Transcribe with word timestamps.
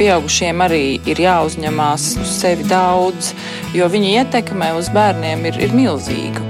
pieaugušiem 0.00 0.62
arī 0.64 0.84
ir 1.10 1.20
jāuzņemās 1.20 2.06
uz 2.22 2.30
sevi 2.40 2.64
daudz, 2.70 3.34
jo 3.76 3.88
viņa 3.92 4.14
ietekme 4.22 4.72
uz 4.78 4.88
bērniem 4.94 5.44
ir, 5.50 5.60
ir 5.68 5.76
milzīga. 5.76 6.46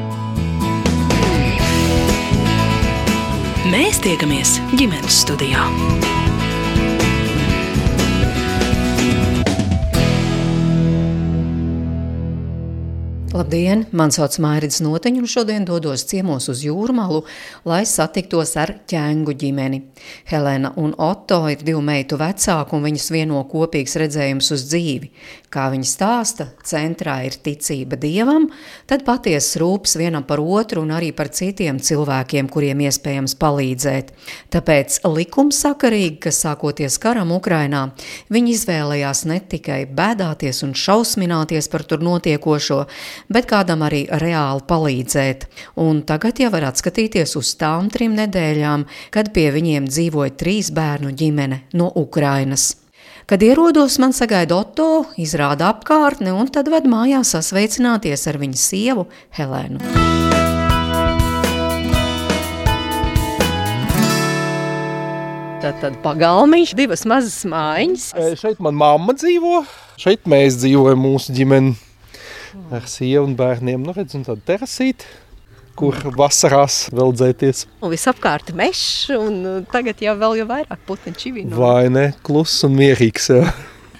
Mēs 3.70 4.00
tiekamies 4.06 4.58
ģimenes 4.74 5.20
studijā. 5.24 5.66
Labdien! 13.40 13.86
Mani 13.96 14.12
sauc 14.12 14.34
Mārcis 14.44 14.82
Noteņš, 14.84 15.20
un 15.22 15.28
šodien 15.32 15.64
dodos 15.64 16.02
ciemos 16.10 16.50
uz 16.52 16.60
jūrmālu, 16.60 17.22
lai 17.64 17.86
satiktos 17.88 18.52
ar 18.60 18.74
ķēngu 18.90 19.32
ģimeni. 19.40 19.78
Helēna 20.28 20.74
un 20.76 20.92
Otto 21.00 21.38
ir 21.48 21.62
divu 21.64 21.80
meitu 21.80 22.18
vecāki, 22.20 22.76
un 22.76 22.84
viņas 22.84 23.08
vieno 23.14 23.40
kopīgs 23.48 23.96
redzējums 24.02 24.52
uz 24.52 24.66
dzīvi. 24.68 25.08
Kā 25.50 25.64
viņi 25.72 25.88
stāsta, 25.88 26.44
centrā 26.68 27.16
ir 27.26 27.34
ticība 27.42 27.96
dievam, 27.98 28.44
tad 28.86 29.06
patiesas 29.08 29.56
rūpes 29.58 29.96
vienam 29.98 30.22
par 30.28 30.38
otru 30.38 30.84
un 30.84 30.92
arī 30.94 31.08
par 31.16 31.32
citiem 31.34 31.80
cilvēkiem, 31.82 32.46
kuriem 32.52 32.84
iespējams 32.84 33.34
palīdzēt. 33.40 34.12
Tāpēc 34.54 35.00
likumsakarīgi, 35.08 36.20
ka 36.22 36.30
sākoties 36.30 37.00
karam 37.02 37.32
Ukrainā, 37.34 37.88
viņi 38.30 38.54
izvēlējās 38.58 39.24
ne 39.32 39.40
tikai 39.42 39.80
bēdāties 39.88 40.62
un 40.68 40.76
šausmināties 40.78 41.72
par 41.72 41.88
tur 41.88 42.04
notiekošo, 42.04 42.84
bet 43.32 43.48
kādam 43.50 43.84
arī 43.86 44.04
reāli 44.10 44.66
palīdzēt. 44.68 45.46
Un 45.80 46.02
tagad 46.08 46.42
jau 46.42 46.50
var 46.52 46.68
atskatīties 46.72 47.36
uz 47.40 47.54
tām 47.60 47.88
trim 47.92 48.16
nedēļām, 48.18 48.86
kad 49.14 49.32
pie 49.34 49.48
viņiem 49.54 49.88
dzīvoja 49.90 50.36
trīs 50.40 50.72
bērnu 50.74 51.14
ģimene 51.16 51.64
no 51.78 51.90
Ukrainas. 51.94 52.74
Kad 53.30 53.44
ierodos, 53.46 54.00
man 54.02 54.10
sagaida 54.16 54.56
Otto, 54.58 55.04
izrāda 55.20 55.68
apkārtne 55.70 56.32
un 56.34 56.48
tad 56.50 56.66
ved 56.72 56.88
mājās 56.90 57.30
sasveicināties 57.36 58.26
ar 58.26 58.40
viņa 58.42 58.58
sievu 58.58 59.06
Helēnu. 59.38 59.78
Tad, 65.60 65.76
tad 65.82 65.98
pagalmiņš, 66.00 66.72
divas 66.74 67.04
mazas 67.06 67.44
mājiņas. 67.46 68.08
Šeit 68.40 68.64
man 68.64 68.74
mamma 68.80 69.12
dzīvo, 69.14 69.60
šeit 70.00 70.24
mēs 70.24 70.56
dzīvojam 70.62 71.04
mūsu 71.04 71.36
ģimeni 71.36 71.76
ar 72.74 72.86
sievu 72.90 73.26
un 73.28 73.34
bērniem. 73.38 73.82
Nu 73.84 73.96
redz, 73.96 74.16
un 74.18 74.26
tad 74.26 74.44
terasīt 74.48 75.06
kur 75.80 75.96
vasarās 76.16 76.88
vēl 76.92 77.14
dzēties. 77.16 77.64
Un 77.80 77.92
visapkārt 77.94 78.52
mežs, 78.56 79.08
un 79.14 79.40
uh, 79.46 79.58
tagad 79.72 80.02
jau 80.04 80.16
vēl 80.20 80.40
jau 80.42 80.48
vairāk 80.50 80.82
putni 80.88 81.14
čivino. 81.16 81.56
Vai 81.56 81.88
ne? 81.92 82.10
Kluss 82.26 82.66
un 82.68 82.76
mierīgs. 82.76 83.30
Jā. 83.32 83.46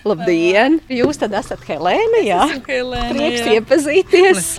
Labdien! 0.05 0.79
Jūs 0.89 1.21
tad 1.21 1.35
esat 1.37 1.65
Helēna, 1.69 2.23
jā? 2.25 2.45
Helēna, 2.69 3.11
Prieks 3.13 3.43
jā. 3.45 3.59
iepazīties! 3.59 4.55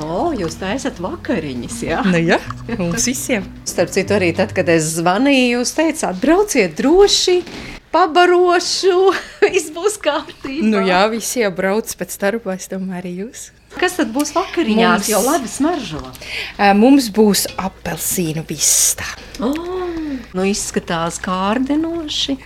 O, 0.00 0.30
jūs 0.32 0.54
taisat 0.56 0.96
vakariņas, 1.04 1.80
jā? 1.84 1.98
Nu, 2.06 2.20
jā, 2.22 2.38
mums 2.78 3.04
visiem. 3.10 3.44
Starp 3.68 3.90
citu, 3.92 4.14
arī 4.16 4.30
tad, 4.38 4.54
kad 4.56 4.70
es 4.72 4.94
zvanīju, 4.96 5.58
jūs 5.58 5.74
teicāt, 5.76 6.16
brauciet 6.22 6.78
droši, 6.78 7.42
pabarošu, 7.92 8.98
viss 9.52 9.72
būs 9.74 9.98
kārtībā. 10.02 10.68
Nu, 10.72 10.82
jā, 10.86 11.04
visi 11.12 11.42
jau 11.44 11.52
brauc 11.54 11.90
pēc 11.98 12.16
darba, 12.22 12.56
es 12.56 12.70
domāju, 12.72 13.00
arī 13.02 13.16
jūs. 13.24 13.50
Kas 13.72 13.96
tad 13.96 14.10
būs 14.12 14.34
vakariņās, 14.36 15.06
Mums- 15.06 15.08
jo 15.08 15.20
labi 15.24 15.48
smaržo? 15.48 16.02
Mums 16.76 17.08
būs 17.14 17.46
apelsīnu 17.56 18.44
vista. 18.48 19.06
Oh, 19.40 19.56
nu 20.36 20.44
izskatās 20.44 21.16
kārdinoši. 21.24 22.36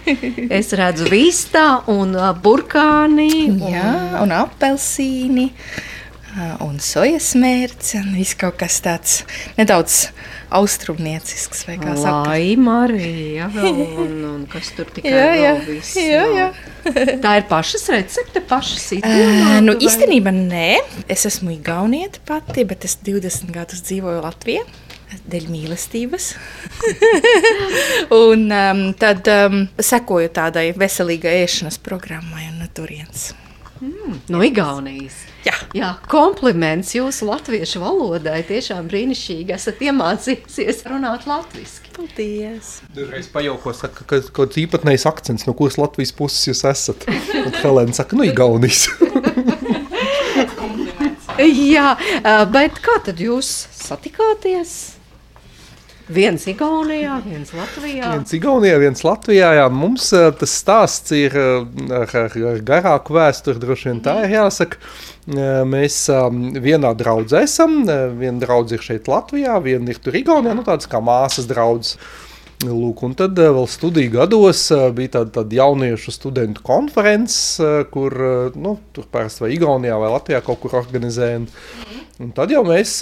Es 0.55 0.70
redzu 0.78 1.08
vistā 1.11 1.83
un 1.91 2.14
burkāni. 2.42 3.48
Un... 3.50 3.61
Jā, 3.74 3.91
un 4.22 4.34
apelsīni. 4.39 5.50
Un 6.62 6.78
sojas 6.84 7.30
mērķis, 7.41 7.95
un 8.02 8.11
viss 8.18 8.36
kaut 8.36 8.58
kas 8.61 8.78
tāds 8.84 9.23
nedaudz 9.57 10.11
austrumniecisks, 10.55 11.64
vai 11.67 11.77
kā 11.80 11.95
saka. 11.98 12.30
Lai 12.30 12.57
Marija, 12.61 13.48
vēl, 13.52 13.80
un, 14.05 14.17
un 14.29 14.46
kas 14.51 14.70
tur 14.77 14.90
tikai 14.95 15.12
Jā, 15.17 15.29
jā, 15.40 15.52
viss, 15.67 15.95
jā, 15.98 16.24
jā. 16.36 16.48
Tā 17.24 17.36
ir 17.40 17.46
pašas 17.51 17.89
recepte, 17.92 18.42
pašas 18.46 18.89
Ā, 18.92 18.98
izdomāta, 19.01 19.61
Nu, 19.67 19.74
vai? 19.74 19.86
īstenībā 19.89 20.34
nē, 20.36 20.68
es 21.12 21.27
esmu 21.29 21.55
igaunieta 21.57 22.23
pati, 22.29 22.67
bet 22.68 22.86
es 22.89 22.98
20 23.07 23.55
gadus 23.55 23.83
dzīvoju 23.89 24.23
Latvijā. 24.27 24.67
Dēļ 25.30 25.46
mīlestības. 25.48 26.33
un 28.27 28.46
um, 28.52 28.83
tad 28.98 29.30
um, 29.33 29.63
sekoju 29.78 30.34
tādai 30.34 30.68
veselīgai 30.77 31.39
ēšanas 31.46 31.78
programmai 31.86 32.48
un 32.51 32.64
no 32.64 33.45
turienes. 33.79 34.23
No 34.33 34.42
Igaunijas. 34.45 35.19
Jā. 35.47 35.55
Jā, 35.77 35.91
kompliments 36.11 36.95
jūsu 36.97 37.29
latviešu 37.29 37.83
valodai. 37.83 38.41
Tiešām 38.48 38.89
brīnišķīgi 38.91 39.55
esat 39.57 39.83
iemācījusies 39.87 40.83
runāt 40.91 41.29
latviešu. 41.31 41.87
Paldies! 41.97 42.83
Dažreiz 42.92 43.29
pajauko, 43.33 43.73
saka, 43.73 44.05
ka 44.05 44.19
kaut 44.20 44.33
kāds 44.37 44.59
īpatnējs 44.61 45.07
akcents, 45.09 45.47
no 45.48 45.55
kuras 45.57 45.79
Latvijas 45.81 46.13
puses 46.17 46.45
jūs 46.51 46.61
esat. 46.69 47.07
Un 47.09 47.55
Helēna 47.57 47.97
saka, 47.97 48.19
nu, 48.19 48.27
Igaunijas. 48.29 48.89
Jā, 51.37 51.95
ā, 52.25 52.37
bet 52.53 52.81
kā 52.85 52.98
tad 53.05 53.20
jūs 53.20 53.48
satikāties? 53.77 54.95
Viens 56.06 56.44
Igaunijā, 56.46 57.17
viens 57.24 57.50
Latvijā. 57.50 58.12
Viens 58.14 58.34
Igaunijā, 58.36 58.77
viens 58.78 59.02
Latvijā. 59.02 59.50
Jā. 59.58 59.67
Mums 59.74 60.12
uh, 60.14 60.28
tas 60.39 60.55
stāsts 60.61 61.14
ir 61.17 61.34
uh, 61.34 61.67
ar, 61.90 62.17
ar, 62.27 62.36
ar 62.52 62.62
garāku 62.67 63.17
vēsturi, 63.17 63.62
droši 63.62 63.90
vien 63.90 64.02
tā 64.05 64.20
ir 64.27 64.36
jāsaka. 64.39 64.78
Uh, 64.78 65.16
Mēs 65.27 66.05
um, 66.14 66.52
vienā 66.62 66.92
draudzē 66.95 67.42
esam. 67.48 67.80
Viena 68.20 68.39
draudzene 68.45 68.78
ir 68.78 68.84
šeit 68.86 69.08
Latvijā, 69.11 69.56
viena 69.62 69.90
ir 69.90 69.98
tur 69.98 70.14
Igaunijā, 70.14 70.55
nu 70.55 70.62
tādas 70.66 70.86
kā 70.90 71.00
māsas 71.02 71.48
draudzes. 71.50 71.98
Lūk, 72.64 73.02
un 73.05 73.12
tad 73.12 73.36
uh, 73.36 73.50
vēl 73.52 73.67
studiju 73.68 74.14
gados 74.14 74.62
uh, 74.72 74.86
bija 74.96 75.18
tāda, 75.18 75.42
tāda 75.42 75.58
jauniešu 75.58 76.14
studentu 76.14 76.62
konferences, 76.64 77.58
uh, 77.61 77.83
kur 77.92 78.17
nu, 78.56 78.78
tur 78.96 79.05
parasti 79.12 79.44
vai 79.44 79.50
Igaunijā 79.58 79.98
vai 80.00 80.08
Latvijā 80.14 80.40
kaut 80.46 80.62
kur 80.62 80.78
organizēja. 80.80 81.42
Un, 81.42 81.50
un 82.24 82.30
tad 82.36 82.55
jau 82.55 82.64
mēs 82.64 82.95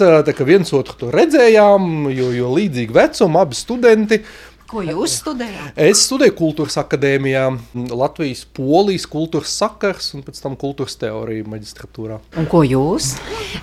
viens 0.43 0.75
otru 0.75 1.07
redzējām, 1.15 2.11
jo, 2.11 2.33
jo 2.35 2.51
līdzīgi 2.57 2.99
vecumi, 2.99 3.41
abi 3.45 3.61
studenti. 3.61 4.21
Ko 4.67 4.83
jūs 4.83 5.19
studējāt? 5.21 5.79
Es 5.87 6.03
studēju 6.09 6.35
kultūras 6.35 6.75
akadēmijā, 6.81 7.47
Latvijas 7.95 8.43
polijas 8.57 9.07
kultūras 9.07 9.55
sakars 9.55 10.11
un 10.17 10.25
pēc 10.25 10.41
tam 10.43 10.59
kultūras 10.59 10.99
teorija 10.99 11.47
maģistratūrā. 11.47 12.19
Un 12.41 12.51
ko 12.51 12.65
jūs? 12.67 13.13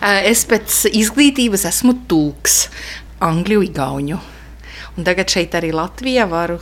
Es 0.01 0.47
pēc 0.49 0.87
izglītības 0.89 1.67
esmu 1.69 1.99
tūks, 2.09 2.63
angļu, 3.29 3.67
igauņu. 3.69 4.29
Un 4.93 5.07
tagad 5.09 5.33
šeit 5.33 5.55
arī 5.57 5.71
Latvijā 5.73 6.27
varu, 6.29 6.59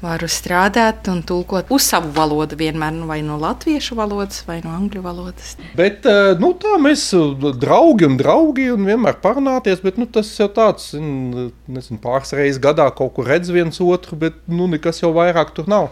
varu 0.00 0.28
strādāt 0.30 1.08
un 1.10 1.24
tulkot 1.26 1.70
uz 1.74 1.88
savu 1.90 2.12
valodu 2.14 2.54
vienmēr 2.60 2.92
nu, 2.94 3.08
vai 3.10 3.18
no 3.26 3.40
latviešu 3.40 3.96
valodas, 3.98 4.44
vai 4.46 4.60
no 4.62 4.70
angļu 4.70 5.02
valodas. 5.02 5.56
Bet 5.76 6.06
eh, 6.06 6.32
nu, 6.40 6.52
tā 6.62 6.76
mēs 6.80 7.08
eh, 7.18 7.48
draugi 7.58 8.06
un 8.06 8.14
draugi 8.20 8.68
un 8.70 8.86
vienmēr 8.86 9.18
parunāties, 9.24 9.82
bet 9.82 9.98
nu, 9.98 10.06
tas 10.06 10.30
jau 10.38 10.46
tāds, 10.54 10.92
zin, 10.94 11.50
nezinu, 11.66 11.98
pāris 12.04 12.32
reizes 12.38 12.62
gadā 12.62 12.86
kaut 12.94 13.16
kur 13.18 13.26
redz 13.28 13.50
viens 13.52 13.82
otru, 13.82 14.20
bet 14.20 14.38
nu, 14.46 14.70
nekas 14.70 15.02
jau 15.02 15.10
vairāk 15.16 15.50
tur 15.56 15.66
nav. 15.70 15.90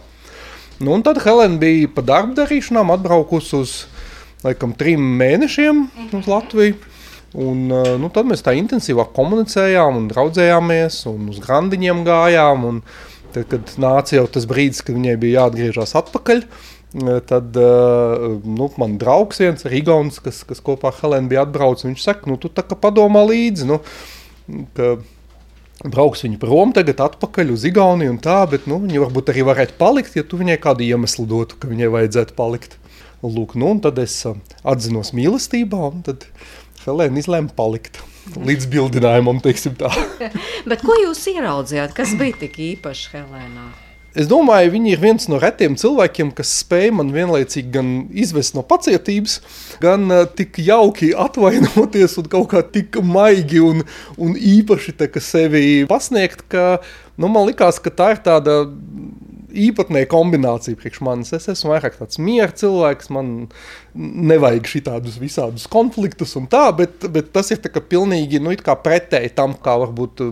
Nu, 0.79 0.93
un 0.95 1.03
tad 1.03 1.19
Helēna 1.19 1.59
bija 1.59 1.91
pa 1.91 2.05
darba 2.07 2.37
darīšanām 2.39 2.95
atbraukusi 2.95 3.57
uz 3.59 3.73
laikam 4.45 4.71
trim 4.79 5.03
mēnešiem 5.19 5.83
uz 6.15 6.29
Latviju. 6.29 6.79
Un, 7.37 7.67
nu, 7.69 8.09
tad 8.13 8.25
mēs 8.25 8.41
tā 8.45 8.55
intensīvāk 8.57 9.11
komunicējām 9.13 9.99
un 9.99 10.07
draudzējāmies 10.09 11.03
un 11.11 11.29
uz 11.33 11.37
grandiņiem 11.43 12.01
gājām. 12.07 12.65
Un 12.71 12.81
tad, 13.35 13.45
kad 13.51 13.75
nāca 13.81 14.17
jau 14.17 14.25
tas 14.33 14.47
brīdis, 14.49 14.81
kad 14.85 14.97
viņai 14.97 15.15
bija 15.21 15.43
jāatgriežas 15.43 15.93
atpakaļ, 15.99 16.41
tad 17.29 17.59
nu, 18.49 18.71
man 18.81 18.97
draugs 18.97 19.43
viens, 19.43 19.67
Rigons, 19.69 20.17
kas, 20.25 20.41
kas 20.49 20.63
kopā 20.65 20.89
ar 20.89 20.97
Helēnu 21.03 21.29
bija 21.29 21.45
atbraucis, 21.45 21.85
viņš 21.85 22.07
saka, 22.07 22.31
nu, 22.31 22.39
tu 22.41 22.49
tā 22.49 22.65
kā 22.65 22.79
padomā 22.79 23.21
līdzi. 23.29 23.69
Nu, 23.69 23.77
ka, 24.73 24.95
Brauks 25.79 26.25
viņa 26.25 26.35
prom, 26.41 26.73
tagad 26.75 26.99
atpakaļ 26.99 27.53
uz 27.53 27.63
Igauniju 27.69 28.11
un 28.11 28.17
tā, 28.19 28.41
bet 28.51 28.65
nu, 28.67 28.81
viņa 28.83 28.99
varbūt 29.05 29.29
arī 29.31 29.45
varētu 29.47 29.77
palikt, 29.79 30.17
ja 30.19 30.25
tu 30.27 30.35
viņai 30.41 30.57
kādu 30.59 30.83
iemeslu 30.83 31.23
dotu, 31.29 31.55
ka 31.55 31.69
viņai 31.71 31.87
vajadzētu 31.93 32.35
palikt. 32.35 32.75
Lūk, 33.23 33.55
nu, 33.59 33.69
un 33.75 33.79
tad 33.83 33.99
es 33.99 34.17
uh, 34.27 34.35
atzinos 34.67 35.13
mīlestībā, 35.15 35.79
un 35.91 36.03
tad 36.03 36.25
Helēna 36.85 37.19
izlēma 37.21 37.53
palikt. 37.57 37.99
Līdz 38.37 38.69
bildinājumam, 38.69 39.41
teiksim 39.43 39.75
tā. 39.79 39.89
Bet 40.69 40.85
ko 40.85 40.95
jūs 41.01 41.25
ieraudzījāt? 41.33 41.95
Kas 41.97 42.15
bija 42.19 42.37
tik 42.45 42.59
īpašs 42.73 43.13
Helēnā? 43.15 43.69
Es 44.17 44.25
domāju, 44.25 44.71
viņi 44.73 44.89
ir 44.95 45.01
viens 45.03 45.27
no 45.29 45.37
retiem 45.37 45.75
cilvēkiem, 45.77 46.31
kas 46.33 46.49
spēj 46.63 46.89
man 46.97 47.11
vienlaicīgi 47.13 47.69
gan 47.75 47.91
izvest 48.09 48.55
no 48.57 48.63
pacietības, 48.65 49.35
gan 49.83 50.09
uh, 50.09 50.23
tik 50.25 50.57
jauki 50.65 51.11
atvainoties 51.13 52.17
un 52.17 52.29
kaut 52.31 52.49
kā 52.55 52.63
tik 52.65 52.97
maigi 53.05 53.61
un, 53.61 53.83
un 54.17 54.33
īpaši 54.33 54.95
sevi 55.21 55.85
pasniegt, 55.89 56.47
ka 56.49 56.79
nu, 57.21 57.29
man 57.29 57.45
likās, 57.51 57.77
ka 57.77 57.93
tā 57.93 58.09
ir 58.15 58.23
tāda 58.25 58.63
īpatnēja 59.49 60.09
kombinācija 60.11 60.77
priekš 60.79 61.01
manis. 61.05 61.31
Es 61.35 61.49
esmu 61.51 61.73
vairāk 61.73 61.97
tāds 61.99 62.19
miera 62.21 62.51
cilvēks, 62.55 63.09
man 63.13 63.31
nevajag 63.95 64.69
šādus 64.69 65.17
visādus 65.21 65.67
konfliktus 65.71 66.35
un 66.39 66.47
tā, 66.51 66.67
bet, 66.75 67.07
bet 67.11 67.31
tas 67.35 67.51
ir 67.51 67.61
pilnīgi 67.63 68.41
nu, 68.43 68.53
pretēji 68.53 69.33
tam, 69.35 69.55
kā 69.57 69.77
varbūt 69.83 70.23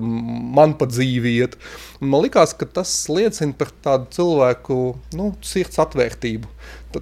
man 0.58 0.78
pa 0.78 0.90
dzīvi 0.90 1.38
iet. 1.42 1.58
Un 2.02 2.12
man 2.14 2.26
liekas, 2.26 2.54
ka 2.58 2.70
tas 2.70 2.92
liecina 3.10 3.56
par 3.58 3.74
tādu 3.84 4.12
cilvēku 4.18 4.82
nu, 5.18 5.32
sirds 5.42 5.80
atvērtību. 5.82 6.57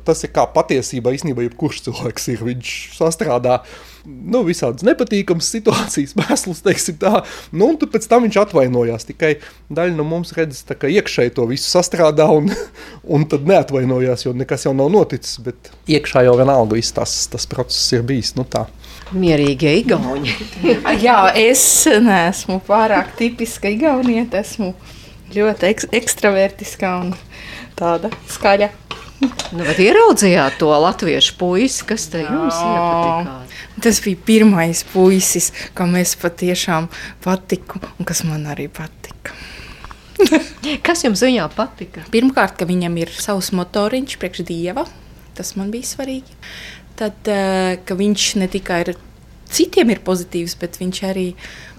Tas 0.06 0.23
ir 0.25 0.31
kā 0.33 0.44
patiesībā 0.50 1.13
īstenībā 1.15 1.45
jebkurš 1.45 1.83
cilvēks 1.85 2.31
ir. 2.33 2.41
Viņš 2.47 2.71
sastrādā 2.97 3.59
nu, 4.06 4.41
visādas 4.45 4.85
nepatīkamas 4.85 5.50
situācijas, 5.53 6.15
mēslus, 6.19 6.63
teiksim 6.65 6.97
tā. 7.01 7.21
Nu, 7.53 7.71
un 7.71 7.79
pēc 7.79 8.07
tam 8.09 8.25
viņš 8.25 8.39
atvainojās. 8.44 9.07
Tikai 9.09 9.35
daļa 9.73 9.95
no 9.97 10.06
mums 10.07 10.33
redz, 10.38 10.63
ka 10.67 10.89
iekšēji 10.91 11.35
to 11.38 11.47
visu 11.50 11.69
sastrādā 11.69 12.27
un, 12.33 12.51
un 13.15 13.27
tad 13.29 13.47
neatvainojās, 13.50 14.27
jo 14.27 14.35
nekas 14.38 14.67
jau 14.67 14.75
nav 14.77 14.91
noticis. 14.94 15.39
Bet 15.45 15.71
iekšā 15.91 16.25
jau 16.27 16.38
vienalga 16.39 16.77
viss 16.77 16.95
tas, 16.95 17.17
tas 17.31 17.47
process 17.50 17.94
ir 17.95 18.06
bijis. 18.07 18.35
Nu, 18.39 18.47
tā. 18.47 18.65
Mierīgie 19.15 19.75
igauni. 19.83 20.33
Jā, 21.06 21.19
es 21.38 21.62
neesmu 21.85 22.59
pārāk 22.65 23.13
tipiska 23.19 23.69
igaunieta. 23.73 24.41
Esmu 24.41 24.73
ļoti 25.35 25.69
ek 25.69 25.85
ekstravertiska 26.01 26.95
un 27.03 27.13
tāda 27.77 28.12
skaļa. 28.31 28.71
Nu, 29.23 29.63
bet 29.63 29.79
ieraudzījāt 29.79 30.57
to 30.59 30.69
latviešu 30.83 31.38
puisi, 31.39 31.85
kas 31.88 32.09
te 32.12 32.23
jums 32.25 32.57
iepatikās? 32.59 33.56
Tas 33.85 34.00
bija 34.03 34.19
pirmais 34.27 34.83
puisis, 34.91 35.51
kam 35.77 35.95
es 36.00 36.15
patiešām 36.19 36.89
patiku 37.23 37.79
un 37.95 38.07
kas 38.07 38.23
man 38.27 38.47
arī 38.51 38.67
patika. 38.71 39.35
kas 40.85 41.03
jums 41.06 41.23
viņā 41.23 41.47
patika? 41.56 42.06
Pirmkārt, 42.12 42.57
ka 42.59 42.67
viņam 42.67 42.95
ir 43.03 43.12
savs 43.15 43.51
motoriņš 43.56 44.17
priekš 44.21 44.45
dieva. 44.47 44.85
Tas 45.35 45.56
man 45.59 45.71
bija 45.71 45.88
svarīgi. 45.88 46.38
Tad, 46.95 47.27
eh, 47.27 47.75
ka 47.83 47.97
viņš 48.00 48.29
ne 48.39 48.47
tikai 48.51 48.81
ir 48.85 48.94
citiem 49.55 49.91
ir 49.93 50.01
pozitīvs, 50.05 50.57
bet 50.61 50.79
viņš 50.81 51.01
arī, 51.07 51.25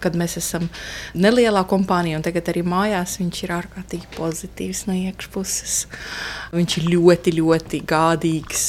kad 0.02 0.16
mēs 0.18 0.36
esam 0.40 0.68
nelielā 1.16 1.62
kompānijā 1.68 2.18
un 2.18 2.24
tagad 2.24 2.50
arī 2.52 2.62
mājās, 2.66 3.18
viņš 3.20 3.42
ir 3.44 3.54
ārkārtīgi 3.56 4.10
pozitīvs 4.16 4.84
no 4.88 4.96
iekšpuses. 4.96 5.78
Viņš 6.56 6.78
ir 6.80 6.88
ļoti, 6.94 7.34
ļoti 7.40 7.82
gādīgs. 7.88 8.62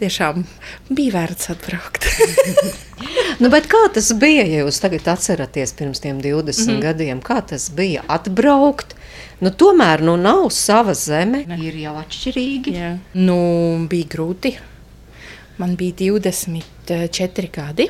Tiešām 0.00 0.44
bija 0.90 1.16
vērts 1.18 1.52
atbraukt. 1.54 2.08
nu, 3.42 3.50
kā 3.50 3.82
tas 3.94 4.12
bija, 4.20 4.46
ja 4.46 4.64
jūs 4.64 4.80
tagad 4.82 5.08
atceraties 5.14 5.76
pirms 5.78 6.00
tiem 6.00 6.20
20 6.20 6.40
mm 6.40 6.70
-hmm. 6.70 6.80
gadiem? 6.86 7.20
Kā 7.20 7.40
tas 7.46 7.70
bija 7.70 8.04
atbraukt? 8.08 8.96
Nu, 9.40 9.50
tomēr 9.50 10.02
nu, 10.04 10.16
nav 10.20 10.50
sava 10.52 10.94
zeme, 10.94 11.44
ne. 11.48 11.56
ir 11.64 11.76
jau 11.80 11.94
atšķirīgi. 11.96 12.74
Jā. 12.76 12.90
Nu, 13.14 13.86
bija 13.88 14.06
grūti. 14.14 14.52
Man 15.60 15.76
bija 15.76 15.92
24 16.12 17.50
gadi. 17.52 17.88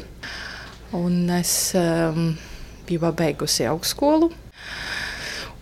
Un 0.97 1.29
es 1.31 1.73
um, 1.79 2.33
biju 2.89 3.05
pabeigusi 3.05 3.67
augstskolu. 3.71 4.31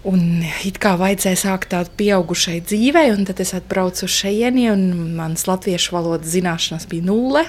Un 0.09 0.45
it 0.65 0.79
kā 0.81 0.95
vajadzēja 0.97 1.41
sākt 1.43 1.73
tādu 1.75 1.91
pieaugušai 1.99 2.61
dzīvei, 2.65 3.11
un 3.13 3.27
tad 3.29 3.43
es 3.43 3.53
atbraucu 3.57 4.07
uz 4.07 4.15
šejieni, 4.15 4.69
un 4.73 5.13
manas 5.19 5.45
latviešu 5.51 5.97
valodas 5.97 6.33
zināšanas 6.33 6.87
bija 6.89 7.05
nulle. 7.11 7.43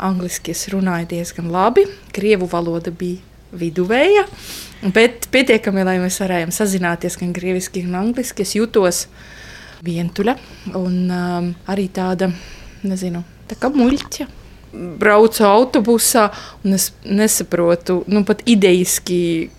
Angliski 0.00 0.54
es 0.54 0.64
runāju 0.72 1.10
diezgan 1.10 1.50
labi, 1.52 1.84
krievu 2.16 2.48
valoda 2.48 2.94
bija 2.94 3.20
viduvēja, 3.60 4.24
bet 4.94 5.26
pietiekami, 5.34 5.84
lai 5.84 5.98
mēs 6.00 6.20
varējām 6.22 6.54
sazināties 6.54 7.18
gan 7.20 7.34
krieviski, 7.36 7.84
gan 7.84 8.00
angliski. 8.06 8.46
Es 8.46 8.56
jutos 8.56 9.04
vientuļa 9.84 10.38
un 10.78 10.98
um, 11.10 11.54
arī 11.68 11.90
tāda, 11.92 12.30
nezinu, 12.86 13.26
tā 13.50 13.58
kā 13.60 13.68
muļķa 13.74 14.39
braucu 14.72 15.44
autobusā, 15.46 16.28
un 16.64 16.76
es 16.78 16.90
nesaprotu, 17.04 18.02
nu, 18.10 18.22
pat 18.26 18.44
idejiski, 18.48 19.50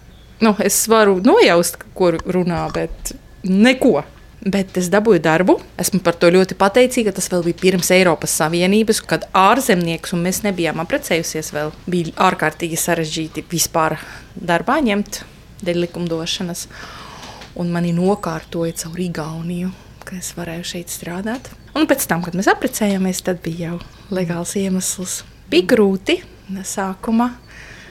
nu, 0.42 0.56
es 0.64 0.80
varu 0.92 1.20
nojaust, 1.26 1.80
ko 1.98 2.14
runā, 2.18 2.66
bet 2.76 3.14
neko. 3.44 4.02
Bet 4.42 4.74
es 4.80 4.88
dabūju 4.90 5.22
darbu. 5.22 5.60
Esmu 5.78 6.00
par 6.02 6.16
to 6.18 6.32
ļoti 6.34 6.56
pateicīga. 6.58 7.12
Tas 7.14 7.28
vēl 7.30 7.44
bija 7.46 7.60
pirms 7.60 7.92
Eiropas 7.94 8.34
Savienības, 8.40 9.04
kad 9.06 9.28
ārzemnieks 9.38 10.16
un 10.18 10.24
mēs 10.26 10.42
nebijām 10.42 10.82
apprecējusies. 10.82 11.52
Vēl 11.54 11.70
bija 11.86 12.16
ārkārtīgi 12.26 12.80
sarežģīti 12.82 13.46
vispār 13.52 14.00
darbā 14.34 14.80
ņemt 14.82 15.22
dēļ 15.62 15.84
likumdošanas. 15.86 16.66
Un 17.62 17.70
mani 17.70 17.94
nokārtoja 17.94 18.74
caur 18.82 19.06
Igauniju, 19.06 19.70
ka 20.10 20.18
es 20.18 20.34
varēju 20.34 20.70
šeit 20.74 20.90
strādāt. 20.90 21.54
Un 21.78 21.86
pēc 21.86 22.10
tam, 22.10 22.26
kad 22.26 22.34
mēs 22.34 22.50
apprecējāmies, 22.50 23.22
tad 23.28 23.44
bija 23.46 23.76
jau 23.76 23.82
legāls 24.16 24.56
iemesls. 24.60 25.22
Bija 25.52 25.72
grūti 25.74 26.20
sākumā. 26.68 27.32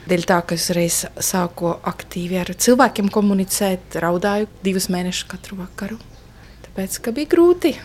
Dēļ 0.09 0.25
tā, 0.25 0.39
ka 0.45 0.57
es 0.57 0.69
reiz 0.73 1.03
sāku 1.21 1.75
aktīvi 1.87 2.39
ar 2.41 2.49
cilvēkiem 2.57 3.11
komunicēt, 3.13 3.99
raudāju 4.01 4.49
divus 4.65 4.89
mēnešus 4.93 5.29
katru 5.29 5.59
vakaru. 5.61 5.99
Tāpēc, 6.65 6.97
ka 7.05 7.13
bija 7.15 7.29
grūti. 7.35 7.75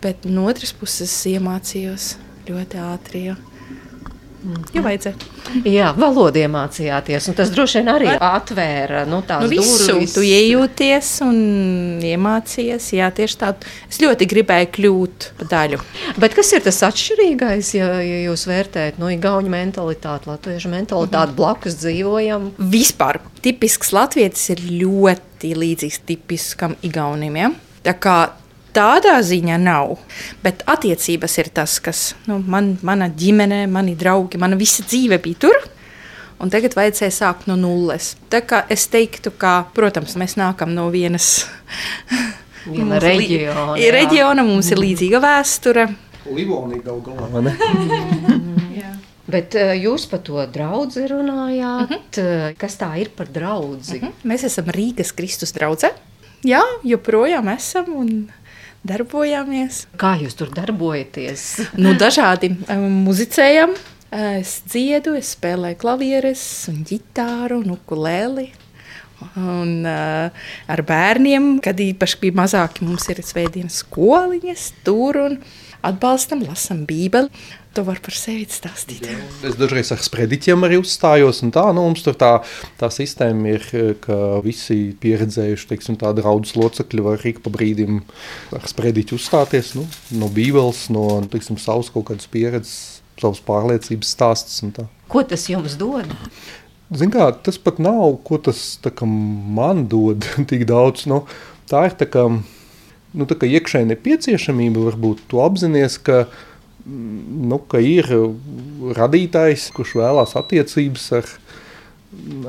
Bet 0.00 0.24
no 0.24 0.46
otras 0.48 0.72
puses 0.72 1.12
iemācījos 1.28 2.14
ļoti 2.48 2.80
ātri. 2.80 3.26
Jo 3.28 3.36
Mm. 4.40 4.62
Jo 4.72 4.82
vajadzēja. 4.84 5.28
Jā, 5.68 5.90
valodu 5.98 6.40
iemācījāties, 6.40 7.26
un 7.28 7.36
tas 7.36 7.50
droši 7.52 7.80
vien 7.80 7.90
arī 7.92 8.08
atvēra 8.14 9.02
nu, 9.08 9.18
tās 9.26 9.44
nu, 9.44 9.50
visu, 9.52 9.84
durvis. 9.84 10.14
Tu 10.14 10.24
iejūties 10.24 11.10
un 11.26 11.40
iemācījies. 12.08 12.86
Jā, 12.96 13.10
tieši 13.16 13.38
tā. 13.42 13.52
Es 13.90 14.00
ļoti 14.00 14.28
gribēju 14.30 14.70
kļūt 14.78 15.28
par 15.40 15.50
daļu. 15.52 15.82
Bet 16.22 16.36
kas 16.38 16.54
ir 16.56 16.64
tas 16.64 16.80
atšķirīgais, 16.88 17.74
ja, 17.76 17.90
ja 18.00 18.22
jūs 18.30 18.46
vērtējat 18.48 19.00
no 19.00 19.10
nu, 19.10 19.14
igauņu 19.18 19.52
mentalitāti, 19.52 20.30
latviešu 20.32 20.72
mentalitāti, 20.72 21.34
-hmm. 21.34 21.40
blakus 21.42 21.76
dzīvojam? 21.82 22.50
Vispār 22.72 23.20
tipisks 23.44 23.92
latvietis 23.96 24.54
ir 24.56 24.64
ļoti 24.84 25.52
līdzīgs 25.56 26.00
tipiskam 26.08 26.78
igaunim. 26.86 27.36
Ja? 27.36 27.52
Tā 27.84 27.96
kā 27.96 28.16
Tādā 28.76 29.16
ziņā 29.26 29.56
nav. 29.58 29.96
Bet 30.44 30.62
attiecības 30.70 31.38
ir 31.42 31.50
tas, 31.54 31.78
kas 31.82 32.14
nu, 32.30 32.38
man, 32.46 32.76
mana 32.86 33.08
ģimene, 33.10 33.64
mani 33.66 33.96
draugi, 33.98 34.38
mana 34.38 34.58
visa 34.58 34.84
dzīve 34.86 35.18
bija 35.22 35.42
tur. 35.46 35.58
Un 36.40 36.48
tagad 36.48 36.72
vajadzēja 36.78 37.12
sākt 37.12 37.48
no 37.50 37.56
nulles. 37.60 38.14
Tā 38.32 38.40
kā 38.40 38.62
es 38.72 38.86
teiktu, 38.88 39.32
ka, 39.36 39.66
protams, 39.76 40.14
mēs 40.16 40.38
nākam 40.40 40.72
no 40.72 40.86
vienas 40.92 41.44
Viena 42.70 43.00
reģiona. 43.00 43.76
Ir 43.80 43.94
reģiona, 43.96 44.44
mums 44.44 44.70
ir 44.70 44.78
mm. 44.78 44.84
līdzīga 44.86 45.20
vēsture. 45.24 45.86
Livonija 46.30 46.84
gal 46.84 47.00
galā. 47.04 47.54
Bet 49.30 49.54
uh, 49.54 49.72
jūs 49.78 50.08
par 50.10 50.22
to 50.26 50.42
draugu 50.50 51.06
runājāt. 51.12 51.92
Uh 51.92 52.24
-huh. 52.24 52.54
Kas 52.58 52.76
tā 52.80 52.90
ir 53.00 53.10
par 53.16 53.28
draugu? 53.28 53.76
Uh 53.76 54.02
-huh. 54.02 54.12
Mēs 54.24 54.44
esam 54.44 54.64
Rīgas 54.64 55.14
Kristus 55.14 55.52
draugs. 55.52 55.84
Jā, 56.44 56.62
joprojām 56.84 57.48
esam. 57.48 57.84
Un 57.96 58.30
darbojāmies. 58.86 59.84
Kā 60.00 60.14
jūs 60.20 60.36
tur 60.38 60.52
darbojaties? 60.54 61.46
nu, 61.82 61.94
dažādi 61.98 62.52
muzicējam. 62.70 63.74
Es 64.10 64.56
dziedu, 64.66 65.14
es 65.14 65.36
spēlēju 65.36 65.78
klavieres, 65.78 66.42
un 66.72 66.80
ģitāru, 66.86 67.60
un 67.62 67.76
ukulēli. 67.76 68.48
Un, 69.36 69.84
uh, 69.84 70.46
ar 70.72 70.82
bērniem, 70.88 71.58
kad 71.62 71.78
īpaši 71.78 72.18
bija 72.22 72.38
mazāki, 72.40 72.86
mums 72.88 73.04
ir 73.12 73.20
svētdienas 73.22 73.82
skoliņas, 73.84 74.64
tur 74.86 75.18
un 75.20 75.36
atbalstam, 75.86 76.42
lasam 76.48 76.82
Bībeli. 76.88 77.28
To 77.70 77.84
var 77.86 78.00
par 78.02 78.14
sevi 78.18 78.48
stāstīt. 78.50 79.04
Jā. 79.06 79.16
Es 79.46 79.54
dažreiz 79.54 79.92
ar 79.94 80.00
sprediķiem 80.02 80.66
arī 80.66 80.80
uzstājos. 80.80 81.38
Tā, 81.54 81.68
nu, 81.70 81.84
mums 81.86 82.02
tur 82.02 82.16
tā, 82.18 82.30
tā 82.80 82.88
sistēma 82.90 83.52
ir, 83.52 83.66
ka 84.02 84.40
visi 84.42 84.96
pieredzējuši 84.98 85.68
teiksim, 85.70 85.98
draugus 86.00 86.56
locekļi 86.58 87.04
var 87.06 87.22
ik 87.30 87.38
pa 87.44 87.52
brīdim 87.54 88.00
ar 88.58 88.66
sprediķu 88.66 89.20
uzstāties. 89.20 89.76
Nu, 89.78 89.86
no 90.18 90.30
Bībeles, 90.34 90.88
no 90.90 91.20
teiksim, 91.30 91.60
savas 91.62 91.92
kaut 91.94 92.08
kādas 92.10 92.26
pieredzes, 92.32 92.74
savas 93.22 93.38
pārliecības 93.46 94.16
stāstus. 94.16 94.58
Ko 95.10 95.22
tas 95.22 95.46
jums 95.52 95.78
dod? 95.78 96.10
Zin 96.90 97.14
kā, 97.14 97.30
tas 97.38 97.54
pat 97.62 97.78
nav, 97.78 98.16
ko 98.26 98.42
tas 98.50 98.80
kā, 98.82 99.06
man 99.06 99.86
dod 99.86 100.26
tik 100.50 100.66
daudz. 100.66 101.06
Nu, 101.06 101.22
tā 101.70 101.86
ir 101.86 101.94
tā 102.02 102.10
kā, 102.10 102.26
nu, 102.26 103.30
tā 103.30 103.38
kā 103.38 103.46
iekšēja 103.46 103.92
nepieciešamība, 103.94 104.88
varbūt 104.90 105.28
tu 105.30 105.38
apzināties, 105.46 106.02
ka 106.02 106.24
nu, 106.86 107.58
ka 107.70 107.80
ir 107.82 108.08
radītājs, 108.96 109.70
kurš 109.76 109.96
vēlās 110.00 110.36
attiecības 110.38 111.06
ar, 111.20 111.30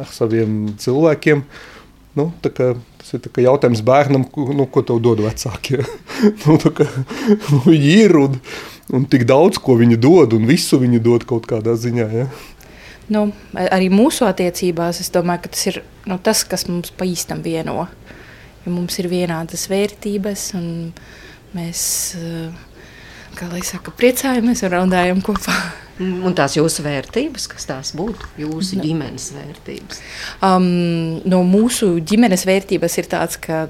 ar 0.03 0.09
saviem 0.13 0.73
cilvēkiem. 0.81 1.43
Nu, 2.19 2.27
kā, 2.43 2.73
tas 2.99 3.13
ir 3.15 3.43
jautājums 3.45 3.83
bērnam, 3.87 4.25
nu, 4.57 4.67
ko 4.67 4.83
tev 4.83 4.99
dod 5.03 5.21
vecāki. 5.23 5.79
nu, 6.47 6.57
kā, 6.75 6.87
nu, 7.51 7.61
viņi 7.67 7.93
ir 8.05 8.17
un, 8.19 8.39
un 8.91 9.05
tik 9.11 9.23
daudz, 9.29 9.61
ko 9.63 9.77
viņi 9.79 9.99
dod, 10.01 10.35
un 10.35 10.49
visu 10.49 10.81
viņi 10.81 11.03
dod 11.03 11.27
kaut 11.29 11.47
kādā 11.49 11.77
ziņā. 11.79 12.09
Ja? 12.15 12.27
Nu, 13.11 13.25
arī 13.55 13.89
mūsu 13.91 14.27
attiecībās 14.27 15.01
es 15.03 15.11
domāju, 15.11 15.45
ka 15.45 15.55
tas 15.55 15.65
ir 15.71 15.81
nu, 16.07 16.17
tas, 16.23 16.43
kas 16.47 16.67
mums 16.69 16.93
pa 16.95 17.07
īstam 17.07 17.41
vieno. 17.43 17.87
jo 18.65 18.71
mums 18.71 18.99
ir 19.01 19.09
vienādas 19.09 19.65
vērtības 19.71 20.51
un 20.59 20.67
mēs, 21.55 21.81
uh, 22.19 22.51
kā 23.37 23.47
lai 23.51 23.61
saka, 23.65 23.93
priecājamies 23.95 24.63
un 24.65 24.73
raudājam 24.75 25.21
kopā. 25.25 25.55
Un 26.01 26.33
tās 26.33 26.55
jūsu 26.57 26.81
vērtības, 26.81 27.45
kas 27.51 27.67
tās 27.69 27.91
būtu, 27.97 28.31
jūsu 28.41 28.79
Nu. 28.79 28.85
ģimenes 28.87 29.27
vērtības? 29.35 29.99
Um, 30.41 31.21
no 31.29 31.43
mūsu 31.45 31.99
ģimenes 31.99 32.47
vērtības 32.47 32.97
ir 32.97 33.09
tāds, 33.11 33.37
ka 33.37 33.67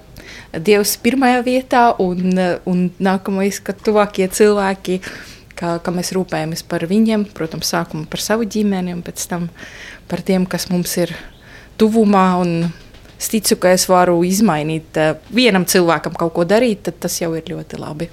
Dievs 0.52 0.96
ir 0.96 1.04
pirmajā 1.04 1.42
vietā, 1.44 1.84
un, 2.00 2.36
un 2.68 2.86
nākamais, 3.00 3.60
ka 3.64 3.74
tuvākie 3.76 4.28
cilvēki, 4.32 5.00
ka, 5.56 5.78
ka 5.84 5.94
mēs 5.96 6.12
rūpējamies 6.16 6.64
par 6.68 6.86
viņiem, 6.88 7.26
protams, 7.36 7.72
sākumā 7.72 8.08
par 8.12 8.24
savu 8.24 8.48
ģimeni, 8.48 8.96
un 8.96 9.04
pēc 9.06 9.26
tam 9.32 9.50
par 10.12 10.24
tiem, 10.28 10.46
kas 10.50 10.70
mums 10.72 10.96
ir 11.02 11.16
tuvumā. 11.80 12.28
Es 13.22 13.30
ticu, 13.30 13.60
ka 13.62 13.70
es 13.76 13.86
varu 13.86 14.16
izmainīt 14.26 14.98
uh, 14.98 15.12
vienam 15.30 15.68
cilvēkam 15.70 16.16
kaut 16.18 16.34
ko 16.34 16.46
darīt, 16.48 16.88
tad 16.88 16.98
tas 17.04 17.20
jau 17.22 17.30
ir 17.38 17.46
ļoti 17.52 17.78
labi. 17.78 18.08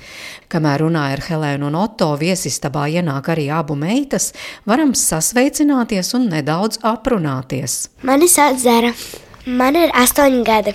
Kamēr 0.49 0.81
runāja 0.81 1.19
ar 1.19 1.21
Helēnu 1.27 1.67
un 1.69 1.75
Otto, 1.77 2.07
viesistabā 2.17 2.87
ienāk 2.89 3.27
arī 3.35 3.51
abu 3.53 3.75
meitas, 3.77 4.31
varam 4.65 4.95
sasveicināties 4.97 6.15
un 6.17 6.31
nedaudz 6.33 6.81
aprunāties. 6.89 7.91
Mani 8.09 8.31
sauc 8.33 8.57
Zara. 8.63 8.95
Man 9.45 9.77
ir 9.77 9.93
astoņi 9.93 10.41
gadi. 10.49 10.73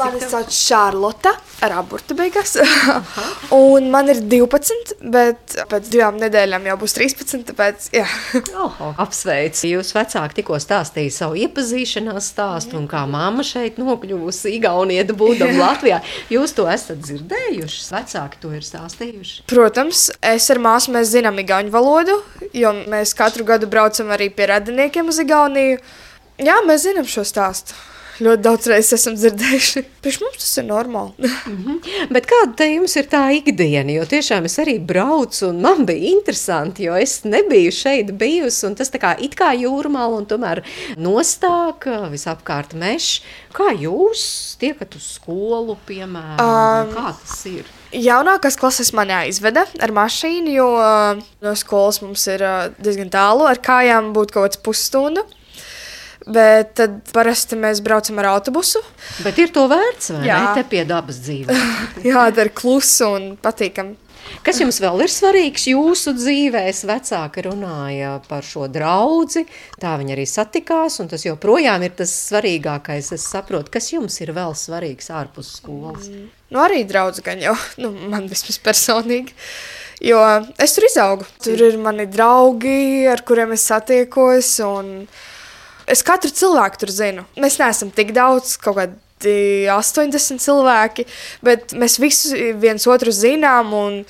Mani 0.00 0.20
sauc 0.24 0.52
Šarlota, 0.54 1.32
ar 1.64 1.74
abortu 1.76 2.14
beigās. 2.16 2.54
un 3.56 3.90
man 3.92 4.08
ir 4.08 4.22
12, 4.32 4.94
bet 5.12 5.56
pēc 5.68 5.90
divām 5.92 6.16
nedēļām 6.20 6.68
jau 6.70 6.76
būs 6.80 6.96
13. 6.96 7.44
Tāpēc. 7.50 7.88
Oho, 8.64 8.90
apsveicu. 9.04 9.66
Jūs 9.74 9.92
vecāki 9.96 10.40
tikko 10.40 10.56
stāstīja 10.62 11.12
savu 11.14 11.36
iepazīšanās 11.44 12.30
stāstu, 12.32 12.78
un 12.80 12.88
kā 12.90 13.02
mamma 13.10 13.44
šeit 13.46 13.76
nokļuvusi 13.80 14.54
Igaunieta, 14.56 15.16
būdama 15.20 15.58
Latvijā. 15.66 16.00
Jūs 16.32 16.56
to 16.56 16.64
esat 16.70 17.04
dzirdējuši? 17.04 17.84
Vecāki 17.92 18.40
to 18.40 18.54
ir 18.56 18.64
stāstījuši. 18.64 19.44
Protams, 19.50 20.06
es 20.24 20.48
ar 20.52 20.62
māsu 20.64 20.96
mēs 20.96 21.12
zinām 21.12 21.38
igauņu 21.44 21.74
valodu, 21.74 22.16
jo 22.56 22.72
mēs 22.88 23.12
katru 23.18 23.44
gadu 23.48 23.68
braucam 23.70 24.16
arī 24.16 24.30
pie 24.32 24.48
radiniekiem 24.54 25.12
uz 25.12 25.20
Igauniju. 25.20 25.80
Jā, 26.40 26.56
mēs 26.64 26.86
zinām 26.88 27.04
šo 27.04 27.26
stāstu. 27.28 27.76
Ļoti 28.20 28.44
daudz 28.44 28.68
reizes 28.68 28.98
esam 28.98 29.14
dzirdējuši. 29.16 29.82
Priekš 30.04 30.18
mums 30.20 30.40
tas 30.42 30.52
ir 30.60 30.66
normāli. 30.68 31.30
Bet 32.12 32.28
kāda 32.28 32.52
te 32.60 32.68
jums 32.68 32.96
ir 33.00 33.08
tā 33.12 33.22
ikdiena? 33.36 33.94
Jo 33.94 34.04
tiešām 34.08 34.48
es 34.48 34.58
arī 34.60 34.76
braucu, 34.80 35.48
un 35.48 35.62
man 35.64 35.86
bija 35.88 36.12
interesanti, 36.12 36.86
jo 36.88 36.96
es 37.00 37.20
nebiju 37.24 37.72
šeit 37.74 38.12
bijusi, 38.20 38.62
un 38.68 38.76
tas 38.76 38.92
tā 38.92 39.00
kā 39.00 39.14
it 39.24 39.36
kā 39.40 39.52
jūrmāla, 39.56 40.20
un 40.20 40.28
tomēr 40.28 40.62
nostāk 41.00 41.88
visapkārt 42.12 42.76
mežs. 42.76 43.20
Kā 43.56 43.72
jūs 43.74 44.22
tiekat 44.60 44.94
uz 44.94 45.08
skolu, 45.16 45.74
piemēram? 45.88 46.38
Um, 46.44 46.92
kā 46.94 47.16
tas 47.18 47.40
ir? 47.50 47.68
Jaunākās 47.90 48.54
klases 48.60 48.92
man 48.94 49.10
jāizveda 49.10 49.64
ar 49.82 49.92
mašīnu, 49.96 50.52
jo 50.54 50.68
uh, 50.78 51.18
no 51.42 51.56
skolas 51.58 51.98
mums 52.04 52.28
ir 52.30 52.44
uh, 52.46 52.68
diezgan 52.78 53.10
tālu. 53.10 53.48
Ar 53.50 53.58
kājām 53.58 54.12
būtu 54.14 54.36
kaut 54.36 54.52
kāds 54.52 54.62
pusstunda. 54.62 55.24
Bet 56.30 56.76
tad 56.78 57.00
parasti 57.14 57.58
mēs 57.58 57.80
braucam 57.82 58.20
ar 58.22 58.32
autobusu. 58.36 58.82
Bet 59.24 59.38
ir 59.42 59.50
to 59.54 59.64
vērts, 59.70 60.12
vai 60.14 60.28
Jā. 60.28 60.38
ne? 60.44 60.52
Te 60.60 60.66
pie 60.70 60.84
dabas 60.88 61.18
dzīve. 61.24 61.56
Jā, 62.06 62.28
tā 62.34 62.46
ir 62.46 62.54
klusa 62.54 63.10
un 63.16 63.32
patīkami. 63.40 63.96
Kas 64.44 64.60
jums 64.60 64.78
vēl 64.80 65.02
ir 65.04 65.10
svarīgs 65.10 65.64
jūsu 65.72 66.12
dzīvē? 66.16 66.62
Es 66.70 66.84
vecāki 66.88 67.42
runāja 67.48 68.12
par 68.28 68.46
šo 68.46 68.68
draugu, 68.72 69.42
tā 69.80 69.94
viņi 70.00 70.14
arī 70.14 70.26
satikās, 70.28 71.00
un 71.02 71.10
tas 71.10 71.24
joprojām 71.26 71.82
ir 71.84 71.96
tas 71.98 72.12
svarīgākais. 72.28 73.10
Es 73.16 73.26
saprotu, 73.32 73.72
kas 73.74 73.90
jums 73.92 74.20
ir 74.22 74.32
vēl 74.36 74.54
svarīgs 74.56 75.10
ārpus 75.12 75.56
skolas. 75.58 76.08
Nu, 76.50 76.62
arī 76.62 76.84
draugs 76.88 77.22
gan 77.26 77.42
jau, 77.42 77.56
nu, 77.82 77.92
man 78.12 78.30
vismaz 78.30 78.60
personīgi. 78.62 79.34
Jo 80.00 80.20
es 80.56 80.72
tur 80.76 80.86
izaugu. 80.88 81.26
Tur 81.44 81.60
ir 81.66 81.76
mani 81.80 82.06
draugi, 82.08 83.04
ar 83.10 83.20
kuriem 83.28 83.52
es 83.56 83.66
satiekos. 83.68 84.54
un 84.64 84.94
Es 85.90 86.04
katru 86.06 86.30
cilvēku 86.30 86.82
tur 86.82 86.92
zinu. 86.94 87.24
Mēs 87.40 87.58
neesam 87.60 87.90
tik 87.94 88.12
daudz, 88.16 88.54
kaut 88.62 88.78
kādi 88.78 89.66
80 89.70 90.40
cilvēki, 90.40 91.06
bet 91.44 91.74
mēs 91.76 91.98
visi 92.00 92.52
viens 92.60 92.86
otru 92.90 93.12
zinām. 93.14 93.74
Un 93.74 94.04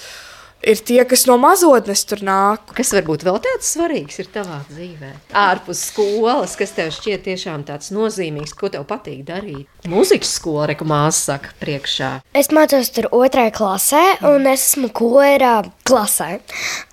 ir 0.62 0.80
tie, 0.84 1.00
kas 1.08 1.24
no 1.28 1.36
mazotnes 1.40 2.02
tur 2.08 2.22
nāk. 2.26 2.72
Kas 2.76 2.92
varbūt 2.94 3.24
vēl 3.26 3.38
tāds 3.44 3.70
svarīgs 3.74 4.20
ir 4.22 4.30
tavā 4.32 4.60
dzīvē? 4.68 5.10
Ārpus 5.36 5.82
skolas, 5.90 6.56
kas 6.60 6.74
tev 6.76 6.92
šķiet 6.94 7.24
tiešām 7.28 7.64
tāds 7.68 7.92
nozīmīgs, 7.94 8.54
ko 8.58 8.70
tev 8.72 8.84
patīk 8.90 9.22
darīt? 9.28 9.68
Mūzikas 9.90 10.34
skola, 10.38 10.68
reku 10.72 10.86
māsa 10.88 11.34
saka, 11.34 11.54
priekšā. 11.62 12.10
Es 12.36 12.50
mācos 12.54 12.92
tur 12.94 13.10
otrajā 13.16 13.54
klasē, 13.56 14.04
un 14.30 14.48
es 14.50 14.66
esmu 14.70 14.90
korā 14.96 15.56
klasē. 15.88 16.30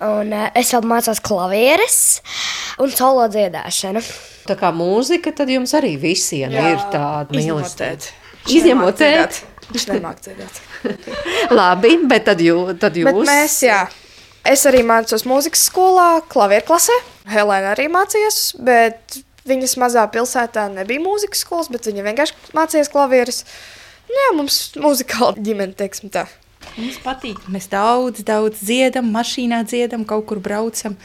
Un, 0.05 0.31
uh, 0.31 0.47
es 0.57 0.71
vēl 0.75 0.87
mācos 0.87 1.21
klavieres 1.23 1.99
un 2.83 2.93
solo 2.93 3.27
dziedāšanu. 3.33 4.03
Tā 4.47 4.55
kā 4.59 4.71
mūzika, 4.75 5.33
tad 5.35 5.51
jums 5.51 5.75
arī 5.77 5.97
visiem 5.99 6.55
Jā, 6.55 6.71
ir 6.71 6.87
tāda 6.93 7.35
mīlestība. 7.35 8.13
Izņemot 8.47 8.95
nemāk 8.95 9.01
dziedāt. 9.01 9.41
tēt. 9.41 9.69
Viņš 9.73 9.87
nemāk 9.91 10.23
dziedāt. 10.23 10.66
Labi, 11.59 11.95
bet 12.09 12.27
tad, 12.29 12.41
jū, 12.43 12.59
tad 12.79 12.97
jūs. 12.97 13.07
Bet 13.09 13.21
mēs, 13.29 13.61
jā. 13.65 13.85
Es 14.47 14.63
arī 14.69 14.83
mācos 14.87 15.25
mūzikas 15.27 15.65
skolā, 15.67 16.09
klavieru 16.31 16.69
klasē. 16.69 16.95
Helēna 17.27 17.73
arī 17.73 17.89
mācījās, 17.91 18.55
bet 18.63 19.19
viņas 19.47 19.75
mazā 19.81 20.05
pilsētā 20.11 20.67
nebija 20.71 21.03
mūzikas 21.03 21.43
skolas, 21.43 21.71
bet 21.71 21.87
viņa 21.89 22.05
vienkārši 22.05 22.55
mācījās 22.55 22.91
klavierus. 22.93 23.43
Nu, 24.07 24.15
jā, 24.15 24.33
mums 24.37 24.59
muzikāla 24.79 25.35
ģimene, 25.43 25.75
teiksim 25.75 26.11
tā. 26.13 26.27
Mums 26.77 26.99
patīk. 27.03 27.39
Mēs 27.51 27.67
daudz, 27.71 28.23
daudz 28.27 28.61
dziedam, 28.63 29.09
mašīnā 29.13 29.63
dziedam, 29.67 30.03
kaut 30.07 30.27
kur 30.29 30.39
braucam. 30.43 30.95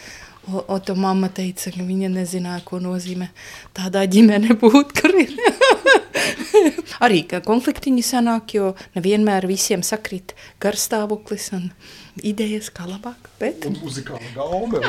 O, 0.51 0.59
o 0.75 0.79
to 0.83 0.97
mamma 0.99 1.29
teica, 1.31 1.71
ka 1.71 1.85
viņa 1.87 2.09
nezināja, 2.11 2.65
ko 2.67 2.81
nozīmē 2.83 3.29
tādā 3.79 4.03
ģimene 4.11 4.57
būt, 4.59 4.91
kur 4.99 5.15
ir. 5.23 5.37
Arī 7.05 7.23
ka 7.31 7.39
konfliktiņi 7.47 8.03
sanāk, 8.07 8.57
jo 8.59 8.73
nevienmēr 8.97 9.47
visiem 9.47 9.85
sakrīt 9.87 10.35
garstāvoklis 10.63 11.53
un 11.55 11.69
idejas, 12.27 12.69
kā 12.75 12.85
labāk. 12.91 13.31
Bet 13.41 13.65
Muzikāla 13.79 14.35
gaume. 14.35 14.83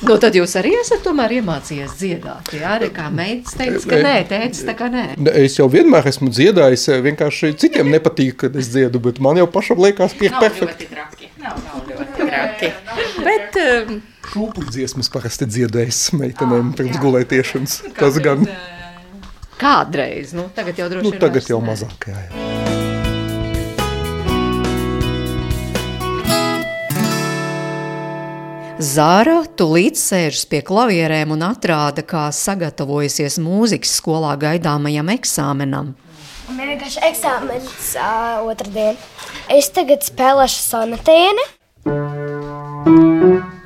Nu, 0.00 0.16
tad 0.16 0.34
jūs 0.34 0.54
arī 0.58 0.72
esat 0.80 1.02
tomēr 1.04 1.36
iemācījies 1.38 1.92
dziedāt. 2.00 2.48
Jā, 2.56 2.72
arī 2.78 2.88
kā 2.94 3.10
meitas 3.12 3.52
teica, 3.58 3.82
ka 3.90 3.98
nē, 4.00 4.14
teica, 4.30 4.62
tā 4.70 4.74
kā 4.78 4.88
nē. 4.90 5.04
Ne, 5.20 5.34
Es 5.44 5.58
jau 5.58 5.66
vienmēr 5.70 6.08
esmu 6.10 6.30
dziedājis, 6.32 6.86
vienkārši 7.04 7.52
citiem 7.60 7.92
nepatīk, 7.92 8.38
kad 8.44 8.56
es 8.58 8.72
dziedu, 8.72 9.00
bet 9.04 9.20
man 9.22 9.38
jau 9.38 9.46
pašam 9.52 9.80
liekas, 9.84 10.16
ka 10.16 10.26
ir 10.26 10.36
perfekti. 10.40 10.88
traki. 10.90 11.28
Nav, 11.40 11.60
nav 11.68 11.84
ļoti 11.92 12.30
traki. 12.30 12.72
Bet 13.20 13.56
Šūpuļu 14.30 14.70
dziesmas 14.70 15.10
parasti 15.10 15.48
dziedājis 15.50 16.04
meitenēm 16.16 16.74
pirms 16.78 17.00
gulētiešanas. 17.02 17.80
Tas 17.98 18.18
gan, 18.22 18.46
Kādreiz, 19.60 20.32
nu, 20.32 20.46
tagad 20.56 20.78
jau 20.80 20.86
droši 20.88 21.04
nu, 21.04 21.10
vien 21.12 21.20
tagad 21.20 21.48
jau 21.50 21.58
mazāk. 21.60 22.06
Jā, 22.08 22.20
jā. 22.30 22.46
Zāra 28.80 29.42
tūlīt 29.60 30.00
sēžas 30.00 30.46
pie 30.48 30.62
klavierēm 30.64 31.34
un 31.34 31.44
atrāda, 31.50 32.00
kā 32.00 32.30
sagatavojusies 32.32 33.36
mūzikas 33.44 33.92
skolā 34.00 34.32
gaidāmajam 34.40 35.12
eksāmenam. 35.12 35.92
Man 36.48 36.64
ir 36.64 36.72
vienkārši 36.72 37.04
eksāmenis 37.10 37.92
uh, 38.00 38.40
otrdien. 38.48 38.96
Es 39.52 39.68
tagad 39.76 40.00
spēlēšu 40.08 40.64
Música 42.86 43.59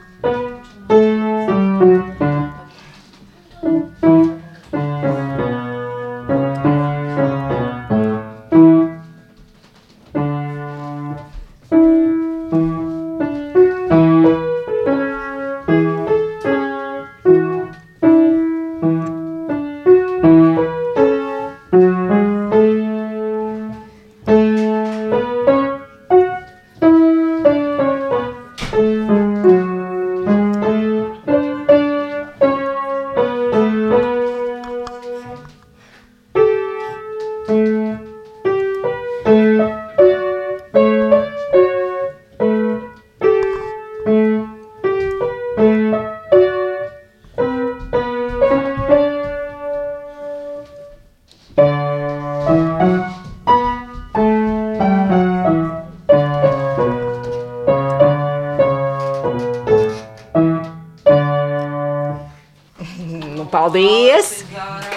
Paldies! 63.54 64.40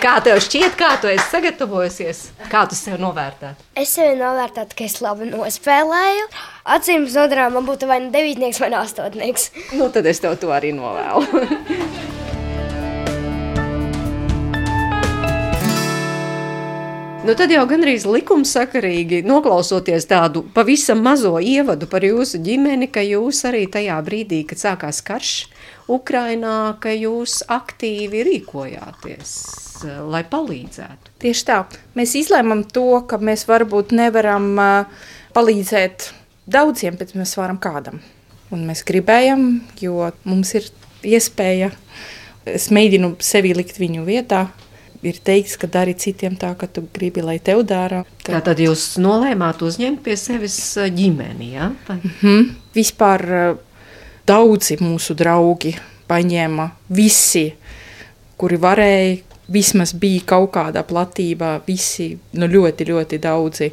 Kā 0.02 0.16
tev 0.26 0.40
šķiet, 0.42 0.74
kā 0.80 0.96
tu 0.98 1.10
esi 1.12 1.26
sagatavojusies? 1.30 2.22
Kā 2.50 2.64
tu 2.66 2.74
sev 2.74 2.98
novērtē? 2.98 3.52
Es 3.78 3.92
sevi 3.94 4.16
novērtēju, 4.18 4.74
ka 4.74 4.88
es 4.88 4.98
labi 5.06 5.30
nospēlēju. 5.30 6.26
Acīm 6.74 7.06
redzot, 7.06 7.38
man 7.54 7.70
būtu 7.70 7.86
vai 7.86 8.00
nu 8.02 8.10
devītnieks, 8.16 8.64
vai 8.64 8.72
astotnieks. 8.80 9.52
Nu, 9.78 9.92
tad 9.94 10.10
es 10.10 10.24
tev 10.26 10.40
to 10.42 10.50
arī 10.58 10.74
novēlu. 10.74 11.44
Nu, 17.28 17.34
tad 17.36 17.52
jau 17.52 17.66
gandrīz 17.68 18.06
likumsakarīgi 18.08 19.18
noklausoties 19.28 20.06
tādu 20.08 20.46
pavisam 20.56 21.02
mazo 21.04 21.34
ievadu 21.44 21.90
par 21.92 22.06
jūsu 22.08 22.40
ģimeni, 22.40 22.88
ka 22.88 23.02
jūs 23.04 23.42
arī 23.50 23.66
tajā 23.68 23.98
brīdī, 24.06 24.38
kad 24.48 24.62
sākās 24.62 25.02
karš 25.04 25.32
Ukrainā, 25.92 26.78
ka 26.80 26.94
jūs 26.96 27.42
aktīvi 27.52 28.22
rīkojāties, 28.30 29.34
lai 30.08 30.22
palīdzētu. 30.32 31.12
Tieši 31.26 31.44
tā. 31.50 31.58
Mēs 32.00 32.14
izlēmām 32.16 32.62
to, 32.72 33.02
ka 33.12 33.20
mēs 33.20 33.44
varbūt 33.50 33.92
nevaram 33.98 34.48
uh, 34.56 35.10
palīdzēt 35.36 36.08
daudziem, 36.48 36.96
bet 36.96 37.12
mēs 37.20 37.36
varam 37.36 37.60
kādam. 37.60 38.00
Un 38.56 38.64
mēs 38.70 38.86
gribējam, 38.88 39.50
jo 39.84 40.14
mums 40.24 40.56
ir 40.56 40.72
iespēja, 41.04 41.74
es 42.48 42.70
mēģinu 42.72 43.18
sevi 43.20 43.52
likt 43.60 43.84
viņu 43.84 44.08
vietā, 44.08 44.46
ir 45.10 45.20
teikts, 45.24 45.58
ka 45.60 45.70
dari 45.72 45.96
citiem 45.98 46.36
tā, 46.40 46.54
ka 46.60 46.68
tu 46.68 46.86
gribi, 46.94 47.24
lai 47.26 47.38
tev 47.40 47.64
dara. 47.68 48.04
Tad... 48.24 48.32
Tā 48.34 48.42
tad 48.52 48.62
jūs 48.64 48.96
nolēmāt 49.02 49.64
uzņemt 49.66 50.04
pie 50.06 50.18
sevis 50.20 50.60
ģimeni, 50.78 51.54
ja? 51.54 51.72
Mm 51.90 52.12
-hmm. 52.22 52.50
Vispār 52.76 53.26
daudzi 54.28 54.78
mūsu 54.82 55.16
draugi 55.16 55.76
paņēma 56.08 56.70
visi, 56.90 57.54
kuri 58.38 58.58
varēja, 58.58 59.18
vismaz 59.48 59.94
bija 59.94 60.26
kaut 60.26 60.52
kādā 60.58 60.84
platībā, 60.84 61.62
visi, 61.68 62.18
nu 62.34 62.50
ļoti, 62.52 62.88
ļoti 62.92 63.20
daudzi 63.24 63.72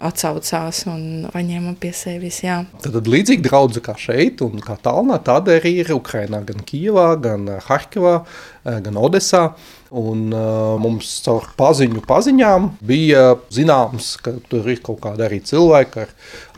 atsaucās 0.00 0.86
un 0.88 1.02
paņēma 1.32 1.74
pie 1.80 1.92
sevis. 1.96 2.40
Jā. 2.44 2.62
Tad, 2.80 2.94
tad 2.96 3.10
līdzīgi 3.10 3.44
draugi 3.44 3.82
kā 3.84 3.94
šeit, 4.00 4.40
un 4.44 4.62
kā 4.64 4.78
Talnā, 4.80 5.20
tāda 5.24 5.58
arī 5.58 5.80
ir 5.82 5.92
Ukrainā, 5.92 6.40
gan 6.46 6.64
Kijavā, 6.64 7.10
gan 7.20 7.48
Harkivā, 7.66 8.22
gan 8.64 9.00
Odesā. 9.00 9.50
Un, 9.90 10.28
uh, 10.30 10.76
mums 10.78 11.08
caur 11.24 11.48
paziņu 11.58 12.04
paziņām 12.06 12.68
bija 12.86 13.32
zināms, 13.50 14.12
ka 14.22 14.36
tur 14.46 14.68
ir 14.70 14.78
kaut 14.86 15.00
kāda 15.02 15.26
arī 15.26 15.40
cilvēka 15.42 16.04
ar 16.04 16.12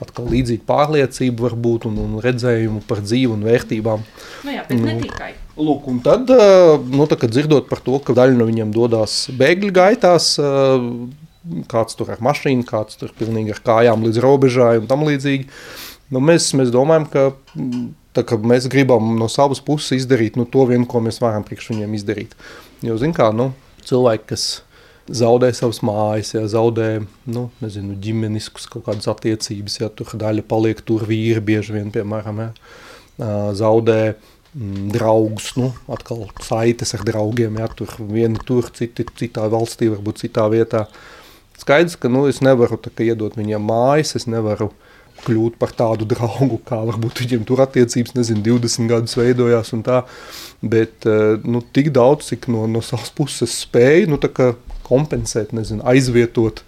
atkal 0.05 0.27
līdzīgu 0.29 0.67
pārliecību 0.69 1.47
varbūt, 1.47 1.87
un, 1.89 1.97
un 2.03 2.19
redzējumu 2.21 2.83
par 2.85 3.01
dzīvi 3.01 3.33
un 3.33 3.47
vērtībām. 3.49 4.03
Nu 4.45 4.53
jā, 4.53 4.67
bet 4.69 4.77
ne 4.77 4.99
nu, 4.99 5.07
tikai. 5.07 5.31
Lūk, 5.57 5.89
un 5.89 6.03
tad, 6.05 6.29
uh, 6.29 6.75
nu, 6.93 7.07
tā, 7.09 7.17
kad 7.23 7.33
dzirdot 7.33 7.71
par 7.71 7.81
to, 7.85 7.97
ka 8.05 8.13
daļa 8.19 8.37
no 8.37 8.49
viņiem 8.51 8.75
dodas 8.77 9.15
bēgļu 9.41 9.73
gaitās, 9.81 10.35
uh, 10.43 10.85
kāds 11.73 11.97
tur 11.97 12.13
ar 12.13 12.21
mašīnu, 12.25 12.67
kāds 12.69 13.01
tur 13.01 13.15
pilnīgi 13.17 13.57
ar 13.57 13.63
kājām 13.65 14.05
līdz 14.07 14.21
robežai 14.23 14.75
un 14.83 14.91
tam 14.91 15.07
līdzīgi, 15.09 15.49
nu, 16.13 16.21
mēs, 16.21 16.51
mēs 16.59 16.69
domājam, 16.75 17.09
ka 17.09 17.25
tā, 18.13 18.27
ka 18.29 18.37
mēs 18.37 18.69
gribam 18.73 19.15
no 19.17 19.29
savas 19.33 19.63
puses 19.65 20.03
izdarīt 20.03 20.37
nu, 20.37 20.45
to 20.45 20.67
vienu, 20.69 20.85
ko 20.89 21.01
mēs 21.05 21.21
varam 21.23 21.49
priekš 21.49 21.73
viņiem 21.73 21.97
izdarīt. 21.99 22.37
Jo, 22.83 22.97
zin 22.99 23.15
kā, 23.15 23.29
nu, 23.35 23.53
cilvēki, 23.87 24.27
kas 24.33 24.47
zaudē 25.11 25.53
savas 25.55 25.81
mājas, 25.87 26.33
ja 26.35 26.43
zaudē, 26.51 27.05
nu, 27.31 27.47
nezinu, 27.63 27.95
ģimeniskus 28.03 28.69
kaut 28.71 28.87
kādas 28.89 29.09
attiecības, 29.11 29.79
ja 29.83 29.91
tur 29.91 30.15
daļa 30.19 30.45
paliek 30.49 30.83
tur 30.87 31.05
vīri 31.07 31.43
bieži 31.43 31.77
vien, 31.77 31.91
piemēram, 31.95 32.43
ja, 32.43 32.51
zaudē 33.59 33.99
mm, 34.13 34.91
draugus, 34.95 35.53
nu, 35.59 35.73
atkal 35.93 36.27
saites 36.43 36.95
ar 36.99 37.05
draugiem, 37.07 37.59
ja 37.63 37.71
tur 37.71 37.93
vieni 37.99 38.41
tur, 38.47 38.71
citi 38.75 39.07
citā 39.19 39.47
valstī, 39.53 39.91
varbūt 39.93 40.25
citā 40.25 40.49
vietā. 40.53 40.87
Skaidrs, 41.63 41.99
ka, 42.01 42.11
nu, 42.11 42.27
es 42.31 42.43
nevaru 42.43 42.81
tā 42.83 42.91
kā 42.91 43.07
iedot 43.07 43.39
viņiem 43.39 43.63
mājas, 43.63 44.17
es 44.19 44.27
nevaru 44.31 44.73
kļūt 45.27 45.59
par 45.61 45.75
tādu 45.77 46.07
draugu, 46.09 46.59
kā 46.67 46.81
varbūt 46.89 47.23
viņiem 47.25 47.47
tur 47.49 47.63
attiecības, 47.65 48.17
nezinu, 48.19 48.45
20 48.49 48.91
gadus 48.91 49.17
veidojās 49.19 49.73
un 49.77 49.85
tā, 49.87 50.03
bet 50.63 51.07
eh, 51.09 51.39
nu, 51.45 51.63
tik 51.75 51.93
daudz, 51.95 52.33
cik 52.33 52.51
no, 52.53 52.67
no 52.71 52.83
savas 52.85 53.13
puses 53.15 53.55
spēju, 53.65 54.13
nu, 54.13 54.21
kompensēt, 54.87 55.55
nezinu, 55.57 55.85
aizvietot, 55.89 56.65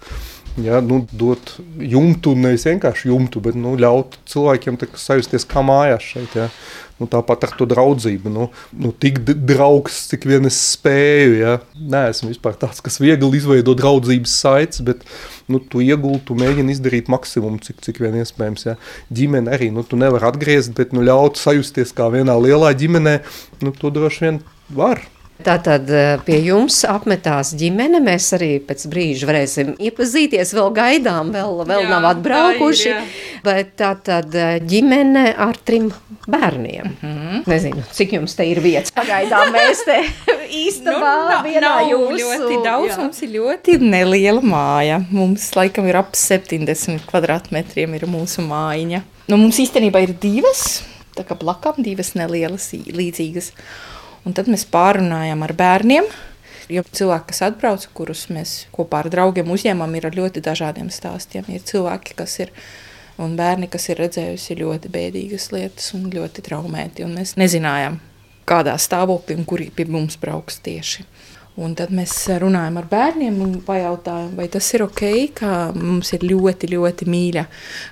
ja, 0.63 0.79
nu, 0.81 1.03
dot 1.11 1.57
jumtu, 1.79 2.35
nevis 2.39 2.65
vienkārši 2.67 3.11
jumtu, 3.11 3.43
bet 3.43 3.57
nu, 3.59 3.75
ļaut 3.79 4.17
cilvēkiem 4.31 4.79
sajusties 4.95 5.47
kā 5.51 5.63
mājās 5.65 6.13
šeit. 6.15 6.37
Ja. 6.39 6.49
Nu, 6.95 7.09
tāpat 7.11 7.43
ar 7.43 7.53
to 7.59 7.65
draudzību. 7.67 8.31
Nu, 8.31 8.45
nu, 8.79 8.91
tik 8.95 9.17
draugs, 9.27 9.97
cik 10.11 10.27
vien 10.29 10.47
es 10.47 10.57
spēju. 10.71 11.33
Ja. 11.41 11.55
Nē, 11.75 12.05
esmu 12.13 12.31
vispār 12.31 12.55
tāds, 12.59 12.79
kas 12.83 13.01
viegli 13.03 13.27
izveido 13.35 13.75
draudzības 13.75 14.35
saites, 14.45 14.83
bet 14.85 15.03
nu, 15.51 15.59
tu 15.59 15.83
ieguldi, 15.83 16.23
tu 16.29 16.37
mēģini 16.39 16.71
izdarīt 16.75 17.11
maksimumu, 17.11 17.59
cik, 17.65 17.81
cik 17.83 17.99
vien 18.03 18.15
iespējams. 18.21 18.67
Ja. 18.69 18.77
Ģimene 19.11 19.51
arī, 19.57 19.71
nu, 19.75 19.83
tu 19.83 19.99
nevari 19.99 20.29
atgriezt, 20.29 20.71
bet 20.77 20.95
nu, 20.95 21.03
ļaut 21.03 21.41
sajusties 21.41 21.91
kā 21.97 22.07
vienā 22.15 22.37
lielā 22.39 22.71
ģimenē, 22.79 23.17
nu, 23.65 23.75
to 23.75 23.91
droši 23.95 24.27
vien 24.27 24.39
var. 24.79 25.03
Tātad 25.43 25.89
eh, 25.91 26.13
pie 26.23 26.37
jums 26.45 26.77
apmetās 26.87 27.51
ģimene. 27.59 27.99
Mēs 28.03 28.29
arī 28.37 28.53
pēc 28.63 28.85
brīža 28.87 29.27
varēsim 29.27 29.73
iepazīties. 29.83 30.53
Vēl 30.55 30.69
gaidām, 30.77 31.33
vēl, 31.35 31.57
vēl 31.67 31.83
jā, 31.83 31.89
nav 31.91 32.07
atbraukuši. 32.13 32.85
Tā 32.87 33.01
ir, 33.01 33.09
bet 33.43 33.73
tātad 33.81 34.37
eh, 34.39 34.53
ģimene 34.63 35.25
ar 35.45 35.57
trim 35.67 35.89
bērniem. 36.31 36.87
Mm 36.87 37.15
-hmm. 37.17 37.41
Nezinu, 37.51 37.83
cik 37.91 38.13
jums 38.15 38.35
te 38.35 38.47
ir 38.47 38.61
vietas. 38.63 38.93
Pagaidām 38.95 39.51
mēs 39.51 39.83
te 39.85 39.97
īstenībā 40.65 41.13
nu, 41.27 41.41
vienā 41.49 41.73
jūsu. 41.91 42.29
Ļoti 42.31 42.61
daudz, 42.63 42.91
jā. 42.93 42.97
mums 43.01 43.21
ir 43.21 43.29
ļoti 43.35 43.77
neliela 43.79 44.41
māja. 44.41 45.01
Mums 45.11 45.51
laikam 45.55 45.87
ir 45.87 45.99
ap 45.99 46.15
70 46.15 47.03
kvadrātmetriem 47.11 47.93
ir 47.93 48.07
mūsu 48.07 48.41
mājiņa. 48.41 49.01
Nu, 49.27 49.37
mums 49.37 49.59
īstenībā 49.59 49.99
ir 50.05 50.15
divas, 50.21 50.83
tā 51.15 51.27
kā 51.27 51.35
blakām 51.35 51.83
divas 51.83 52.13
nelielas 52.15 52.71
līdzīgas. 52.71 53.51
Un 54.25 54.33
tad 54.33 54.49
mēs 54.49 54.65
pārunājām 54.73 55.43
ar 55.45 55.53
bērniem. 55.57 56.07
Jo 56.73 56.81
cilvēki, 56.97 57.29
kas 57.29 57.43
atbrauc, 57.45 57.83
kurus 57.93 58.23
mēs 58.33 58.55
kopā 58.73 59.03
ar 59.03 59.11
draugiem 59.13 59.51
uzņēmām, 59.53 59.91
ir 59.99 60.07
ar 60.09 60.17
ļoti 60.17 60.41
dažādiem 60.45 60.89
stāstiem. 60.89 61.45
Ir 61.53 61.61
cilvēki, 61.61 62.15
kas 62.17 62.39
ir 62.41 62.53
un 63.21 63.35
bērni, 63.37 63.69
kas 63.69 63.85
ir 63.91 64.01
redzējuši 64.01 64.57
ļoti 64.63 64.91
bēdīgas 64.91 65.51
lietas 65.53 65.93
un 65.93 66.09
ļoti 66.13 66.41
traumēti. 66.47 67.05
Un 67.05 67.13
mēs 67.19 67.35
nezinājām, 67.37 67.99
kādā 68.49 68.73
stāvoklī 68.81 69.37
un 69.37 69.45
kuri 69.45 69.69
pie 69.75 69.85
mums 69.89 70.17
brauks 70.21 70.57
tieši. 70.65 71.05
Un 71.55 71.71
tad 71.71 71.93
mēs 71.95 72.11
runājam 72.41 72.81
ar 72.81 72.87
bērniem 72.91 73.35
un 73.39 73.51
pajautājam, 73.63 74.33
vai 74.35 74.49
tas 74.51 74.65
ir 74.75 74.83
ok, 74.83 75.03
ka 75.37 75.51
mums 75.71 76.11
ir 76.17 76.25
ļoti, 76.27 76.67
ļoti 76.73 77.07
mīļa 77.07 77.45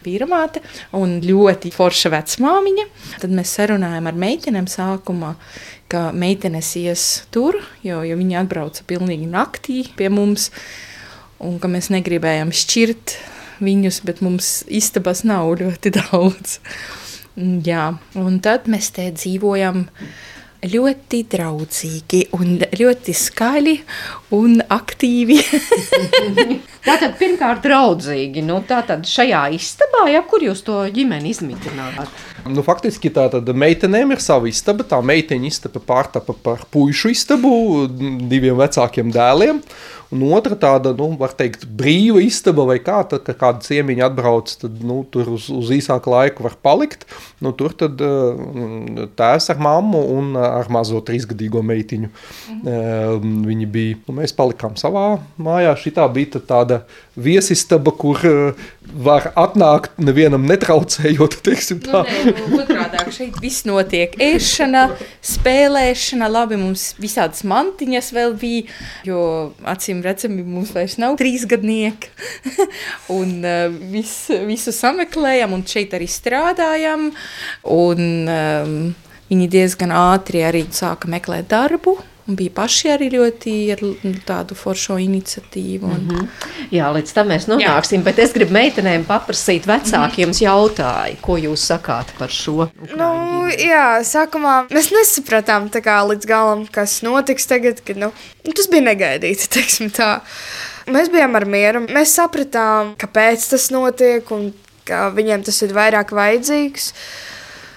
vīramāte 0.03 0.59
un 0.99 1.15
ļoti 1.23 1.71
forša 1.71 2.11
vecmāmiņa. 2.11 2.85
Tad 3.21 3.31
mēs 3.31 3.53
sarunājam 3.55 4.09
ar 4.11 4.19
meitenēm 4.19 4.67
sākumā, 4.67 5.31
ka 5.93 6.07
meitenes 6.17 6.73
ies 6.81 7.03
tur, 7.33 7.59
jo, 7.85 8.01
jo 8.01 8.17
viņi 8.17 8.39
atbrauca 8.41 8.85
pilnīgi 8.89 9.29
naktī 9.29 9.83
pie 9.97 10.09
mums, 10.09 10.49
un 11.43 11.59
ka 11.61 11.69
mēs 11.69 11.91
negribējām 11.93 12.53
šķirt 12.55 13.17
viņus, 13.63 14.01
bet 14.07 14.21
mums 14.25 14.51
istabas 14.67 15.23
nav 15.27 15.53
ļoti 15.61 15.93
daudz. 16.01 16.59
Jā, 17.37 17.87
un 18.19 18.37
tad 18.45 18.67
mēs 18.69 18.91
te 18.93 19.07
dzīvojam 19.13 19.87
ļoti 20.69 21.23
draudzīgi 21.31 22.27
un 22.37 22.59
ļoti 22.79 23.15
skaļi 23.17 23.73
un 24.33 24.59
aktīvi. 24.73 25.39
tātad 26.87 27.15
pirmkārt 27.19 27.63
draudzīgi, 27.65 28.43
nu 28.45 28.59
tātad 28.67 29.05
šajā 29.07 29.45
istabā, 29.57 30.07
ja, 30.11 30.23
kur 30.27 30.43
jūs 30.45 30.63
to 30.65 30.81
ģimeni 30.93 31.33
izmitināt? 31.33 32.03
Nu, 32.49 32.63
faktiski 32.65 33.13
tā 33.13 33.29
tad 33.31 33.47
meitenēm 33.47 34.15
ir 34.15 34.23
sava 34.23 34.49
istaba, 34.51 34.83
tā 34.87 34.99
meiteņa 35.05 35.49
istaba 35.49 35.79
pārtapa 35.83 36.35
par 36.43 36.65
puišu 36.73 37.13
istabu 37.13 37.53
diviem 37.87 38.57
vecākiem 38.59 39.13
dēliem, 39.15 39.61
Un 40.13 40.21
otra 40.29 40.53
tāda, 40.59 40.91
nu, 40.93 41.07
var 41.17 41.31
teikt, 41.33 41.63
brīva 41.65 42.21
istaba 42.21 42.67
vai 42.69 42.77
kā, 42.83 42.99
tad, 43.09 43.23
kad 43.25 43.37
kāda 43.39 43.65
ciemiņa 43.65 44.05
atbrauc, 44.11 44.51
tad, 44.61 44.75
nu, 44.85 44.99
tur 45.09 45.31
uz, 45.33 45.47
uz 45.49 45.71
īsāku 45.73 46.11
laiku 46.13 46.45
var 46.45 46.57
palikt. 46.61 47.07
Nu, 47.41 47.53
tur 47.57 47.73
tad 47.77 48.01
uh, 48.03 49.07
tēvs 49.17 49.49
ar 49.49 49.61
mammu 49.63 50.03
un 50.13 50.37
ar 50.37 50.69
mazo 50.73 51.01
trīsgadīgo 51.05 51.63
meitiņu. 51.65 52.11
Mhm. 52.53 53.31
Viņi 53.47 53.69
bija, 53.73 53.97
nu, 54.05 54.19
mēs 54.23 54.33
palikām 54.35 54.77
savā 54.79 55.19
mājā. 55.41 55.73
Šitā 55.79 56.05
bija 56.13 56.39
tāda 56.47 56.81
viesistaba, 57.19 57.91
kur 57.95 58.19
uh, 58.25 58.63
var 59.05 59.29
atnākt 59.39 59.99
nevienam 60.01 60.45
netraucējot, 60.49 61.37
teiksim 61.45 61.81
tā. 61.83 62.03
Nu, 62.07 62.31
nē, 62.31 62.45
nu, 62.47 62.61
otrādāk, 62.63 63.11
šeit 63.15 63.37
viss 63.43 63.67
notiek. 63.67 64.15
Ēšana, 64.23 64.85
spēlēšana, 65.33 66.29
labi, 66.31 66.59
mums 66.61 66.91
visādas 67.01 67.43
mantiņas 67.49 68.11
vēl 68.15 68.37
bija, 68.39 68.79
jo 69.07 69.21
acīm 69.69 70.01
redzami 70.05 70.45
mums 70.45 70.73
vairs 70.75 70.97
nav 71.01 71.17
trīs 71.21 71.45
gadnieki. 71.49 72.13
un 73.19 73.37
uh, 73.43 73.67
vis, 73.93 74.15
visu 74.47 74.73
sameklējam 74.75 75.55
un 75.55 75.67
šeit 75.67 75.95
arī 75.97 76.09
strādājam. 76.11 77.11
Un, 77.73 78.09
um, 78.29 78.79
viņi 79.29 79.51
diezgan 79.51 79.93
ātri 79.95 80.43
arī 80.45 80.65
sāka 80.73 81.09
meklēt 81.11 81.49
darbu. 81.51 81.97
Un 82.23 82.37
bija 82.39 82.53
paši 82.55 82.91
arī 82.93 83.09
ļoti 83.11 83.53
ar 83.73 83.81
tādu 84.23 84.55
foršu 84.55 84.95
iniciatīvu. 85.03 85.89
Un... 85.89 86.05
Mm 86.05 86.19
-hmm. 86.19 86.27
Jā, 86.71 86.87
līdz 86.95 87.13
tam 87.13 87.27
mēs 87.27 87.47
nonāksim. 87.51 87.99
Jā. 87.99 88.03
Bet 88.03 88.19
es 88.19 88.33
gribu 88.33 88.53
meitenēm 88.55 89.03
paprasīt, 89.07 89.67
vecākiem 89.67 90.29
mm 90.29 90.31
-hmm. 90.31 90.43
jautāju, 90.43 91.17
ko 91.21 91.37
jūs 91.37 91.65
sakāt 91.71 92.13
par 92.19 92.29
šo. 92.29 92.69
Nu, 92.95 93.09
jā, 93.51 93.99
sākumā 94.03 94.67
mēs 94.69 94.91
nesapratām 94.95 95.69
kā, 95.69 95.97
līdz 96.07 96.25
galam, 96.25 96.65
kas 96.71 97.01
notiks 97.01 97.45
tagad. 97.45 97.81
Kad, 97.85 97.97
nu, 97.97 98.11
tas 98.55 98.67
bija 98.67 98.81
negaidīti. 98.81 99.47
Mēs 100.93 101.07
bijām 101.11 101.35
ar 101.35 101.45
mieru. 101.45 101.79
Mēs 101.79 102.15
sapratām, 102.15 102.95
kāpēc 102.99 103.49
tas 103.49 103.69
notiek 103.71 104.31
un 104.31 104.53
ka 104.83 105.09
viņiem 105.09 105.43
tas 105.43 105.61
ir 105.61 105.71
vairāk 105.73 106.11
vajadzīgs. 106.11 106.91
Uh, 106.91 107.32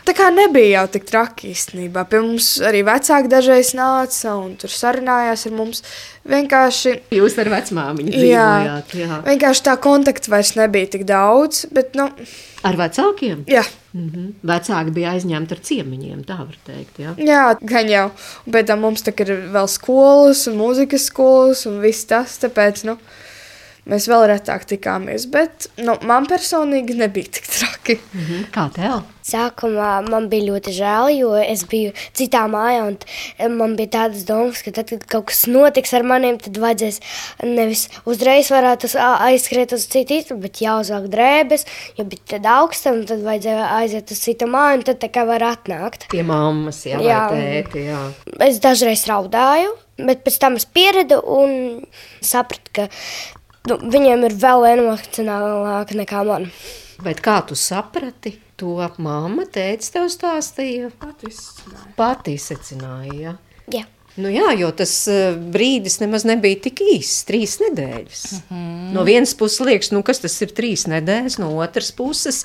Tā 0.07 0.15
kā 0.15 0.27
nebija 0.31 0.81
jau 0.81 0.85
tik 0.95 1.07
traki 1.09 1.49
īstenībā. 1.51 2.05
Pie 2.07 2.21
mums 2.23 2.53
arī 2.63 2.85
vecāki 2.87 3.31
dažreiz 3.31 3.73
nāca 3.75 4.37
un 4.39 4.53
tur 4.61 4.71
sarunājās 4.71 5.47
ar 5.49 5.57
mums. 5.57 5.83
Vienkārši. 6.31 6.93
Jūs 7.15 7.39
ar 7.43 7.51
vecmāmiņu 7.51 8.15
dzīvojāt. 8.15 8.95
Jā, 8.95 9.09
jā. 9.09 9.19
Vienkārši 9.27 9.65
tā 9.67 9.75
kontakta 9.83 10.31
vairs 10.31 10.55
nebija 10.59 10.93
tik 10.95 11.07
daudz. 11.09 11.65
Bet, 11.75 11.99
nu, 11.99 12.07
ar 12.67 12.79
vecākiem? 12.79 13.43
Jā. 13.51 13.65
Mm 13.97 14.09
-hmm. 14.13 14.33
Vecāki 14.47 14.95
bija 14.95 15.13
aizņemti 15.17 15.55
ar 15.55 15.61
ciemiņiem, 15.69 16.25
tā 16.25 16.39
var 16.39 16.57
teikt. 16.67 16.99
Jā, 16.99 17.15
jā 17.19 17.45
gan 17.61 17.89
jau. 17.89 18.11
Pēc 18.47 18.67
tam 18.67 18.81
mums 18.81 19.07
ir 19.07 19.31
vēl 19.55 19.69
skolas 19.69 20.47
un 20.47 20.59
mūzikas 20.59 21.11
skolas 21.11 21.67
un 21.67 21.81
viss 21.81 22.05
tas. 22.05 22.39
Tāpēc, 22.39 22.85
nu, 22.85 22.99
mēs 23.91 24.09
vēl 24.11 24.27
retāk 24.33 24.67
tikāmies. 24.69 25.29
Bet 25.33 25.69
nu, 25.81 25.97
man 26.07 26.27
personīgi 26.31 26.97
nebija 26.99 27.37
tik 27.39 27.51
traki. 27.51 27.99
Mm 28.13 28.25
-hmm. 28.25 28.49
Kā 28.55 28.67
tev? 28.75 29.05
Sākumā 29.27 30.07
man 30.07 30.29
bija 30.31 30.53
ļoti 30.53 30.73
žēl, 30.77 31.09
jo 31.19 31.33
es 31.35 31.65
biju 31.67 31.93
citā 32.15 32.45
mājā, 32.47 32.83
un 32.87 33.57
man 33.59 33.75
bija 33.77 33.91
tādas 33.97 34.23
domas, 34.27 34.63
ka 34.63 34.71
tad, 34.71 34.91
kad 34.91 35.07
kaut 35.11 35.27
kas 35.31 35.47
notiks 35.51 35.95
ar 35.95 36.05
maniem, 36.07 36.39
tad 36.39 36.59
vajadzēs 36.63 37.01
nevis 37.43 37.89
uzreiz 38.07 38.51
varētu 38.55 38.93
aizskriet 39.01 39.73
uz 39.73 39.87
citu 39.91 40.15
istabu, 40.15 40.41
bet 40.41 40.63
jāuzvelk 40.63 41.09
drēbes, 41.11 41.67
jo 41.99 42.05
bija 42.05 42.23
tad 42.37 42.47
augsta, 42.47 42.93
un 42.93 43.03
tad 43.07 43.25
vajadzēja 43.27 43.67
aiziet 43.81 44.11
uz 44.11 44.21
citu 44.21 44.47
māju, 44.47 44.79
un 44.79 44.83
tad 44.83 45.03
tā 45.03 45.11
kā 45.11 45.27
var 45.27 45.43
atnākt. 45.43 46.07
Pie 46.11 46.23
mammas, 46.23 46.87
jā, 46.87 47.01
jā. 47.03 47.27
tēti, 47.35 47.83
jā. 47.91 48.03
Es 48.47 48.63
dažreiz 48.63 49.07
raudāju, 49.11 49.75
bet 49.99 50.23
pēc 50.23 50.39
tam 50.39 50.55
es 50.55 50.65
pieredu 50.71 51.19
un 51.19 51.83
sapratu, 52.21 52.71
ka 52.73 52.89
nu, 53.71 53.79
viņiem 53.95 54.27
ir 54.29 54.37
vēl 54.41 54.67
emocionālāk 54.73 55.95
nekā 55.99 56.23
man. 56.29 56.51
Bet 57.05 57.21
kā 57.25 57.41
tu 57.49 57.59
saprati? 57.59 58.37
To 58.57 58.79
mamma, 59.05 59.45
tēvs 59.53 59.91
tev 59.93 60.07
stāstīja. 60.09 60.89
Pati 60.97 61.29
izsacināja. 61.29 61.91
Pati 61.99 62.37
izsacināja, 62.39 63.17
ja? 63.21 63.35
jā. 63.75 63.83
Nu 64.17 64.33
jā, 64.33 64.51
jo 64.57 64.71
tas 64.77 64.93
uh, 65.13 65.37
brīdis 65.37 66.01
nemaz 66.01 66.25
nebija 66.29 66.63
tik 66.69 66.81
īss, 66.87 67.25
trīs 67.29 67.59
nedēļas. 67.61 68.25
Mm 68.33 68.43
-hmm. 68.57 68.91
No 68.97 69.05
vienas 69.05 69.35
puses 69.35 69.61
liekas, 69.61 69.93
nu 69.93 70.03
kas 70.03 70.25
tas 70.25 70.41
ir 70.43 70.55
trīs 70.57 70.87
nedēļas, 70.89 71.39
no 71.43 71.53
otras 71.61 71.93
puses 71.93 72.45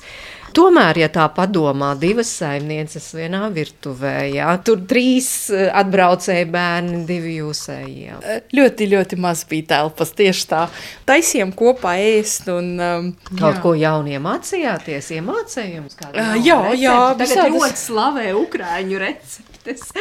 Tomēr, 0.52 0.98
ja 1.00 1.08
tā 1.12 1.24
padomā, 1.32 1.92
divas 1.96 2.28
saimnieces 2.36 3.06
vienā 3.16 3.46
virtuvē, 3.54 4.16
jā, 4.34 4.50
tur 4.64 4.82
trīs 4.88 5.28
eh, 5.52 5.68
atbraucēji 5.80 6.48
bērni, 6.52 7.00
divi 7.08 7.38
jūsējie. 7.38 8.18
Eh, 8.20 8.42
ļoti, 8.58 8.88
ļoti 8.92 9.18
maz 9.22 9.46
bija 9.48 9.70
telpas, 9.72 10.12
tieši 10.18 10.48
tā. 10.50 10.66
Taisījām 11.08 11.54
kopā 11.56 11.94
ēst 12.04 12.52
un... 12.52 12.74
Um, 12.76 13.08
Kaut 13.32 13.56
jā. 13.56 13.62
ko 13.64 13.72
jaunu 13.78 14.12
iemācījāties, 14.18 15.08
iemācējums? 15.16 15.96
Uh, 16.10 16.36
jā, 16.36 16.60
recepti. 16.68 16.84
jā. 16.84 16.98
Tagad 17.16 17.24
visādas... 17.24 17.56
ļoti 17.56 17.82
slavē 17.86 18.28
Ukraiņu 18.42 19.02
recepti 19.06 19.51
receptes. 19.62 19.92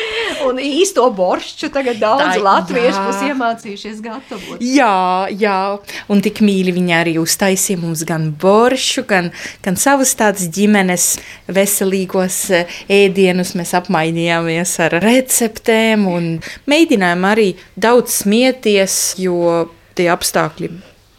Un 0.46 0.60
īsto 0.60 1.06
boršķu 1.14 1.70
tagad 1.74 2.00
daudz 2.02 2.38
Tā, 2.38 2.42
latviešu 2.42 3.04
būs 3.06 3.22
iemācījušies 3.30 4.02
gatavot. 4.02 4.62
Jā, 4.62 5.28
jā, 5.30 5.78
un 6.10 6.22
tik 6.22 6.42
mīļi 6.42 6.74
viņi 6.76 6.94
arī 6.96 7.18
uztaisīja 7.22 7.80
mums 7.82 8.04
gan 8.08 8.32
boršu, 8.34 9.06
gan, 9.08 9.32
gan 9.64 9.78
savus 9.78 10.14
tādus 10.16 10.50
ģimenes 10.54 11.20
veselīgos 11.48 12.40
eh, 12.52 12.80
ēdienus. 12.90 13.56
Mēs 13.56 13.74
apmainījāmies 13.78 14.78
ar 14.86 15.00
receptēm 15.04 16.08
un 16.10 16.32
mēģinājām 16.70 17.28
arī 17.28 17.52
daudz 17.76 18.22
smieties, 18.24 19.16
jo 19.22 19.68
tie 19.96 20.10
apstākļi 20.12 20.72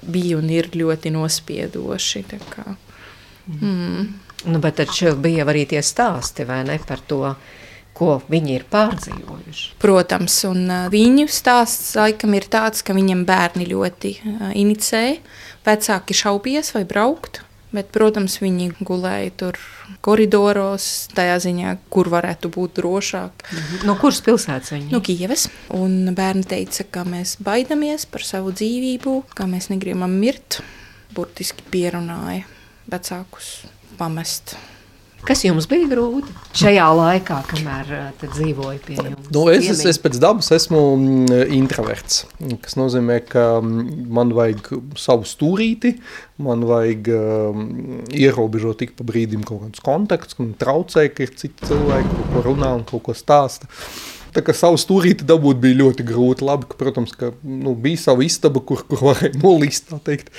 bija 0.03 0.39
un 0.41 0.51
ir 0.51 0.73
ļoti 0.75 1.13
nospiedoši. 1.15 2.25
Mm. 3.47 4.07
Nu, 4.43 4.59
bet 4.59 4.81
taču 4.81 5.13
bija 5.23 5.45
arī 5.47 5.67
tie 5.71 5.83
stāsti, 5.87 6.47
vai 6.49 6.63
ne, 6.67 6.75
par 6.87 7.03
to, 7.07 7.21
ko 8.03 8.19
viņi 8.33 8.57
ir 8.59 8.67
pārdzīvojuši. 8.73 9.71
Protams, 9.83 10.41
un 10.49 10.67
viņu 10.93 11.29
stāsts 11.31 11.95
laikam 11.99 12.35
ir 12.39 12.49
tāds, 12.51 12.83
ka 12.83 12.97
viņam 12.97 13.25
bērni 13.29 13.69
ļoti 13.71 14.17
inicēja. 14.59 15.21
Vecāki 15.63 16.17
šaubījās 16.19 16.73
vai 16.75 16.83
braukt, 16.89 17.45
bet, 17.73 17.93
protams, 17.95 18.41
viņi 18.43 18.73
gulēja 18.83 19.31
tur 19.39 19.61
koridoros, 20.03 20.89
tajā 21.15 21.37
ziņā, 21.45 21.77
kur 21.93 22.11
varētu 22.11 22.51
būt 22.51 22.81
drošāk. 22.81 23.47
Mhm. 23.53 23.85
No 23.87 23.95
kuras 24.01 24.19
pilsētas 24.27 24.75
viņi? 24.75 24.91
No 24.91 25.03
Kievas. 25.05 25.47
Un 25.79 26.11
bērni 26.17 26.43
teica, 26.49 26.89
ka 26.91 27.07
mēs 27.07 27.37
baidamies 27.39 28.09
par 28.11 28.27
savu 28.27 28.51
dzīvību, 28.57 29.17
ka 29.39 29.47
mēs 29.47 29.71
negribam 29.71 30.19
mirt. 30.19 30.59
Burtiski 31.13 31.63
pierunāja 31.71 32.47
vecākus 32.91 33.67
pamest 33.99 34.57
Kas 35.23 35.45
jums 35.47 35.69
bija 35.71 35.87
grūti 35.87 36.33
šajā 36.59 36.87
laikā, 36.99 37.37
kamēr 37.47 37.91
uh, 37.95 38.23
dzīvoju 38.23 38.81
pie 38.83 38.97
jums? 38.99 39.29
Nu, 39.31 39.45
es, 39.53 39.69
es, 39.71 39.85
es 39.87 40.01
pēc 40.03 40.19
dabas 40.23 40.51
esmu 40.55 40.81
mm, 40.97 41.45
introverts, 41.55 42.25
kas 42.65 42.75
nozīmē, 42.79 43.21
ka 43.31 43.45
mm, 43.61 44.09
man 44.19 44.33
vajag 44.35 44.73
savu 44.99 45.29
stūrīti, 45.29 45.95
man 46.43 46.67
vajag 46.67 47.13
um, 47.15 47.69
ierobežot 48.11 48.83
tik 48.83 48.97
pa 48.99 49.07
brīdim 49.07 49.47
kaut 49.47 49.63
kādus 49.69 49.87
kontaktus, 49.87 50.41
man 50.43 50.57
traucē, 50.59 51.07
ka 51.15 51.29
ir 51.29 51.37
citi 51.39 51.71
cilvēki, 51.71 52.11
kaut 52.17 52.35
ko 52.35 52.45
runā 52.51 52.75
un 52.81 52.85
kaut 52.91 53.07
ko 53.07 53.15
stāsta. 53.15 53.71
Tā 54.35 54.43
kā 54.43 54.57
savu 54.57 54.81
stūrīti 54.81 55.29
dabūt 55.29 55.63
bija 55.63 55.85
ļoti 55.85 56.09
grūti. 56.09 56.49
Labi, 56.49 56.67
ka, 56.67 56.79
protams, 56.81 57.15
ka 57.15 57.31
nu, 57.47 57.77
bija 57.79 58.09
sava 58.09 58.25
istaba, 58.27 58.63
kur, 58.65 58.83
kur 58.89 59.07
varēja 59.13 59.37
nolīst, 59.39 59.91
tā 59.93 60.03
teikt. 60.03 60.33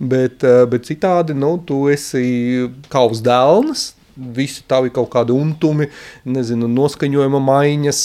Bet, 0.00 0.46
bet 0.70 0.86
citādi, 0.88 1.34
nu, 1.36 1.58
tu 1.66 1.88
esi 1.92 2.70
kā 2.88 3.02
uz 3.10 3.20
dēlnas, 3.26 3.90
visi 4.16 4.64
tavi 4.68 4.92
kaut 4.94 5.10
kādi 5.12 5.34
untumi, 5.34 5.88
nezinu, 6.24 6.68
noskaņojuma 6.70 7.42
maiņas, 7.46 8.02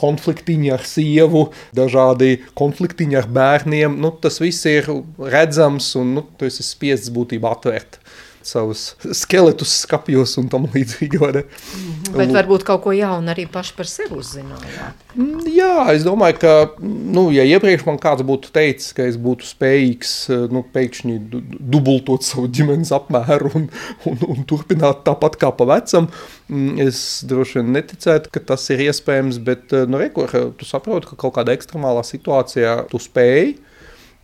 konfliktiņi 0.00 0.72
ar 0.74 0.86
sievu, 0.88 1.48
dažādi 1.76 2.38
konfliktiņi 2.58 3.20
ar 3.20 3.28
bērniem. 3.30 3.98
Nu, 4.00 4.12
tas 4.14 4.40
viss 4.42 4.66
ir 4.70 4.90
redzams 5.18 5.92
un 6.00 6.16
nu, 6.18 6.26
tu 6.38 6.48
esi 6.48 6.66
spiests 6.66 7.12
būtībā 7.14 7.56
atvērt 7.58 8.00
savus 8.48 8.94
skeletus 9.16 9.72
skapjos 9.84 10.36
un 10.40 10.48
tam 10.52 10.66
līdzīgi. 10.74 11.20
Mhm. 11.20 12.14
Bet 12.14 12.32
varbūt 12.34 12.64
kaut 12.66 12.84
ko 12.84 12.94
jaunu 12.94 13.32
arī 13.32 13.46
paši 13.50 13.74
par 13.76 13.88
sevi 13.90 14.18
uzzinājāt. 14.20 15.02
Mm, 15.14 15.44
jā, 15.54 15.72
es 15.94 16.04
domāju, 16.06 16.38
ka, 16.42 16.52
nu, 16.82 17.28
ja 17.34 17.44
iepriekš 17.46 17.84
man 17.86 18.00
kāds 18.02 18.24
būtu 18.26 18.50
teicis, 18.54 18.92
ka 18.96 19.06
es 19.06 19.18
būtu 19.20 19.46
spējīgs, 19.46 20.14
nu, 20.54 20.64
pēkšņi 20.74 21.18
dubultot 21.58 22.26
savu 22.26 22.48
ģimenes 22.50 22.92
apmēru 22.94 23.52
un, 23.54 23.68
un, 24.10 24.18
un 24.34 24.46
turpināt 24.50 25.04
tāpat 25.06 25.38
kā 25.40 25.52
pa 25.54 25.68
vecam, 25.70 26.10
mm, 26.48 26.82
es 26.86 26.98
droši 27.30 27.60
vien 27.60 27.72
neticētu, 27.78 28.32
ka 28.34 28.42
tas 28.52 28.66
ir 28.74 28.84
iespējams, 28.88 29.40
bet, 29.46 29.74
nu, 29.86 30.00
rekur, 30.02 30.34
tu 30.58 30.68
saproti, 30.68 31.12
ka 31.12 31.20
kaut 31.26 31.38
kādā 31.38 31.54
ekstremālā 31.56 32.02
situācijā 32.06 32.80
tu 32.90 33.02
spēji, 33.02 33.56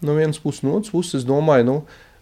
no 0.06 0.16
vienas 0.18 0.40
puses, 0.42 0.64
no 0.64 0.76
otras 0.78 0.92
puses, 0.92 1.20
es 1.20 1.28
domāju, 1.28 1.66
nu, 1.68 1.80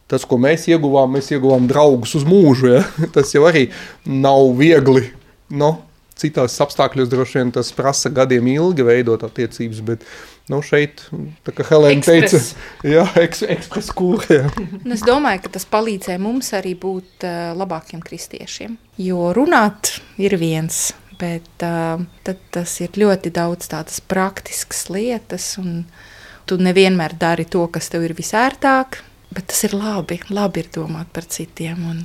tas, 0.08 0.24
ko 0.28 0.38
mēs 0.40 0.66
ieguvām, 0.72 1.12
mēs 1.18 1.32
ieguvām 1.34 1.68
draugus 1.70 2.16
uz 2.18 2.24
mūžu. 2.28 2.72
Ja? 2.78 2.82
Tas 3.14 3.34
jau 3.36 3.44
arī 3.48 3.68
nav 4.08 4.50
viegli. 4.58 5.06
No, 5.48 5.74
citās 6.18 6.56
apstākļos 6.60 7.08
droši 7.12 7.40
vien 7.40 7.52
tas 7.54 7.70
prasa 7.76 8.10
gadiem 8.12 8.50
ilgi 8.52 8.84
veidot 8.86 9.22
attiecības, 9.26 9.80
bet 9.86 10.04
nu, 10.52 10.60
šeit, 10.64 11.04
kā 11.46 11.66
Helēna 11.70 12.04
teica, 12.04 12.40
jā, 12.96 13.04
eks, 13.22 13.44
ekspres 13.56 13.90
kūrē. 13.96 14.42
es 14.94 15.04
domāju, 15.06 15.44
ka 15.46 15.54
tas 15.58 15.68
palīdzēja 15.70 16.20
mums 16.22 16.52
arī 16.56 16.74
būt 16.78 17.26
uh, 17.28 17.52
labākiem 17.58 18.02
kristiešiem, 18.04 18.78
jo 19.04 19.32
runāt 19.36 19.98
ir 20.20 20.36
viens, 20.40 20.88
bet 21.20 21.66
uh, 21.66 22.02
tas 22.24 22.78
ir 22.84 22.98
ļoti 22.98 23.32
daudz 23.34 23.70
tādas 23.70 24.00
praktiskas 24.00 24.86
lietas, 24.92 25.54
un 25.60 25.84
tu 26.48 26.58
nevienmēr 26.60 27.18
dari 27.20 27.46
to, 27.48 27.66
kas 27.72 27.90
tev 27.92 28.06
ir 28.08 28.16
visērtāk, 28.18 29.02
Bet 29.34 29.50
tas 29.52 29.64
ir 29.68 29.74
labi, 29.76 30.20
labi 30.32 30.64
ir 30.64 30.70
domāt 30.74 31.10
par 31.12 31.26
citiem. 31.28 31.82
Un, 31.90 32.04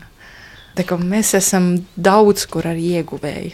tā, 0.76 0.86
mēs 1.00 1.34
esam 1.40 1.76
daudz 1.96 2.48
kur 2.52 2.68
arī 2.70 2.98
ieguvēji. 3.00 3.54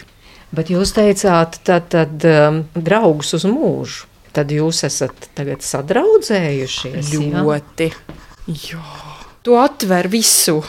Bet 0.55 0.71
jūs 0.73 0.95
teicāt, 0.97 1.59
tad, 1.67 1.91
tad 1.93 2.25
um, 2.25 2.63
draugus 2.73 3.35
uz 3.37 3.45
mūžu. 3.45 4.07
Tad 4.33 4.51
jūs 4.53 4.83
esat 4.85 5.29
tagad 5.37 5.63
sadraudzējušies. 5.65 7.13
Ļoti. 7.17 7.89
Jā. 7.89 8.19
Jā. 8.49 8.81
Tu 9.45 9.55
atver 9.55 10.09
visu, 10.09 10.59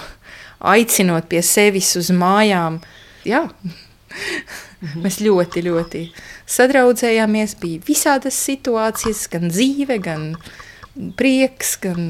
aicinot 0.60 1.28
pie 1.30 1.40
sevis 1.44 1.94
uz 1.96 2.10
mājām. 2.12 2.80
Jā. 3.28 3.46
Mhm. 4.80 5.02
Mēs 5.04 5.18
ļoti, 5.20 5.62
ļoti 5.66 6.02
sadraudzējāmies. 6.48 7.56
Bija 7.60 7.84
visādas 7.84 8.36
situācijas, 8.48 9.26
gan 9.32 9.50
dzīve, 9.52 9.98
gan 10.00 10.30
prieks, 11.16 11.74
gan, 11.82 12.00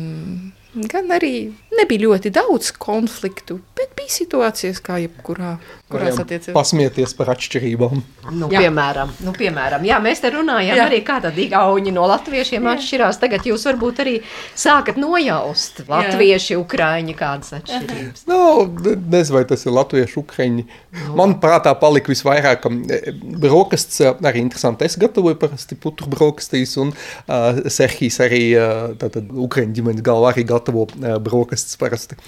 gan 0.75 1.11
arī 1.15 1.51
nebija 1.79 2.07
ļoti 2.07 2.33
daudz 2.35 2.71
konfliktu, 2.79 3.59
bet 3.79 3.95
bija 3.99 4.13
situācijas, 4.21 4.83
kā 4.85 5.01
jebkurā 5.03 5.57
kurās 5.91 6.19
attiecībās. 6.23 6.55
Pasmieties 6.57 7.15
par 7.19 7.33
atšķirībām. 7.35 8.03
Nu, 8.31 8.49
jā. 8.53 8.63
piemēram, 8.65 9.13
nu, 9.27 9.35
piemēram, 9.37 9.85
jā, 9.89 9.99
mēs 10.03 10.23
te 10.23 10.31
runājam 10.35 10.79
jā. 10.79 10.87
arī, 10.87 11.01
kā 11.07 11.19
tad 11.25 11.39
igauņi 11.41 11.95
no 11.95 12.07
latviešiem 12.11 12.69
jā. 12.69 12.75
atšķirās. 12.77 13.21
Tagad 13.23 13.49
jūs 13.49 13.67
varbūt 13.69 14.03
arī 14.05 14.17
sākat 14.59 15.01
nojaust 15.01 15.83
latvieši, 15.91 16.55
jā. 16.55 16.61
ukraiņi 16.63 17.17
kādas 17.19 17.57
atšķirības. 17.59 18.27
Nu, 18.31 18.41
nezinu, 18.87 19.37
vai 19.39 19.45
tas 19.51 19.67
ir 19.67 19.75
latvieši, 19.77 20.19
ukraiņi. 20.23 20.67
Nu. 21.01 21.17
Man 21.19 21.37
prātā 21.43 21.73
palika 21.79 22.13
visvairāk 22.13 22.67
e, 22.71 23.01
brokastis, 23.43 24.01
e, 24.05 24.13
arī 24.31 24.45
interesanti. 24.45 24.87
Es 24.87 24.99
gatavoju 25.01 25.39
parasti 25.41 25.79
putru 25.81 26.11
brokastīs, 26.11 26.77
un 26.81 26.93
uh, 26.95 27.61
Serhijas 27.71 28.21
arī 28.25 28.43
uh, 28.59 28.93
tātad 29.01 29.31
ukraiņu 29.31 29.77
ģimenes 29.79 30.05
galvā 30.07 30.35
arī 30.35 30.47
gatavo 30.49 30.87
uh, 30.87 31.17
brokastis 31.23 31.79
parasti. 31.81 32.19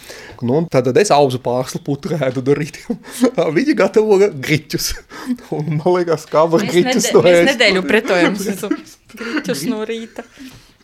Nu, 0.42 0.64
tad 0.72 0.90
es 0.98 1.12
auzu 1.14 1.40
pārslu 1.42 1.82
putru 1.86 2.18
ēdu 2.18 2.44
darīt. 2.44 2.82
Viņi 3.56 3.76
gatavo 3.78 4.18
griķus. 4.20 4.92
Un, 5.54 5.76
man 5.78 5.98
liekas, 5.98 6.26
kā 6.30 6.44
var 6.50 6.64
griķus 6.66 7.10
to 7.12 7.22
ēst. 7.22 7.28
Mēs 7.28 7.48
nedēļu 7.52 7.84
pretojamies 7.86 8.66
griķus 9.20 9.64
no 9.70 9.82
rīta. 9.88 10.26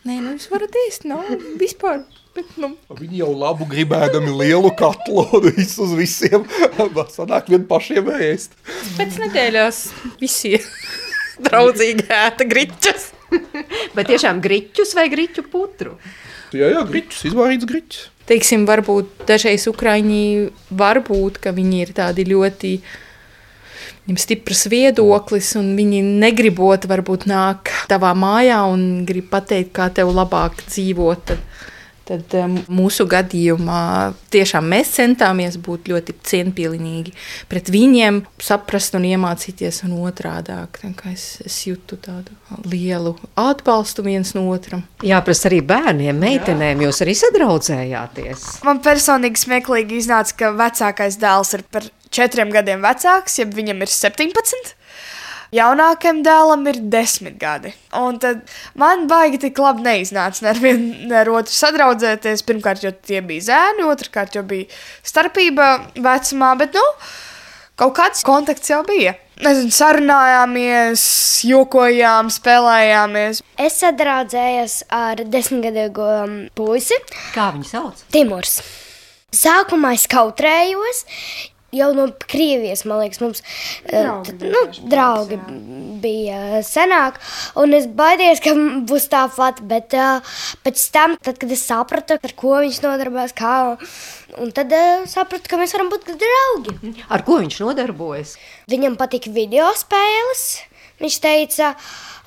Nē, 0.07 0.21
nu 0.23 0.37
jūs 0.37 0.47
varat 0.51 0.75
ēst, 0.85 1.05
nav 1.09 1.27
vispār. 1.59 2.03
Bet, 2.37 2.51
nu. 2.61 2.71
Viņi 2.95 3.23
jau 3.23 3.31
labu 3.35 3.65
gribēdami 3.67 4.31
lielu 4.37 4.69
katlu 4.79 5.25
visus 5.49 5.95
visiem. 5.97 6.45
Sanāk 7.17 7.49
vien 7.51 7.65
pašiem 7.67 8.11
ēst. 8.15 8.53
Pēc 8.99 9.17
nedēļās 9.25 9.81
visi 10.21 10.55
draudzīgi 11.41 12.07
ēta 12.13 12.47
griķus. 12.47 13.09
Bet 13.97 14.07
tiešām 14.09 14.39
griķus 14.45 14.95
vai 14.97 15.09
griķu 15.11 15.45
putru? 15.51 15.97
Jā, 16.55 16.71
jā, 16.73 16.85
griķus, 16.87 17.25
izvārīts 17.29 17.67
griķus 17.69 18.07
teiksim, 18.29 18.65
varbūt 18.69 19.25
dažreiz 19.29 19.67
Ukrāņi 19.69 20.49
var 20.69 21.01
būt, 21.05 21.39
ka 21.43 21.53
viņi 21.55 21.85
ir 21.85 21.93
tādi 21.97 22.27
ļoti 22.29 22.73
viņam 24.05 24.19
stiprs 24.21 24.65
viedoklis, 24.71 25.51
un 25.59 25.75
viņi 25.77 26.01
negribot, 26.21 26.87
varbūt 26.89 27.27
nāk 27.29 27.69
tavā 27.91 28.15
mājā 28.17 28.63
un 28.69 29.05
grib 29.09 29.29
pateikt, 29.33 29.73
kā 29.77 29.89
tev 29.93 30.13
labāk 30.15 30.63
dzīvot. 30.65 31.25
Tad 31.29 31.58
Tad 32.09 32.33
um, 32.39 32.55
mūsu 32.73 33.05
gadījumā 33.09 33.81
tiešām 34.33 34.65
mēs 34.71 34.95
centāmies 34.95 35.59
būt 35.61 35.91
ļoti 35.91 36.15
cienpilnīgi 36.25 37.13
pret 37.51 37.69
viņiem, 37.69 38.23
saprast 38.41 38.97
un 38.97 39.05
iemācīties 39.11 39.83
un 39.85 39.93
otrādāk. 40.07 40.81
Es, 41.11 41.27
es 41.45 41.59
jūtu 41.67 41.99
tādu 42.01 42.33
lielu 42.65 43.13
atbalstu 43.37 44.07
viens 44.07 44.33
no 44.33 44.47
otram. 44.49 44.81
Jā, 45.05 45.21
prasa 45.25 45.51
arī 45.51 45.61
bērniem, 45.69 46.17
meitenēm. 46.17 46.81
Jā. 46.81 46.89
Jūs 46.89 47.03
arī 47.05 47.15
sadraudzējāties. 47.21 48.47
Man 48.65 48.81
personīgi 48.85 49.45
smieklīgi 49.45 50.01
iznāca, 50.01 50.33
ka 50.41 50.51
vecākais 50.57 51.21
dēls 51.21 51.53
ir 51.59 51.65
par 51.69 51.85
četriem 52.09 52.49
gadiem 52.53 52.81
vecāks, 52.83 53.37
ja 53.37 53.45
viņam 53.45 53.85
ir 53.85 53.93
17. 53.93 54.73
Jaunākajam 55.55 56.19
dēlam 56.25 56.67
ir 56.69 56.77
desmit 56.93 57.39
gadi. 57.41 57.71
Un 57.97 58.19
tad 58.21 58.43
man 58.77 59.07
baigi 59.09 59.39
tik 59.47 59.57
labi 59.61 59.85
neiznāca 59.87 60.45
ne 60.45 60.51
ar 60.51 60.59
vienu, 60.61 61.07
ne 61.09 61.17
ar 61.23 61.31
otru 61.33 61.55
sadraudzēties. 61.55 62.45
Pirmkārt, 62.45 62.83
jo 62.85 62.91
tie 62.93 63.23
bija 63.25 63.47
zēni, 63.47 63.87
otrkārt, 63.89 64.37
jo 64.37 64.43
bija 64.45 64.69
starpība 65.07 65.71
vecumā, 65.97 66.53
bet 66.59 66.77
nu, 66.77 66.85
kaut 67.81 67.97
kāds 67.97 68.21
kontakts 68.27 68.69
jau 68.69 68.83
bija. 68.85 69.15
Nezinu, 69.39 69.71
sarunājāmies, 69.71 71.01
jokojām, 71.47 72.27
spēlējāmies. 72.35 73.39
Es 73.57 73.79
sadraudzējos 73.79 74.81
ar 74.93 75.23
desmitgadīgo 75.23 76.09
puisi. 76.59 76.97
Kā 77.31 77.49
viņu 77.55 77.69
sauc? 77.71 78.03
Timurs. 78.11 78.59
Sākumā 79.33 79.93
es 79.95 80.05
kautrējos, 80.11 81.05
jau 81.75 81.89
no 81.97 82.07
Krievijas, 82.29 82.83
man 82.89 83.01
liekas, 83.03 83.21
mums 83.23 83.41
eh, 83.85 83.99
draugi, 84.01 84.35
uh, 84.35 84.45
nu, 84.53 84.61
draugi 84.91 85.39
bija 86.03 86.61
senāk. 86.65 87.19
Un 87.59 87.75
es 87.77 87.89
baidījos, 87.99 88.43
ka 88.43 88.55
būs 88.89 89.09
tāpat, 89.11 89.63
bet 89.69 89.95
uh, 89.97 90.39
pēc 90.65 90.85
tam, 90.95 91.17
tad, 91.25 91.39
kad 91.41 91.53
es 91.55 91.65
sapratu, 91.65 92.19
ar 92.19 92.35
ko 92.39 92.59
viņš 92.63 92.81
nodarbojas, 92.85 93.35
kā, 93.37 93.55
un 94.41 94.53
tad 94.55 94.73
uh, 94.75 95.05
sapratu, 95.09 95.49
ka 95.51 95.61
mēs 95.61 95.75
varam 95.77 95.91
būt 95.93 96.09
draugi. 96.13 96.95
Ar 97.09 97.25
ko 97.27 97.41
viņš 97.43 97.61
nodarbojas? 97.65 98.37
Viņam 98.71 98.97
patīk 98.99 99.29
video 99.33 99.69
spēles. 99.77 100.49
Viņš 100.99 101.17
teica, 101.23 101.73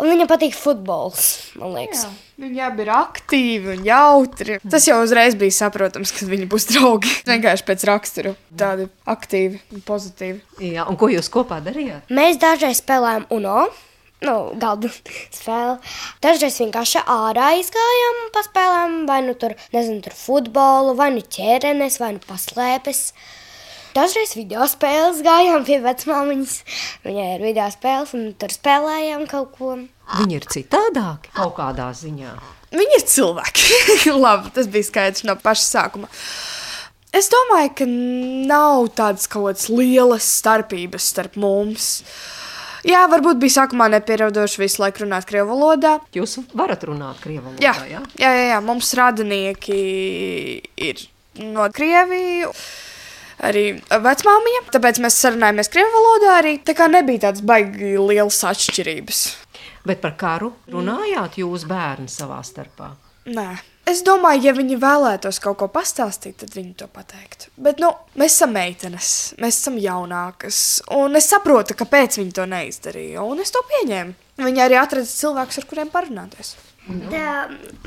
un 0.00 0.08
viņam 0.08 0.28
patīk 0.30 0.54
futbols, 0.56 1.26
man 1.60 1.74
liekas. 1.76 2.06
Jā. 2.06 2.12
Viņi 2.42 2.62
abi 2.64 2.82
ir 2.82 2.90
aktīvi 2.96 3.70
un 3.76 3.84
jautri. 3.86 4.56
Tas 4.72 4.88
jau 4.88 4.96
uzreiz 5.04 5.36
bija 5.38 5.54
saprotams, 5.54 6.10
ka 6.16 6.26
viņi 6.26 6.48
būs 6.50 6.66
draugi. 6.72 7.12
Vienkārši 7.30 7.66
pēc 7.68 7.84
rakstura 7.90 8.32
tādi 8.58 8.88
aktīvi 9.12 9.60
un 9.76 9.84
pozitīvi. 9.86 10.40
Jā, 10.72 10.88
un 10.90 10.98
ko 10.98 11.10
jūs 11.12 11.30
kopā 11.32 11.60
darījāt? 11.62 12.10
Mēs 12.10 12.40
dažreiz 12.42 12.80
spēlējām 12.82 13.28
UNO. 13.36 13.68
Nu, 14.22 14.34
galdu 14.58 14.90
spēli. 15.38 15.76
Dažreiz 16.24 16.58
vienkārši 16.62 17.04
ārā 17.10 17.52
izgājām, 17.60 18.24
paspēlējām, 18.34 18.98
vai 19.10 19.20
nu 19.26 19.36
tur, 19.38 19.54
nezinu, 19.74 20.02
tur 20.04 20.16
futbolu, 20.16 20.96
vai 20.98 21.12
nu 21.14 21.22
ķērenes, 21.22 22.00
vai 22.02 22.14
nu 22.16 22.24
paslēpes. 22.26 23.04
Dažreiz 23.92 24.30
video 24.32 24.64
spēles 24.64 25.18
gājām 25.20 25.66
pie 25.68 25.76
vecmāmiņas. 25.84 26.52
Viņai 27.04 27.26
ir 27.34 27.42
video 27.44 27.66
spēles, 27.74 28.14
un 28.16 28.30
tur 28.40 28.52
spēlējām 28.54 29.26
kaut 29.28 29.50
ko. 29.58 29.74
Viņi 30.16 30.36
ir 30.38 30.46
citādāki 30.48 31.32
kaut 31.36 31.52
kādā 31.58 31.90
ziņā. 31.98 32.30
Viņi 32.72 32.96
ir 32.96 33.02
cilvēki. 33.12 33.80
Labi, 34.24 34.52
tas 34.56 34.70
bija 34.72 34.88
skaidrs 34.88 35.26
no 35.28 35.34
paša 35.36 35.66
sākuma. 35.66 36.08
Es 37.12 37.28
domāju, 37.28 37.74
ka 37.82 37.86
nav 38.48 38.88
tādas 38.96 39.28
kaut 39.28 39.50
kādas 39.50 39.68
lielas 39.68 40.28
starpības 40.38 41.08
starp 41.12 41.36
mums. 41.42 41.90
Jā, 42.88 43.02
varbūt 43.12 43.42
bija 43.42 43.58
sākumā 43.58 43.90
nepieraudoši 43.92 44.62
visu 44.62 44.80
laiku 44.82 45.04
runāt 45.04 45.28
krievu 45.28 45.52
valodā. 45.52 45.98
Jūs 46.16 46.38
varat 46.56 46.88
runāt 46.88 47.20
krievu 47.20 47.50
valodā, 47.50 47.60
jā? 47.60 47.76
Jā, 47.76 48.00
jā, 48.16 48.32
jā, 48.40 48.48
jā. 48.54 48.62
mums 48.64 48.88
radinieki 48.96 49.82
ir 50.88 51.04
no 51.44 51.68
Krievijas 51.76 52.64
arī 53.46 53.64
vecmāmiņa. 53.90 54.62
Tāpēc 54.74 55.00
mēs 55.04 55.18
sarunājāmies 55.24 55.72
krievu 55.72 55.92
valodā 55.96 56.38
arī. 56.40 56.54
Tā 56.64 56.76
kā 56.78 56.88
nebija 56.90 57.28
tādas 57.28 57.44
baigi 57.46 57.96
lielas 57.98 58.42
atšķirības. 58.52 59.24
Bet 59.88 60.02
par 60.02 60.16
karu 60.18 60.52
runājāt 60.70 61.40
jūs 61.42 61.66
bērni 61.70 62.10
savā 62.10 62.40
starpā? 62.46 62.92
Nē. 63.32 63.50
Es 63.82 64.04
domāju, 64.06 64.44
ja 64.46 64.52
viņi 64.54 64.76
vēlētos 64.78 65.40
kaut 65.42 65.56
ko 65.58 65.66
pastāstīt, 65.74 66.36
tad 66.38 66.52
viņi 66.54 66.76
to 66.78 66.86
pateiktu. 66.86 67.48
Bet, 67.58 67.80
nu, 67.82 67.88
mēs 68.14 68.36
esam 68.36 68.52
meitenes, 68.54 69.08
mēs 69.42 69.58
esam 69.58 69.74
jaunākas, 69.82 70.58
un 70.94 71.18
es 71.18 71.26
saprotu, 71.32 71.74
kāpēc 71.80 72.20
viņi 72.20 72.36
to 72.38 72.46
neizdarīja, 72.46 73.24
un 73.26 73.42
es 73.42 73.50
to 73.50 73.64
pieņēmu. 73.72 74.14
Viņi 74.38 74.62
arī 74.62 74.78
atrada 74.78 75.10
cilvēkus, 75.10 75.58
ar 75.58 75.66
kuriem 75.70 75.90
parunāties. 75.90 76.54
Tā 76.82 77.26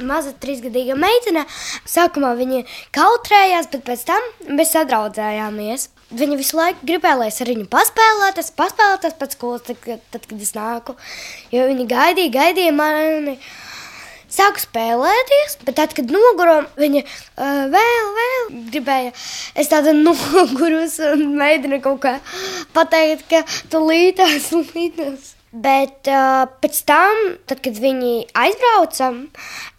maza 0.07 0.31
trīsgadīga 0.39 0.95
meitene. 0.95 1.43
Sākumā 1.89 2.31
viņa 2.39 2.61
kautrējās, 2.95 3.67
bet 3.73 3.83
pēc 3.89 4.05
tam 4.07 4.29
mēs 4.55 4.71
sadraudzējāmies. 4.71 5.89
Viņa 6.15 6.39
visu 6.39 6.55
laiku 6.55 6.87
gribēja, 6.87 7.19
lai 7.19 7.27
es 7.27 7.41
ar 7.43 7.51
viņu 7.51 7.67
paspēlētos, 7.71 8.53
paspēlētos 8.55 9.17
pēc 9.19 9.35
skolas, 9.35 9.65
tad, 9.67 9.83
tad, 10.13 10.27
kad 10.29 10.39
es 10.39 10.53
nāku. 10.55 10.95
Jo 11.51 11.67
viņa 11.67 11.87
gaidīja, 11.91 12.35
gaidīja 12.37 12.75
mani. 12.77 13.35
Sāku 14.31 14.63
spēlēties, 14.63 15.59
bet 15.67 15.77
tad, 15.77 15.93
kad 15.95 16.09
nogurām, 16.11 16.65
viņa 16.79 17.03
uh, 17.03 17.61
vēl, 17.71 18.09
vēl 18.17 18.49
gribēja. 18.71 19.13
Es 19.59 19.71
tādu 19.71 19.93
nogurus 20.07 20.97
un 21.11 21.35
mēģināju 21.39 21.83
kaut 21.83 22.03
kā 22.07 22.17
pateikt, 22.75 23.27
ka 23.31 23.43
tu 23.71 23.83
līdās, 23.85 24.51
līdās. 24.75 25.34
Bet 25.55 26.09
uh, 26.11 26.43
pēc 26.59 26.81
tam, 26.83 27.19
tad, 27.47 27.61
kad 27.63 27.77
viņi 27.79 28.25
aizbrauca, 28.35 29.07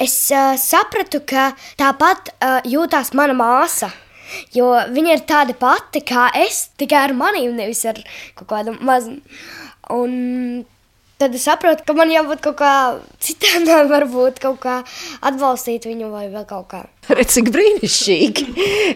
es 0.00 0.14
uh, 0.32 0.54
sapratu, 0.56 1.20
ka 1.28 1.50
tāpat 1.76 2.30
uh, 2.32 2.60
jūtās 2.64 3.12
mana 3.16 3.36
māsa. 3.36 3.90
Jo 4.56 4.70
viņa 4.90 5.12
ir 5.12 5.26
tāda 5.28 5.54
pati 5.58 6.00
kā 6.06 6.30
es, 6.40 6.70
tikai 6.80 7.04
ar 7.10 7.14
maniem, 7.18 7.52
nevis 7.58 7.84
ar 7.86 8.00
kaut 8.38 8.48
kādu 8.54 8.74
mazu. 8.80 9.18
Un 9.92 10.64
Tad 11.16 11.32
es 11.32 11.46
saprotu, 11.48 11.80
ka 11.88 11.94
man 11.96 12.10
jābūt 12.12 12.42
kaut 12.44 12.58
kā 12.58 12.72
citādā, 13.24 13.78
varbūt 13.94 14.40
kaut 14.42 14.58
kā 14.60 14.74
atbalstīt 15.24 15.86
viņu 15.88 16.10
vai 16.12 16.26
vēl 16.28 16.44
kaut 16.48 16.66
kā. 16.74 16.82
Redz, 17.08 17.36
cik 17.36 17.48
brīnišķīgi, 17.54 18.44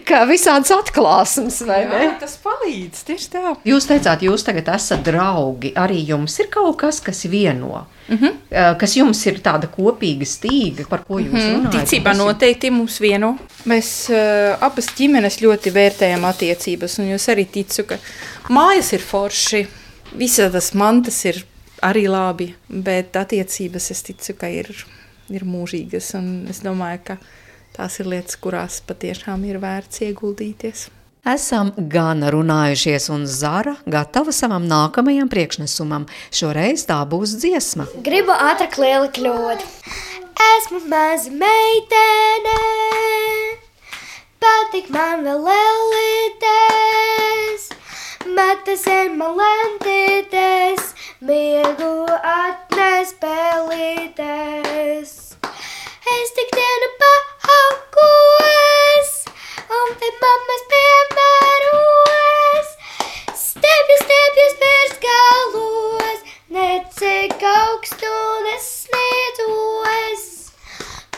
kā 0.09 0.25
visādas 0.29 0.73
atklāsmes, 0.75 1.63
vai 1.65 1.79
Jā, 1.85 1.89
ne? 1.95 2.11
Tas 2.21 2.35
palīdz, 2.43 3.05
tieši 3.09 3.31
tā. 3.33 3.55
Jūs 3.65 3.89
teicāt, 3.89 4.27
jūs 4.27 4.45
tagad 4.45 4.69
esat 4.75 5.05
draugi, 5.07 5.73
arī 5.79 6.03
jums 6.11 6.37
ir 6.43 6.51
kaut 6.53 6.77
kas, 6.83 7.01
kas 7.07 7.25
vieno, 7.31 7.87
mm 8.09 8.19
-hmm. 8.19 8.77
kas 8.83 8.99
jums 8.99 9.25
ir 9.27 9.41
tāda 9.41 9.71
kopīga 9.71 10.27
stīga, 10.27 10.89
par 10.91 11.07
ko 11.09 11.23
jūs 11.23 11.33
mm 11.33 11.39
-hmm. 11.39 11.57
runājat? 11.57 11.89
Ticībā 11.89 12.17
noteikti 12.17 12.71
mums 12.71 13.01
vieno. 13.01 13.37
Mēs 13.65 14.11
uh, 14.11 14.59
abas 14.61 14.93
ģimenes 14.99 15.41
ļoti 15.41 15.73
vērtējam 15.73 16.25
attiecības, 16.25 16.99
un 16.99 17.13
jūs 17.15 17.29
arī 17.33 17.47
ticu, 17.47 17.85
ka 17.85 17.99
mājas 18.49 18.93
ir 18.93 19.01
forši 19.01 19.67
Visas 20.13 20.53
tas 20.53 20.73
mantas 20.75 21.25
ir 21.25 21.45
arī 21.87 22.07
labi, 22.11 22.53
bet 22.69 23.17
attiecības 23.17 23.91
es 23.95 24.03
ticu, 24.07 24.37
ka 24.39 24.51
ir, 24.53 24.71
ir 25.33 25.45
mūžīgas. 25.49 26.15
Es 26.51 26.63
domāju, 26.65 27.03
ka 27.11 27.19
tās 27.77 28.01
ir 28.03 28.11
lietas, 28.13 28.39
kurās 28.41 28.81
patiešām 28.87 29.45
ir 29.49 29.61
vērts 29.63 30.05
ieguldīties. 30.09 30.89
Esam 31.29 31.75
gan 31.93 32.25
runājušies, 32.33 33.11
un 33.13 33.27
Zara 33.29 33.75
gatava 33.85 34.33
savam 34.33 34.65
nākamajam 34.65 35.29
priekšnesumam. 35.29 36.07
Šoreiz 36.33 36.87
tā 36.89 36.97
būs 37.05 37.37
dziesma. 37.43 37.85
Gribu 38.07 38.33
ātrāk 38.33 38.79
liela 38.81 39.11
kļūt. 39.13 39.61
Esmu 40.41 40.81
maza 40.89 41.29
meitene, 41.29 42.57
patīk 44.41 44.89
man 44.95 45.21
vēl 45.27 45.41
lēlītes, 45.51 46.49
ir 48.27 49.11
man 49.17 49.37
lentītes, 49.39 50.95
miegu 51.21 52.07
atnes 52.31 53.15
pelītes. 53.21 55.13
Es 56.15 56.33
tik 56.37 56.51
dienu 56.57 56.89
paaugos, 57.03 59.13
un 59.79 59.95
te 60.03 60.11
mammas 60.25 60.67
piemēros, 60.73 62.69
stepju, 63.45 63.97
stepjus 64.05 64.59
pēc 64.65 64.99
galos, 65.07 66.21
necik 66.59 67.47
augstu 67.55 68.13
nesniedzos. 68.49 70.29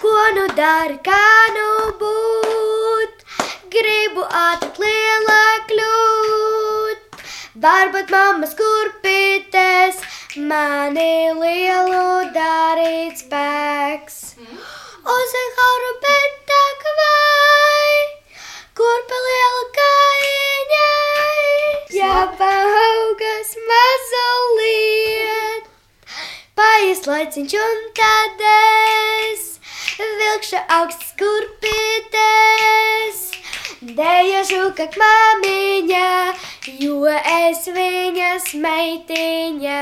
Ko 0.03 0.17
nu 0.39 0.47
dari, 0.55 0.99
kā 1.03 1.27
nu 1.59 1.69
būt, 1.99 3.22
gribu 3.73 4.25
ātri 4.37 4.85
lielā 4.85 5.45
kļūt. 5.71 7.23
Varbūt 7.63 8.11
mammas 8.13 8.53
kurpītes, 8.59 10.01
mani 10.51 11.33
lielu 11.39 12.03
darīt 12.37 13.23
spēks. 13.23 14.19
Uzekauru 15.15 15.93
betāk 16.05 16.85
vai, 16.99 17.97
kurpa 18.79 19.17
liela 19.27 19.65
kājiņai, 19.79 21.49
jāpaugas 21.97 23.51
mazulīt. 23.73 25.73
Paies 26.61 27.05
laiciņš 27.09 27.57
un 27.67 27.85
tad 27.99 28.47
es 28.53 29.49
vilkšu 29.99 30.65
augstas 30.81 31.13
kurpītes. 31.21 33.32
Dejošu, 33.83 34.69
kā 34.79 34.85
māmiņa, 34.95 36.03
jo 36.79 37.03
es 37.11 37.65
viņas 37.67 38.53
meitiņa. 38.63 39.79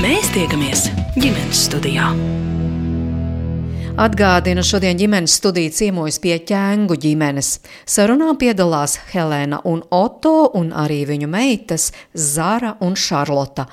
Mēs 0.00 0.32
tiekamies 0.32 0.88
ģimenes 1.20 1.66
studijā. 1.68 2.08
Atgādinu, 4.00 4.62
šodien 4.64 4.96
ģimenes 4.96 5.34
studija 5.36 5.68
ciemojas 5.76 6.16
pie 6.24 6.38
ķēngu 6.48 6.96
ģimenes. 7.02 7.50
Sarunā 7.84 8.30
piedalās 8.40 8.94
Helēna 9.10 9.58
un 9.68 9.82
Oto, 9.92 10.46
un 10.56 10.70
arī 10.72 11.02
viņu 11.04 11.28
meitas 11.28 11.90
Zara 12.16 12.70
un 12.80 12.96
Šarlota. 12.96 13.66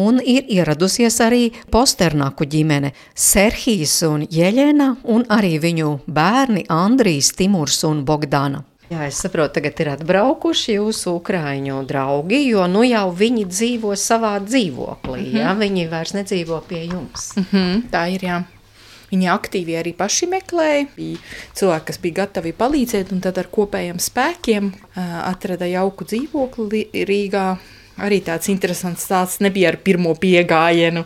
Un 0.00 0.22
ir 0.24 0.48
ieradusies 0.48 1.20
arī 1.20 1.50
Posternaku 1.68 2.46
ģimene- 2.48 2.94
Serhijas 3.28 3.98
un 4.08 4.24
Jeļena, 4.24 4.96
un 5.04 5.26
arī 5.28 5.60
viņu 5.60 6.00
bērni 6.08 6.64
Andrijs, 6.70 7.34
Timurs 7.36 7.84
un 7.84 8.06
Bogdana. 8.06 8.64
Jā, 8.88 9.06
es 9.06 9.20
saprotu, 9.20 9.60
tagad 9.60 9.80
ir 9.80 9.88
atbraukuši 9.98 10.78
jūsu 10.78 11.20
ukrāņu 11.20 11.84
draugi, 11.86 12.46
jo 12.48 12.66
nu 12.66 12.88
jau 12.88 13.12
viņi 13.12 13.44
dzīvo 13.44 13.92
savā 13.92 14.40
dzīvoklī. 14.40 15.20
Mm 15.20 15.32
-hmm. 15.32 15.40
jā, 15.40 15.54
viņi 15.58 15.90
vairs 15.90 16.12
nedzīvo 16.14 16.62
pie 16.68 16.86
jums. 16.86 17.36
Mm 17.36 17.44
-hmm, 17.52 17.82
tā 17.90 18.08
ir. 18.14 18.20
Jā. 18.20 18.44
Viņi 19.10 19.30
aktīvi 19.30 19.76
arī 19.78 19.92
paši 19.96 20.28
meklēja. 20.32 20.88
Bija 20.96 21.20
cilvēki, 21.56 21.86
kas 21.90 22.00
bija 22.02 22.18
gatavi 22.22 22.54
palīdzēt, 22.58 23.12
un 23.14 23.22
tad 23.24 23.38
ar 23.42 23.50
kopējiem 23.52 24.00
spēkiem 24.02 24.70
atrada 24.96 25.68
jauku 25.70 26.06
dzīvokli 26.08 26.86
Rīgā. 27.08 27.48
Arī 28.04 28.20
tāds 28.26 28.50
interesants 28.50 29.04
stāsts 29.06 29.42
nebija 29.44 29.70
ar 29.70 29.78
pirmo 29.84 30.16
piegājienu. 30.18 31.04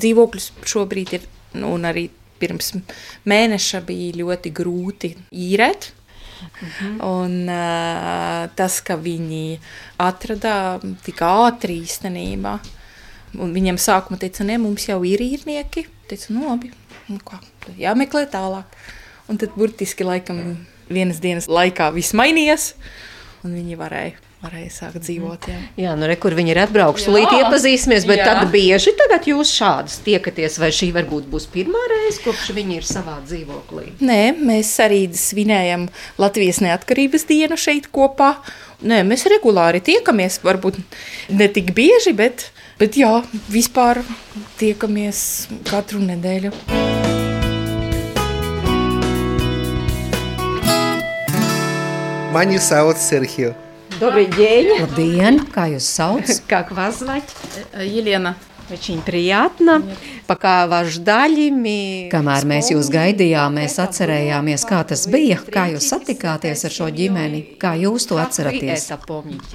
Dzīvokļus 0.00 0.52
šobrīd 0.70 1.18
ir, 1.18 1.26
nu, 1.60 1.74
un 1.76 1.84
arī 1.90 2.06
pirms 2.40 2.72
mēneša 3.28 3.82
bija 3.86 4.22
ļoti 4.22 4.54
grūti 4.54 5.12
īrēt. 5.32 5.92
Mhm. 6.44 6.96
Un, 7.06 7.34
uh, 7.48 8.46
tas, 8.56 8.80
ka 8.84 8.96
viņi 9.00 9.58
atrada 10.02 10.80
tik 11.04 11.22
ātri 11.24 11.78
īstenībā, 11.84 12.58
un 13.40 13.54
viņiem 13.54 13.78
sākumā 13.80 14.18
teica, 14.20 14.44
ne, 14.46 14.58
mums 14.60 14.88
jau 14.88 15.00
ir 15.08 15.22
īrnieki. 15.24 15.86
Teica, 16.10 16.34
nu, 16.36 16.44
labi, 16.50 16.72
nu, 17.08 17.20
kā, 17.24 17.40
jāmeklē 17.80 18.26
tālāk. 18.32 18.78
Un 19.30 19.40
tad 19.40 19.56
burtiski 19.56 20.04
laikam 20.04 20.40
vienas 20.92 21.20
dienas 21.24 21.48
laikā 21.48 21.88
viss 21.94 22.16
mainījās, 22.16 22.74
un 23.44 23.56
viņi 23.56 23.80
varēja 23.80 24.24
varēja 24.44 24.70
sākt 24.72 25.04
dzīvot. 25.04 25.46
Jā, 25.48 25.60
jā 25.80 25.92
nu, 25.98 26.08
re, 26.08 26.16
kur 26.20 26.34
viņi 26.36 26.52
ir 26.52 26.60
atbraukuši. 26.64 27.12
Līdz 27.14 27.36
iepazīsimies, 27.38 28.06
bet 28.08 28.20
jā. 28.20 28.26
tad 28.28 28.50
bieži 28.52 28.94
tagad 28.98 29.28
jūs 29.28 29.52
šādas 29.56 29.98
tiekaties, 30.04 30.58
vai 30.60 30.70
šī 30.74 30.90
varbūt 30.96 31.28
būs 31.32 31.48
pirmā 31.52 31.80
reize, 31.92 32.20
kopš 32.24 32.50
viņi 32.56 32.78
ir 32.80 32.88
savā 32.88 33.16
dzīvoklī? 33.24 33.94
Nē, 34.04 34.20
mēs 34.44 34.74
arī 34.84 35.06
svinējam 35.18 35.88
Latvijas 36.20 36.60
neatkarības 36.64 37.28
dienu 37.30 37.58
šeit 37.60 37.88
kopā. 37.94 38.34
Nē, 38.84 39.00
mēs 39.08 39.24
regulāri 39.32 39.80
tiekamies, 39.84 40.42
varbūt 40.44 40.80
ne 41.32 41.48
tik 41.52 41.72
bieži, 41.76 42.12
bet, 42.16 42.50
bet 42.79 42.97
jā, 42.99 43.23
vispār 43.49 44.03
tiekamies 44.59 45.47
katru 45.69 45.99
nedēļu. 46.03 46.53
Mani 52.33 52.59
sauc 52.59 52.97
Sergio. 52.97 53.55
Добрый 53.99 54.27
день. 54.27 54.79
Labdien, 54.79 55.41
kā 55.51 55.65
jūs 55.73 55.83
sauc? 55.83 56.23
Как 56.47 56.71
вас 56.71 56.99
звать? 56.99 57.35
Елена. 57.73 58.35
Очень 58.71 59.01
приятно. 59.01 59.81
Пока 60.27 60.67
вас 60.67 60.89
ждали, 60.93 61.49
мы... 61.49 62.09
Kamēr 62.11 62.45
mēs 62.45 62.69
jūs 62.69 62.91
gaidījām, 62.93 63.57
mēs 63.57 63.79
atcerējāmies, 63.81 64.65
kā 64.69 64.83
tas 64.85 65.07
bija, 65.09 65.39
kā 65.41 65.71
jūs 65.73 65.87
satikāties 65.89 66.67
ar 66.69 66.75
šo 66.75 66.89
ģimeni, 66.93 67.57
kā 67.57 67.73
jūs 67.81 68.05
to 68.05 68.19
atceraties. 68.21 68.85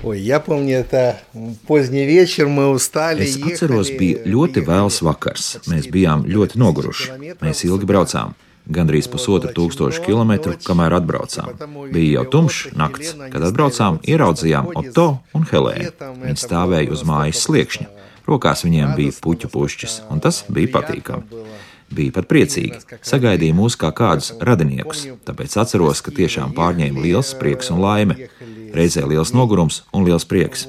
Ой, 0.03 0.21
я 0.21 0.41
помню, 0.41 0.79
это 0.79 1.21
поздний 1.67 2.07
вечер, 2.07 2.49
мы 2.49 2.69
устали. 2.71 3.23
Es 3.23 3.39
atceros, 3.39 3.91
bija 3.91 4.25
ļoti 4.27 4.65
vēls 4.67 4.99
vakars. 5.07 5.61
Mēs 5.71 5.87
bijām 5.87 6.27
ļoti 6.27 6.59
noguruši. 6.59 7.37
Mēs 7.41 7.63
ilgi 7.69 7.87
braucām. 7.87 8.35
Gandrīz 8.65 9.07
pusotru 9.13 9.53
tūkstošu 9.53 10.03
kilometru, 10.07 10.57
kamēr 10.65 10.97
atbraucām. 10.97 11.53
Bija 11.93 12.19
jau 12.19 12.25
tumšs 12.33 12.73
nakts, 12.75 13.13
kad 13.31 13.45
atbraucām, 13.45 14.01
ieraudzījām 14.03 14.73
Otto 14.75 15.21
un 15.37 15.45
Helēnu. 15.51 15.93
Viņi 16.25 16.41
stāvēja 16.41 16.91
uz 16.97 17.05
mājas 17.05 17.45
sliekšņa. 17.45 17.91
Rokās 18.30 18.64
viņiem 18.66 18.94
bija 18.98 19.16
puķu 19.24 19.50
pušķis, 19.54 20.00
un 20.14 20.22
tas 20.24 20.44
bija 20.50 20.72
patīkami. 20.78 21.44
Bija 21.90 22.14
pat 22.20 22.28
priecīgi. 22.30 22.78
Sagaidīja 23.02 23.56
mūs 23.58 23.78
kā 23.82 23.90
kādus 23.98 24.36
radiniekus, 24.46 25.08
tāpēc 25.26 25.56
atceros, 25.64 26.04
ka 26.06 26.14
tiešām 26.14 26.54
pārņēma 26.58 27.02
liels 27.06 27.34
prieks 27.40 27.74
un 27.74 27.82
laime. 27.82 28.30
Reizē 28.76 29.08
liels 29.10 29.34
nogurums 29.34 29.82
un 29.90 30.06
liels 30.06 30.28
prieks. 30.30 30.68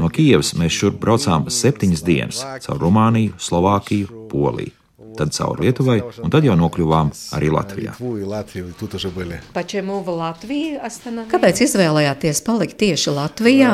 No 0.00 0.10
Kijavas 0.10 0.56
mēs 0.58 0.74
šurp 0.74 0.98
braucām 1.02 1.46
septiņas 1.52 2.04
dienas 2.06 2.42
caur 2.66 2.82
Rumāniju, 2.82 3.38
Slovākiju, 3.38 4.26
Poliju 4.32 4.79
tad 5.18 5.32
cauri 5.34 5.66
Lietuvai, 5.66 5.98
un 6.22 6.32
tad 6.32 6.44
jau 6.46 6.56
nokļuvām 6.58 7.10
arī 7.36 7.50
Latvijā. 7.52 7.94
Kāpēc 11.30 11.62
izvēlējāties 11.66 12.42
palikt 12.46 12.78
tieši 12.80 13.14
Latvijā? 13.16 13.72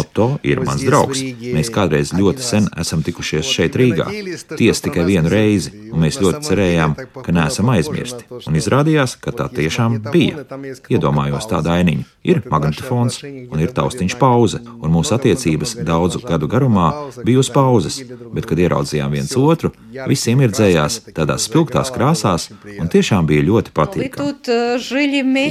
Otto 0.00 0.28
ir 0.46 0.62
mans 0.66 0.84
draugs. 0.86 1.22
Mēs 1.56 1.72
kādreiz 1.74 2.12
ļoti 2.16 2.46
sen 2.46 2.68
esam 2.80 3.04
tikušies 3.06 3.46
šeit 3.56 3.78
Rīgā. 3.78 4.08
Tiesa 4.56 4.86
tikai 4.88 5.06
vienu 5.08 5.30
reizi, 5.32 5.72
un 5.92 6.04
mēs 6.04 6.20
ļoti 6.22 6.42
cerējām, 6.48 6.96
ka 7.22 7.34
neesam 7.34 7.70
aizmirsti. 7.74 8.28
Un 8.46 8.58
izrādījās, 8.58 9.16
ka 9.20 9.34
tā 9.36 9.48
tiešām 9.52 10.00
bija. 10.10 10.44
Iedomājos 10.92 11.48
tādu 11.50 11.72
ainiņu. 11.74 12.06
Ir 12.26 12.42
magnetofons 12.50 13.20
un 13.26 13.62
ir 13.62 13.70
taustiņš 13.76 14.16
pauze, 14.18 14.62
un 14.80 14.92
mūsu 14.94 15.14
attiecības 15.14 15.76
daudzu 15.86 16.22
gadu 16.26 16.48
garumā 16.50 16.85
laukumā, 16.86 17.24
bija 17.26 17.38
uz 17.42 17.50
pauzes, 17.52 17.98
bet, 18.34 18.46
kad 18.48 18.60
ieraudzījām 18.60 19.14
viens 19.14 19.32
otru, 19.38 19.72
visi 20.08 20.32
iemirdzējās 20.32 20.98
tādās 21.16 21.46
spilgtās 21.48 21.92
krāsās 21.94 22.48
un 22.76 22.90
tiešām 22.92 23.26
bija 23.28 23.44
ļoti 23.46 23.72
patīkami. 23.76 24.34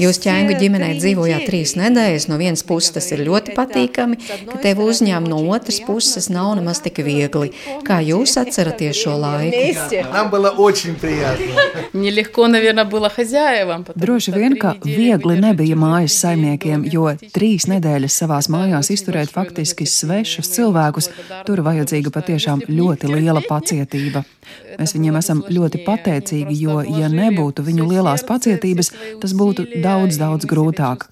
Jūs 0.04 0.22
ķēngu 0.24 0.58
ģimenē 0.62 0.90
dzīvojāt 1.00 1.46
trīs 1.50 1.76
nedēļas, 1.80 2.28
no 2.32 2.40
vienas 2.42 2.64
puses 2.68 2.96
tas 2.96 3.10
ir 3.16 3.24
ļoti 3.28 3.56
patīkami, 3.58 4.20
ka 4.52 4.60
tevi 4.64 4.86
uzņēma 4.86 5.30
no 5.32 5.42
otras 5.56 5.80
puses 5.86 6.30
nav 6.34 6.56
nemaz 6.60 6.82
tik 6.86 7.02
viegli. 7.06 7.52
Kā 7.86 8.00
jūs 8.06 8.36
atceraties 8.42 9.00
šo 9.02 9.18
laiku? 9.22 9.56
Droši 13.96 14.34
vien, 14.36 14.56
ka 14.60 14.76
viegli 14.84 15.38
nebija 15.42 15.78
mājas 15.80 16.18
saimniekiem, 16.22 16.86
jo 16.92 17.10
trīs 17.36 17.68
nedēļas 17.72 18.20
savās 18.22 18.50
mājās 18.52 18.92
izturēt 18.94 19.32
faktiski 19.34 19.88
svešus 19.90 20.52
cilvēkus, 20.56 21.10
tur 21.48 21.62
vajadzīga 21.66 22.14
patiešām 22.14 22.66
ļoti 22.70 23.12
liela 23.12 23.44
pacietība. 23.46 24.24
Mēs 24.80 24.92
viņiem 24.96 25.16
esam 25.18 25.42
ļoti 25.50 25.82
pateicīgi, 25.86 26.56
jo, 26.60 26.82
ja 26.84 27.08
nebūtu 27.12 27.64
viņu 27.66 27.88
lielās 27.90 28.26
pacietības, 28.28 28.92
tas 29.22 29.34
būtu 29.38 29.66
daudz, 29.84 30.20
daudz 30.20 30.48
grūtāk. 30.50 31.06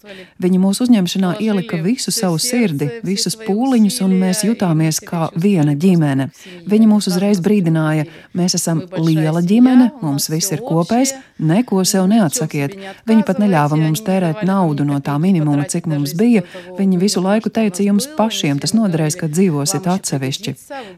Viņi 0.43 0.59
mūsu 0.61 0.85
uzņemšanā 0.85 1.35
ielika 1.43 1.79
visu 1.81 2.11
savu 2.13 2.41
sirdi, 2.43 2.89
visus 3.07 3.37
pūliņus, 3.39 4.01
un 4.05 4.17
mēs 4.19 4.43
jutāmies 4.45 4.99
kā 5.05 5.29
viena 5.39 5.77
ģimene. 5.79 6.29
Viņi 6.69 6.89
mūs 6.91 7.07
uzreiz 7.11 7.39
brīdināja, 7.43 8.05
mēs 8.37 8.57
esam 8.59 8.83
liela 8.99 9.41
ģimene, 9.41 9.93
mums 10.03 10.27
viss 10.33 10.51
ir 10.53 10.63
kopējs, 10.65 11.15
neko 11.39 11.85
sev 11.87 12.09
neatsakiet. 12.11 12.75
Viņi 13.07 13.25
pat 13.27 13.39
neļāva 13.41 13.79
mums 13.79 14.03
tērēt 14.05 14.43
naudu 14.47 14.85
no 14.87 14.99
tā 15.03 15.15
minimuma, 15.21 15.65
cik 15.71 15.87
mums 15.91 16.17
bija. 16.19 16.43
Viņi 16.77 16.99
visu 17.01 17.23
laiku 17.23 17.53
teica, 17.53 17.83
jums 17.85 18.09
pašiem 18.17 18.59
tas 18.59 18.75
noderēs, 18.75 19.17
kad 19.19 19.33
dzīvosiet 19.33 19.87
atsevišķi. 20.03 20.53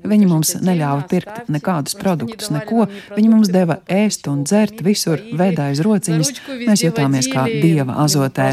Viņi 0.10 0.30
mums 0.30 0.56
neļāva 0.66 1.06
pirkt 1.12 1.51
nekādus 1.53 1.97
produktus, 1.99 2.51
neko. 2.53 2.88
Viņi 3.14 3.32
mums 3.32 3.53
deva 3.53 3.80
ēst 3.86 4.30
un 4.32 4.43
dzert 4.47 4.82
visur, 4.86 5.22
vēdā 5.38 5.70
aiz 5.72 5.84
rociņas. 5.86 6.34
Mēs 6.66 6.86
jutāmies 6.88 7.30
kā 7.32 7.45
dieva 7.51 7.99
azotē. 8.06 8.51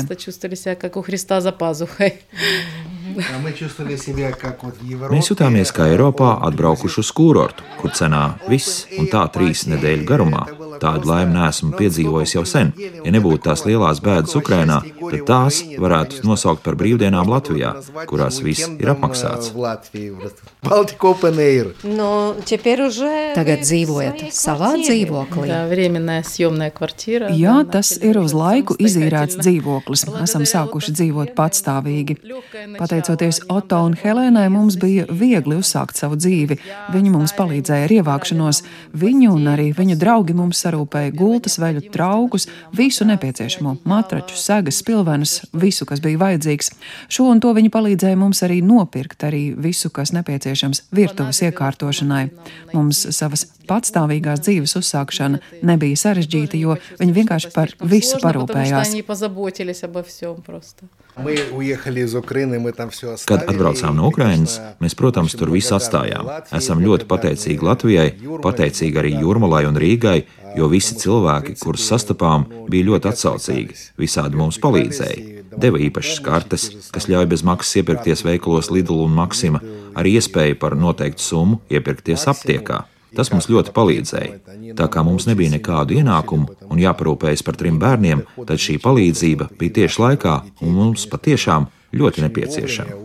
Mēs 5.12 5.30
jutāmies 5.32 5.72
kā 5.74 5.88
Eiropā 5.92 6.34
atbraukuši 6.48 7.00
uz 7.02 7.10
kūrortu, 7.16 7.66
kur 7.80 7.92
cenā 7.96 8.22
viss 8.48 8.86
un 8.98 9.08
tā 9.12 9.24
trīs 9.34 9.66
nedēļu 9.70 10.06
garumā. 10.08 10.46
Tādu 10.82 11.10
laimi 11.10 11.36
neesmu 11.36 11.76
piedzīvojis 11.78 12.34
jau 12.36 12.44
sen. 12.48 12.72
Ja 13.04 13.12
nebūtu 13.14 13.44
tās 13.46 13.64
lielās 13.68 14.00
bēdas 14.02 14.34
Ukrainā, 14.38 14.80
tad 15.02 15.24
tās 15.28 15.60
varētu 15.78 16.24
nosaukt 16.26 16.64
par 16.64 16.74
brīvdienām 16.80 17.28
Latvijā, 17.30 17.74
kurās 18.10 18.40
viss 18.42 18.66
ir 18.78 18.90
apmaksāts. 18.94 19.52
Tagad 23.36 23.64
dzīvojat 23.66 24.24
savā 24.34 24.72
dzīvoklī. 24.80 25.48
Jā, 27.38 27.56
tas 27.72 27.92
ir 27.98 28.18
uz 28.20 28.34
laiku 28.36 28.76
izīrēts 28.78 29.38
dzīvoklis. 29.42 30.06
Esam 30.22 30.46
sākuši 30.48 30.96
dzīvot 30.98 31.34
patstāvīgi. 31.38 32.18
Pateicoties 33.02 33.40
Otto 33.50 33.80
un 33.82 33.96
Helēnai, 33.98 34.44
mums 34.54 34.76
bija 34.78 35.08
viegli 35.10 35.56
uzsākt 35.58 35.98
savu 35.98 36.14
dzīvi. 36.14 36.54
Viņi 36.94 37.10
mums 37.10 37.32
palīdzēja 37.34 37.88
ar 37.88 37.94
ievākšanos. 37.96 38.60
Viņu 38.94 39.32
un 39.34 39.48
arī 39.50 39.72
viņu 39.74 39.96
draugi 39.98 40.36
mums 40.38 40.60
sarūpēja 40.62 41.10
gultas, 41.18 41.58
veļu 41.58 41.82
traukus, 41.90 42.46
visu 42.70 43.02
nepieciešamo- 43.08 43.72
matračus, 43.90 44.44
segas, 44.46 44.78
spilvenus, 44.78 45.40
visu, 45.52 45.84
kas 45.84 45.98
bija 45.98 46.18
vajadzīgs. 46.18 46.70
Šo 47.08 47.26
un 47.32 47.40
to 47.40 47.50
viņi 47.52 47.70
palīdzēja 47.74 48.16
mums 48.16 48.40
arī 48.46 48.62
nopirkt, 48.62 49.26
arī 49.26 49.56
visu, 49.56 49.90
kas 49.90 50.12
nepieciešams 50.12 50.82
virtuves 50.92 51.42
iekārtošanai. 51.42 52.30
Mums 52.72 53.06
savas 53.10 53.46
patstāvīgās 53.66 54.44
dzīves 54.46 54.76
uzsākšana 54.78 55.40
nebija 55.62 55.96
sarežģīta, 55.96 56.54
jo 56.54 56.76
viņi 57.00 57.12
vienkārši 57.18 57.52
par 57.52 57.74
visu 57.82 58.22
parūpējās. 58.22 58.94
Kad 63.28 63.42
atbraucām 63.44 63.98
no 63.98 64.08
Ukrainas, 64.08 64.54
mēs, 64.80 64.94
protams, 64.96 65.34
tur 65.36 65.52
visu 65.52 65.74
atstājām. 65.76 66.30
Esam 66.56 66.80
ļoti 66.80 67.08
pateicīgi 67.10 67.66
Latvijai, 67.68 68.06
pateicīgi 68.44 69.02
arī 69.02 69.12
Jurmalai 69.20 69.66
un 69.68 69.76
Rīgai, 69.76 70.22
jo 70.56 70.68
visi 70.72 70.96
cilvēki, 70.96 71.58
kurus 71.60 71.84
sastapām, 71.90 72.46
bija 72.72 72.88
ļoti 72.88 73.12
atsaucīgi, 73.12 73.76
visādi 74.00 74.40
mums 74.40 74.60
palīdzēja. 74.62 75.42
Deva 75.52 75.82
īpašas 75.84 76.22
kartes, 76.24 76.64
kas 76.94 77.10
ļauj 77.12 77.28
bez 77.28 77.44
maksas 77.44 77.82
iepirkties 77.82 78.24
veikalos 78.24 78.72
Lidl 78.72 79.04
un 79.04 79.12
Maxima, 79.16 79.60
arī 79.92 80.16
iespēju 80.16 80.56
par 80.62 80.78
noteiktu 80.80 81.28
summu 81.28 81.60
iepirkties 81.72 82.24
aptiekā. 82.32 82.86
Tas 83.16 83.30
mums 83.32 83.48
ļoti 83.52 83.74
palīdzēja. 83.76 84.38
Tā 84.78 84.88
kā 84.92 85.04
mums 85.04 85.28
nebija 85.28 85.52
nekādu 85.52 85.98
ienākumu 86.00 86.56
un 86.68 86.80
jāparūpējas 86.80 87.44
par 87.46 87.58
trim 87.60 87.78
bērniem, 87.82 88.24
tad 88.48 88.62
šī 88.62 88.78
palīdzība 88.82 89.50
bija 89.60 89.78
tieši 89.82 90.02
laikā 90.06 90.36
un 90.64 90.76
mums 90.78 91.06
patiešām 91.12 91.68
ļoti 91.92 92.24
nepieciešama. 92.24 93.00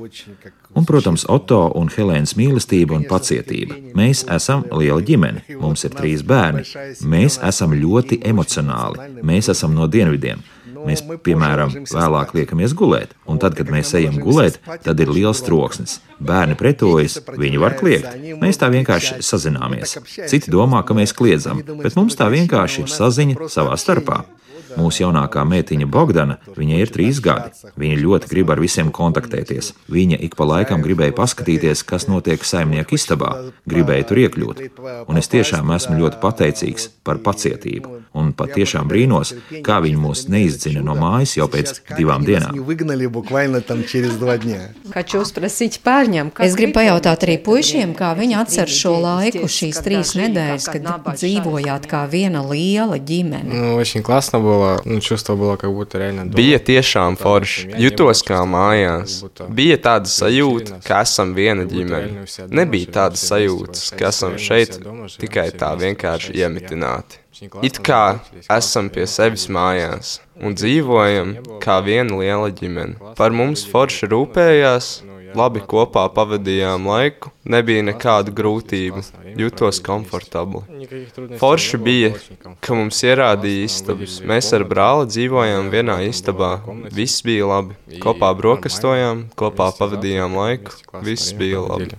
Un, 0.77 0.85
protams, 0.85 1.25
Otto 1.29 1.59
un 1.75 1.89
Helēnas 1.91 2.35
mīlestība 2.39 2.95
un 2.97 3.07
pacietība. 3.09 3.75
Mēs 3.97 4.23
esam 4.31 4.63
liela 4.71 5.01
ģimene, 5.03 5.43
mums 5.59 5.83
ir 5.87 5.95
trīs 5.97 6.23
bērni. 6.27 6.63
Mēs 7.03 7.39
esam 7.43 7.73
ļoti 7.75 8.21
emocionāli, 8.29 9.17
mēs 9.25 9.51
esam 9.53 9.75
no 9.75 9.89
dienvidiem. 9.91 10.43
Mēs, 10.85 11.03
piemēram, 11.25 11.73
vēlāk 11.89 12.33
liekamies 12.37 12.75
gulēt, 12.77 13.13
un 13.29 13.39
tad, 13.41 13.55
kad 13.57 13.69
mēs 13.73 13.93
ejam 13.97 14.19
gulēt, 14.21 14.59
tad 14.83 14.99
ir 15.01 15.11
liels 15.13 15.41
troksnis. 15.45 15.99
Bērni 16.19 16.57
pretojas, 16.59 17.19
viņi 17.27 17.61
var 17.61 17.77
kliegt. 17.79 18.17
Mēs 18.41 18.61
tā 18.61 18.69
vienkārši 18.73 19.21
sazināmies. 19.25 19.97
Citi 20.29 20.53
domā, 20.53 20.83
ka 20.85 20.97
mēs 20.97 21.15
kliedzam, 21.17 21.63
bet 21.81 21.97
mums 21.99 22.17
tā 22.19 22.29
vienkārši 22.33 22.85
ir 22.85 22.93
saziņa 22.93 23.49
savā 23.53 23.77
starpā. 23.79 24.23
Mūsu 24.75 25.05
jaunākā 25.05 25.43
meitiņa 25.47 25.87
Bogdana, 25.91 26.37
viņai 26.57 26.81
ir 26.83 26.91
trīs 26.93 27.21
gadi. 27.23 27.53
Viņa 27.79 27.99
ļoti 28.01 28.31
grib 28.31 28.51
ar 28.53 28.61
visiem 28.61 28.91
kontaktēties. 28.93 29.73
Viņa 29.91 30.19
ik 30.27 30.35
pa 30.39 30.47
laikam 30.49 30.83
gribēja 30.85 31.15
paskatīties, 31.17 31.85
kas 31.87 32.07
notiek 32.11 32.43
saimnieku 32.43 32.97
istabā, 32.97 33.31
gribēja 33.69 34.09
tur 34.09 34.23
iekļūt. 34.25 34.63
Un 35.07 35.21
es 35.21 35.31
tiešām 35.31 35.71
esmu 35.77 35.99
ļoti 36.01 36.21
pateicīgs 36.23 36.89
par 37.07 37.21
pacietību. 37.23 37.93
Un 38.17 38.31
patiešām 38.37 38.87
brīnos, 38.89 39.33
kā 39.65 39.79
viņi 39.83 39.99
mūs 40.01 40.25
neizdzina 40.31 40.81
no 40.85 40.95
mājas 40.97 41.35
jau 41.37 41.47
pēc 41.51 41.73
divām 41.93 42.25
dienām. 42.25 42.55
Es 46.47 46.57
gribu 46.57 46.73
pajautāt 46.79 47.25
arī 47.27 47.37
puišiem, 47.45 47.93
kā 47.97 48.13
viņi 48.17 48.37
atcer 48.41 48.71
šo 48.71 48.95
laiku, 49.03 49.45
šīs 49.51 49.81
trīs 49.85 50.15
nedēļas, 50.17 50.69
kad 50.73 50.89
dzīvojāt 51.11 51.87
kā 51.91 52.03
viena 52.09 52.43
liela 52.45 52.97
ģimene. 52.97 53.53
Nu, 53.53 53.77
было. 54.56 54.80
Nu, 54.84 55.00
чувство 55.00 55.36
было, 55.36 55.56
как 55.56 55.72
будто 55.72 55.98
реально 55.98 56.24
дома. 56.24 56.36
Bija 56.36 56.58
tiešām 56.58 57.16
forši. 57.16 57.74
Jutos 57.78 58.22
kā 58.22 58.42
mājās. 58.46 59.24
Bija 59.48 59.76
tāda 59.76 60.08
sajūta, 60.08 60.80
ka 60.86 61.02
esam 61.02 61.34
viena 61.34 61.64
ģimene. 61.64 62.26
Nebija 62.48 62.92
tādas 62.98 63.24
sajūtas, 63.28 63.90
ka 63.96 64.08
esam 64.08 64.38
šeit 64.38 64.78
tikai 65.18 65.50
tā 65.52 65.74
vienkārši 65.76 66.36
iemitināti. 66.42 67.22
It 67.62 67.80
kā 67.82 68.20
esam 68.50 68.90
pie 68.92 69.06
sevis 69.08 69.48
mājās 69.48 70.20
un 70.36 70.54
dzīvojam 70.54 71.32
kā 71.62 71.80
viena 71.84 72.18
liela 72.20 72.50
ģimene. 72.52 73.14
Par 73.16 73.32
mums 73.32 73.64
forši 73.66 74.10
rūpējās, 74.12 74.90
labi 75.37 75.61
kopā 75.61 76.07
pavadījām 76.13 76.87
laiku, 76.89 77.31
nebija 77.47 77.85
nekādu 77.87 78.33
grūtību, 78.37 79.03
jutos 79.39 79.79
komfortabli. 79.85 80.63
Forši 81.41 81.79
bija, 81.81 82.11
ka 82.63 82.77
mums 82.77 83.03
ierādīja 83.05 83.67
istabas. 83.67 84.17
Mēs 84.27 84.49
ar 84.57 84.65
brāli 84.69 85.07
dzīvojām 85.11 85.71
vienā 85.73 86.01
istabā. 86.09 86.57
Viss 86.93 87.23
bija 87.25 87.47
labi. 87.53 87.77
Kopā 88.03 88.33
brokastojām, 88.41 89.27
kopā 89.37 89.71
pavadījām 89.77 90.35
laiku. 90.37 90.75
Viss 91.05 91.33
bija 91.37 91.63
labi. 91.63 91.95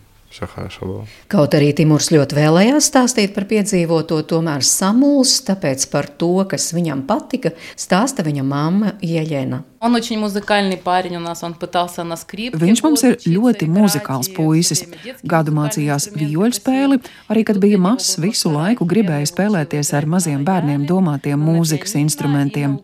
Kaut 1.33 1.55
arī 1.57 1.71
Timurs 1.75 2.11
ļoti 2.13 2.37
vēlējās 2.37 2.91
stāstīt 2.91 3.33
par 3.35 3.49
piedzīvoto, 3.49 4.21
tomēr 4.29 4.63
samulst, 4.67 5.47
tāpēc 5.49 5.89
par 5.91 6.11
to, 6.21 6.35
kas 6.51 6.69
viņam 6.77 7.07
patika, 7.09 7.55
stāsta 7.81 8.27
viņa 8.27 8.45
mamma 8.47 8.95
Ieļena. 9.03 9.63
Он 9.84 9.96
очень 9.96 10.18
музыкальный 10.18 10.78
парень 10.78 11.18
у 11.18 11.20
нас, 11.20 11.44
он 11.44 11.54
пытался 11.54 12.06
на 12.06 12.16
скрипке. 12.16 12.58
Viņš 12.58 12.82
mums 12.86 13.02
ir 13.04 13.18
ļoti 13.28 13.68
muzikāls 13.68 14.30
puisis. 14.32 14.86
Gadu 15.28 15.52
mācījās 15.52 16.08
vijoļu 16.16 16.56
spēli, 16.56 17.00
arī 17.28 17.44
kad 17.44 17.60
bija 17.60 17.76
mazs, 17.76 18.16
visu 18.16 18.48
laiku 18.54 18.88
gribēja 18.88 19.28
spēlēties 19.28 19.92
ar 19.98 20.08
maziem 20.08 20.46
bērniem 20.48 20.86
domātiem 20.88 21.36
mūzikas 21.36 21.98
instrumentiem. 22.00 22.78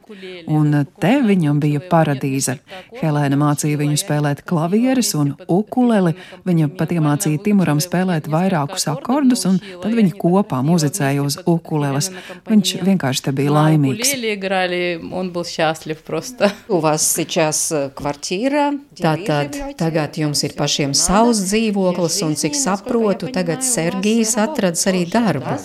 Un 0.51 0.75
te 0.99 1.13
viņam 1.23 1.61
bija 1.63 1.79
paradīze. 1.79 2.57
Helēna 2.99 3.39
mācīja 3.39 3.79
viņu 3.79 3.95
spēlēt 4.03 4.43
klavieres 4.43 5.13
un 5.15 5.37
ukuleli, 5.47 6.17
viņa 6.43 6.67
pat 6.75 6.91
iemācīja 6.91 7.39
Timuram 7.47 7.79
spēlēt 7.79 8.27
vairākus 8.27 8.89
akordus, 8.91 9.45
un 9.47 9.61
tad 9.63 9.95
viņi 9.95 10.17
kopā 10.19 10.59
muzicēja 10.67 11.23
uz 11.23 11.39
ukuleles. 11.45 12.11
Viņš 12.51 12.75
vienkārši 12.83 13.23
te 13.29 13.35
bija 13.39 13.55
laimīgs. 13.55 14.17
Играли, 14.39 14.99
он 15.11 15.31
был 15.31 15.45
счастлив 15.45 16.03
просто. 16.03 16.51
вас 16.83 17.13
сейчас 17.13 17.73
квартира, 17.95 18.73
tātad 18.97 19.55
tagad 19.77 20.17
jums 20.17 20.43
ir 20.43 20.53
pašiem 20.57 20.93
savs 20.97 21.41
dzīvoklis, 21.47 22.19
un 22.25 22.35
cik 22.39 22.55
saprotu, 22.57 23.29
tagad 23.33 23.63
Sergijs 23.63 24.35
atradis 24.37 24.85
arī 24.91 25.05
darbu. 25.09 25.55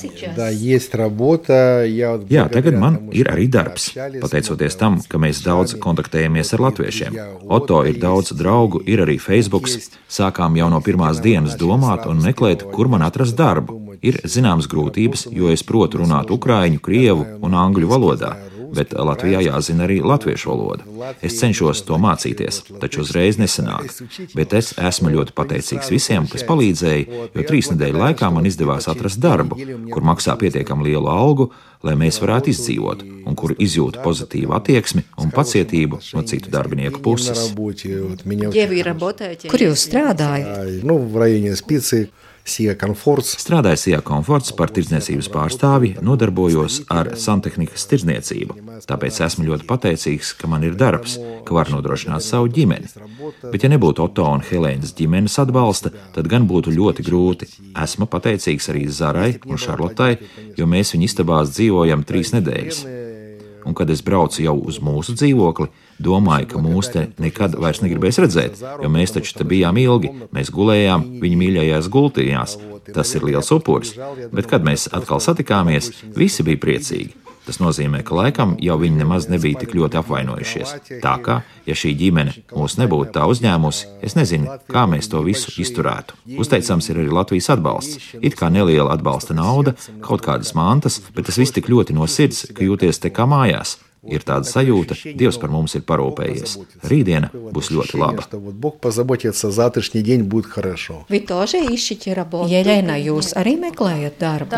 Jā, 2.30 2.44
tagad 2.52 2.78
man 2.78 2.98
ir 3.12 3.30
arī 3.32 3.48
darbs. 3.50 3.90
Pateicoties 3.94 4.78
tam, 4.80 5.00
ka 5.08 5.20
mēs 5.20 5.42
daudz 5.44 5.76
kontaktējamies 5.82 6.54
ar 6.56 6.64
latviešiem. 6.68 7.20
Oto 7.48 7.82
ir 7.88 8.00
daudz 8.02 8.34
draugu, 8.38 8.82
ir 8.86 9.04
arī 9.04 9.18
Facebook. 9.18 9.68
Sākām 10.08 10.56
jau 10.58 10.70
no 10.72 10.80
pirmās 10.84 11.20
dienas 11.24 11.58
domāt 11.60 12.08
un 12.10 12.22
meklēt, 12.24 12.66
kur 12.72 12.88
man 12.92 13.04
atrast 13.06 13.36
darbu. 13.38 13.80
Ir 14.04 14.18
zināmas 14.28 14.68
grūtības, 14.68 15.28
jo 15.32 15.48
es 15.52 15.62
protu 15.64 16.02
runāt 16.02 16.32
ukraiņu, 16.34 16.82
krievu 16.84 17.38
un 17.40 17.56
angļu 17.56 17.88
valodā 17.88 18.34
bet 18.75 18.93
Latvijā 18.93 19.41
jāzina 19.45 19.85
arī 19.87 19.99
latviešu 20.05 20.51
valoda. 20.51 21.13
Es 21.25 21.37
cenšos 21.39 21.83
to 21.87 21.97
mācīties, 22.01 22.61
taču 22.81 23.03
uzreiz 23.05 23.39
nesanāk. 23.41 23.93
Bet 24.35 24.53
es 24.57 24.73
esmu 24.77 25.13
ļoti 25.15 25.35
pateicīgs 25.37 25.91
visiem, 25.93 26.27
kas 26.29 26.45
palīdzēja, 26.47 27.25
jo 27.35 27.47
trīs 27.47 27.71
nedēļu 27.73 28.03
laikā 28.03 28.29
man 28.33 28.47
izdevās 28.49 28.89
atrast 28.91 29.21
darbu, 29.23 29.59
kur 29.93 30.05
maksā 30.05 30.37
pietiekami 30.39 30.89
lielu 30.89 31.09
algu, 31.11 31.49
lai 31.85 31.95
mēs 31.99 32.19
varētu 32.21 32.51
izdzīvot, 32.51 33.03
un 33.29 33.37
kur 33.39 33.55
izjūtu 33.55 34.03
pozitīvu 34.03 34.55
attieksmi 34.57 35.05
un 35.23 35.31
pacietību 35.35 36.01
no 36.13 36.25
citu 36.27 36.51
darbinieku 36.51 37.01
puses. 37.03 37.49
Kur 39.49 39.65
jūs 39.67 39.85
strādājat? 39.87 40.73
Sija 42.49 42.75
Komforts. 42.79 43.35
Strādāja 43.41 43.79
Sija 43.79 43.99
Komforts 44.05 44.53
par 44.57 44.71
tirdzniecības 44.75 45.29
pārstāvi, 45.33 45.93
nodarbojos 46.05 46.81
ar 46.93 47.13
santehnikas 47.19 47.85
tirdzniecību. 47.91 48.57
Tāpēc 48.89 49.19
esmu 49.25 49.47
ļoti 49.49 49.67
pateicīgs, 49.69 50.33
ka 50.39 50.49
man 50.51 50.65
ir 50.67 50.77
darbs, 50.79 51.17
ka 51.45 51.57
var 51.57 51.71
nodrošināt 51.73 52.25
savu 52.25 52.49
ģimeni. 52.55 52.91
Bet, 53.51 53.63
ja 53.63 53.71
nebūtu 53.71 54.05
Oto 54.05 54.25
un 54.29 54.43
Helēnas 54.45 54.95
ģimenes 54.97 55.37
atbalsta, 55.43 55.93
tad 56.15 56.29
gan 56.31 56.47
būtu 56.49 56.73
ļoti 56.75 57.05
grūti. 57.05 57.49
Esmu 57.77 58.09
pateicīgs 58.09 58.71
arī 58.73 58.87
Zarai 58.89 59.33
un 59.45 59.61
Šarlotai, 59.61 60.15
jo 60.57 60.69
mēs 60.69 60.95
viņu 60.95 61.09
istabās 61.09 61.53
dzīvojam 61.55 62.07
trīs 62.07 62.33
nedēļas. 62.35 62.83
Un, 63.69 63.75
kad 63.77 63.89
es 63.93 64.01
braucu 64.01 64.41
jau 64.41 64.55
uz 64.65 64.79
mūsu 64.81 65.13
dzīvokli, 65.13 65.67
domāju, 66.01 66.47
ka 66.49 66.61
mūs 66.63 66.89
te 66.89 67.03
nekad 67.21 67.53
vairs 67.61 67.83
negribēs 67.83 68.17
redzēt, 68.23 68.57
jo 68.81 68.89
mēs 68.89 69.13
taču 69.13 69.35
te 69.37 69.45
bijām 69.45 69.77
ilgi, 69.77 70.09
mēs 70.33 70.49
gulējām 70.55 71.05
viņa 71.21 71.41
mīļajās 71.43 71.89
gultījās. 71.93 72.57
Tas 72.89 73.13
ir 73.13 73.27
liels 73.29 73.53
upuris, 73.53 73.93
bet 74.33 74.49
kad 74.49 74.65
mēs 74.65 74.87
atkal 74.89 75.21
satikāmies, 75.21 75.93
visi 76.17 76.45
bija 76.47 76.63
priecīgi. 76.65 77.28
Tas 77.49 77.57
nozīmē, 77.57 78.03
ka 78.05 78.13
laikam 78.13 78.51
jau 78.61 78.75
viņi 78.77 78.99
nemaz 78.99 79.25
nebija 79.25 79.63
tik 79.63 79.71
ļoti 79.73 79.97
apvainojušies. 80.03 80.73
Tā 81.01 81.13
kā, 81.25 81.39
ja 81.65 81.77
šī 81.81 81.95
ģimene 81.97 82.35
mūs 82.51 82.75
nebūtu 82.77 83.15
tā 83.15 83.23
uzņēmusi, 83.31 83.87
es 84.05 84.13
nezinu, 84.13 84.59
kā 84.69 84.85
mēs 84.91 85.09
to 85.09 85.23
visu 85.25 85.55
izturētu. 85.57 86.13
Uzteicams 86.37 86.91
ir 86.91 87.01
arī 87.01 87.09
Latvijas 87.09 87.49
atbalsts. 87.55 88.13
It 88.21 88.37
kā 88.37 88.51
neliela 88.53 88.93
atbalsta 88.93 89.33
nauda, 89.33 89.73
kaut 90.05 90.21
kādas 90.27 90.53
mantas, 90.53 91.01
bet 91.15 91.25
tas 91.25 91.41
viss 91.41 91.57
tik 91.57 91.73
ļoti 91.73 91.97
no 91.97 92.05
sirds, 92.05 92.45
ka 92.53 92.69
jūties 92.69 93.01
te 93.01 93.09
kā 93.09 93.25
mājās. 93.25 93.79
Ir 94.07 94.23
tāda 94.23 94.47
sajūta, 94.47 94.95
Dievs 95.19 95.35
par 95.41 95.51
mums 95.51 95.73
ir 95.75 95.81
parūpējies. 95.83 96.53
Rītdiena 96.87 97.27
būs 97.35 97.67
ļoti 97.75 97.97
laba. 97.99 98.23
Jelena, 102.47 102.95
jūs 102.95 103.33
arī 103.35 103.57
meklējat 103.59 104.15
darbu? 104.21 104.55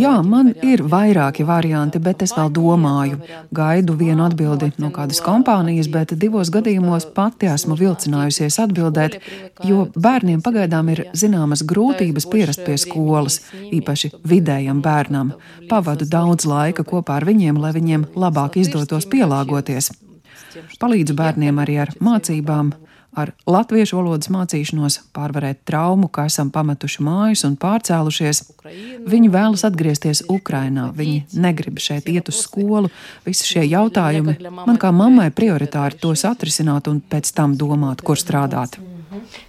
Jā, 0.00 0.16
man 0.26 0.50
ir 0.66 0.82
vairāki 0.82 1.46
varianti, 1.46 2.00
bet 2.02 2.26
es 2.26 2.34
vēl 2.34 2.50
domāju. 2.58 3.20
Gaidu 3.54 3.94
vienu 4.02 4.26
atbildi 4.26 4.72
no 4.82 4.90
kādas 4.90 5.22
kompānijas, 5.22 5.86
bet 5.94 6.16
divos 6.18 6.50
gadījumos 6.50 7.06
pati 7.14 7.52
esmu 7.52 7.78
vilcinājusies 7.78 8.58
atbildēt, 8.66 9.20
jo 9.62 9.86
bērniem 9.94 10.42
pagaidām 10.42 10.90
ir 10.90 11.06
zināmas 11.14 11.62
grūtības 11.62 12.26
pierast 12.34 12.66
pie 12.66 12.74
skolas, 12.82 13.38
īpaši 13.70 14.10
vidējam 14.26 14.82
bērnam. 14.82 15.36
Pavadu 15.70 16.04
daudz 16.10 16.31
daudz 16.32 16.48
laika 16.48 16.82
kopā 16.84 17.20
ar 17.20 17.26
viņiem, 17.28 17.60
lai 17.60 17.72
viņiem 17.76 18.14
labāk 18.16 18.56
izdotos 18.56 19.04
pielāgoties. 19.04 19.92
Palīdzu 20.80 21.14
bērniem 21.14 21.58
arī 21.60 21.76
ar 21.84 21.92
mācībām, 22.00 22.72
ar 23.12 23.32
latviešu 23.44 23.98
valodas 23.98 24.30
mācīšanos, 24.32 25.12
pārvarēt 25.12 25.60
traumu, 25.68 26.08
ka 26.08 26.24
esam 26.30 26.50
pametuši 26.50 27.04
mājas 27.04 27.44
un 27.44 27.58
pārcēlušies. 27.60 28.40
Viņi 29.04 29.28
vēlas 29.28 29.66
atgriezties 29.68 30.24
Ukrajinā, 30.32 30.88
viņi 30.96 31.36
negrib 31.36 31.76
šeit 31.78 32.08
iet 32.08 32.32
uz 32.32 32.40
skolu. 32.46 32.88
Visi 33.26 33.44
šie 33.52 33.66
jautājumi 33.68 34.38
man 34.48 34.80
kā 34.80 34.92
mammai 34.92 35.28
prioritāri 35.30 36.00
tos 36.00 36.24
atrisināt 36.24 36.88
un 36.88 37.04
pēc 37.04 37.34
tam 37.36 37.58
domāt, 37.60 38.00
kur 38.00 38.16
strādāt. 38.16 38.80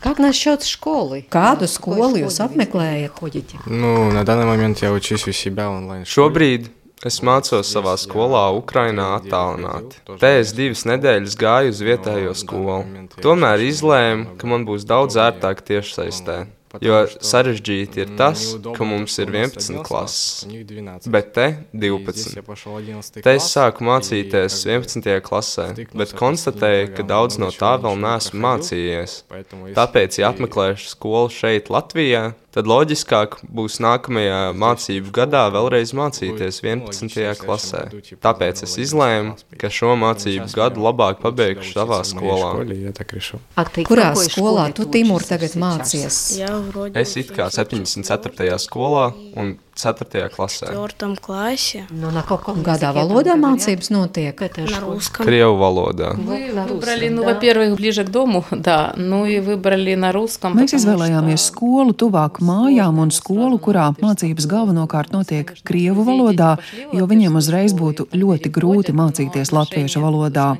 Как 0.00 0.18
насчет 0.18 0.62
школы? 0.62 1.24
Kādu 1.28 1.68
skolu 1.68 2.16
jūs 2.24 2.40
apmeklējat? 2.40 3.18
Nu, 3.66 4.10
на 4.12 4.24
данный 4.24 4.46
момент 4.46 4.82
я 4.82 4.92
учусь 4.92 5.26
у 5.28 5.32
себя 5.32 5.70
онлайн. 5.70 6.04
Šobrīd 6.04 6.68
es 7.04 7.20
mācos 7.22 7.70
savā 7.70 7.94
skolā 7.98 8.48
Ukrainā 8.56 9.14
attālināti. 9.18 10.00
Te 10.18 10.38
es 10.40 10.52
divas 10.52 10.84
nedēļas 10.88 11.36
gāju 11.38 11.74
uz 11.74 11.82
vietējo 11.82 12.34
skolu. 12.34 13.08
Tomēr 13.22 13.62
izlēmu, 13.68 14.36
ka 14.38 14.50
man 14.50 14.66
būs 14.66 14.86
daudz 14.88 15.18
ērtāk 15.18 15.62
tiešsaistē. 15.62 16.46
Jo 16.81 17.03
sarežģīti 17.05 18.01
ir 18.01 18.13
tas, 18.17 18.43
ka 18.73 18.85
mums 18.87 19.19
ir 19.21 19.29
11 19.29 19.83
klases, 19.85 20.47
bet 21.05 21.29
te 21.35 21.45
12. 21.69 23.21
Te 23.21 23.35
es 23.37 23.49
sāku 23.53 23.85
mācīties 23.85 24.57
11. 24.65 25.19
klasē, 25.21 25.67
bet 25.93 26.15
konstatēju, 26.17 26.93
ka 26.97 27.05
daudz 27.05 27.37
no 27.41 27.51
tā 27.53 27.75
vēl 27.83 27.99
neesmu 28.01 28.41
mācījies. 28.47 29.19
Tāpēc, 29.77 30.17
ja 30.17 30.31
apmeklēšu 30.33 30.95
skolu 30.95 31.29
šeit, 31.33 31.69
Latvijā, 31.73 32.31
tad 32.53 32.69
loģiskāk 32.69 33.39
būs 33.49 33.79
nākamajā 33.83 34.39
mācību 34.57 35.13
gadā 35.15 35.43
vēlreiz 35.53 35.93
mācīties 35.97 36.61
11. 36.63 37.33
klasē. 37.41 37.83
Tāpēc 38.23 38.63
es 38.67 38.77
izlēmu, 38.85 39.35
ka 39.59 39.71
šo 39.73 39.95
mācību 39.99 40.49
gadu 40.53 40.85
labāk 40.85 41.21
pabeigšu 41.23 41.73
savā 41.73 42.01
skolā. 42.07 42.53
Kurā 43.89 44.11
skolā 44.19 44.69
tu, 44.77 44.87
Timur, 44.93 45.25
tagad 45.25 45.57
mācies? 45.59 46.21
Es 46.93 47.17
it 47.19 47.33
kā 47.35 47.49
74. 47.53 48.59
skolā 48.61 49.09
un 49.39 49.55
4. 49.78 50.28
klasē. 50.34 50.72
Nu, 51.94 52.10
Kādā 52.66 52.90
valodā 52.96 53.36
mācības 53.38 53.92
notiek? 53.94 54.34
Krievu 55.18 55.54
valodā. 55.60 56.16
Выбрали, 56.18 57.08
ну, 57.08 57.22
во-первых, 57.22 57.76
ближе 57.76 58.04
к 58.04 58.10
дому, 58.10 58.44
да, 58.50 58.92
ну 58.96 59.24
и 59.26 59.38
выбрали 59.38 59.94
на 59.94 60.10
русском. 60.12 60.58
Mēs 60.58 60.74
izvēlējāmies 60.74 61.46
skolu 61.52 61.94
tuvāk 61.94 62.42
mājām 62.42 62.98
un 62.98 63.14
skolu, 63.14 63.58
kurā 63.62 63.92
mācības 64.02 64.50
galvenokārt 64.50 65.14
notiek 65.14 65.54
krievu 65.62 66.02
valodā, 66.02 66.56
jo 66.92 67.06
viņiem 67.06 67.38
uzreiz 67.38 67.72
būtu 67.72 68.10
ļoti 68.12 68.50
grūti 68.50 68.92
mācīties 68.92 69.54
latviešu 69.54 70.02
valodā. 70.02 70.56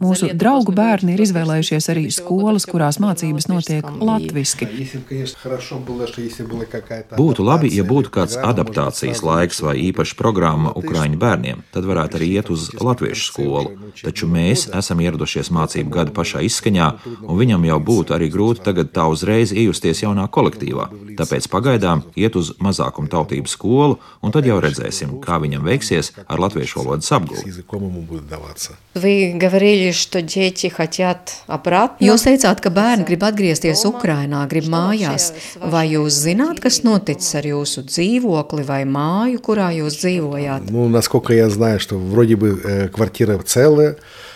Mūsu 0.00 0.30
draugu 0.38 0.72
bērni 0.72 1.12
ir 1.16 1.22
izvēlējušies 1.24 1.88
arī 1.92 2.06
skolas, 2.14 2.66
kurās 2.68 3.00
mācības 3.02 3.48
notiek 3.50 3.84
latviešu. 3.84 4.68
Būtu 7.18 7.44
labi, 7.44 7.70
ja 7.74 7.84
būtu 7.84 8.12
kāds 8.14 8.36
adaptācijas 8.38 9.20
laiks 9.26 9.60
vai 9.64 9.74
īpaša 9.90 10.16
programma 10.16 10.72
Ukrāņu 10.78 11.20
bērniem, 11.20 11.64
tad 11.74 11.88
varētu 11.88 12.20
arī 12.20 12.30
iet 12.38 12.50
uz 12.54 12.70
latviešu 12.80 13.26
skolu. 13.26 13.90
Taču 14.00 14.28
mēs 14.30 14.68
esam 14.76 15.02
ieradušies 15.04 15.50
mācību 15.52 15.92
gada 15.92 16.14
pašā 16.16 16.44
izskaņā, 16.46 16.88
un 17.26 17.40
viņam 17.40 17.66
jau 17.68 17.80
būtu 17.90 18.16
arī 18.16 18.30
grūti 18.32 18.64
tagad 18.64 18.94
tā 18.96 19.04
uzreiz 19.12 19.52
iejusties 19.52 20.04
jaunā 20.04 20.28
kolektīvā. 20.32 20.88
Tāpēc 21.20 21.50
pagaidām 21.52 22.04
iet 22.16 22.36
uz 22.40 22.54
mazākumu 22.62 23.10
tautību 23.12 23.50
skolu, 23.50 23.98
un 24.24 24.32
tad 24.32 24.48
jau 24.48 24.58
redzēsim, 24.64 25.18
kā 25.24 25.40
viņam 25.42 25.66
veiksies 25.66 26.12
ar 26.24 26.40
latviešu 26.40 26.80
valodas 26.80 27.12
apgūli. 27.16 27.50
Вы 29.89 29.89
говорили, 29.89 29.91
что 29.93 30.21
дети 30.21 30.67
хотят 30.67 31.41
обратно. 31.47 32.05
Jūs 32.05 32.27
teicāt, 32.27 32.59
ka 32.61 32.69
bērni 32.69 33.01
grib 33.07 33.23
atgriezties 33.25 33.81
Ukrainā, 33.89 34.43
grib 34.45 34.67
mājās. 34.69 35.31
Vai 35.57 35.87
jūs 35.89 36.19
zināt, 36.21 36.61
kas 36.61 36.83
noticis 36.85 37.33
ar 37.33 37.47
jūsu 37.49 37.81
dzīvokli 37.89 38.61
vai 38.61 38.83
māju, 38.85 39.41
kurā 39.41 39.71
jūs 39.73 39.97
dzīvojāt? 40.03 40.69
Ну, 40.69 40.87
насколько 40.87 41.33
я 41.33 41.49
знаю, 41.49 41.79
что 41.79 41.97
вроде 41.97 42.35
бы 42.35 42.61
э, 42.63 42.89
квартира 42.89 43.39
целая. 43.39 43.95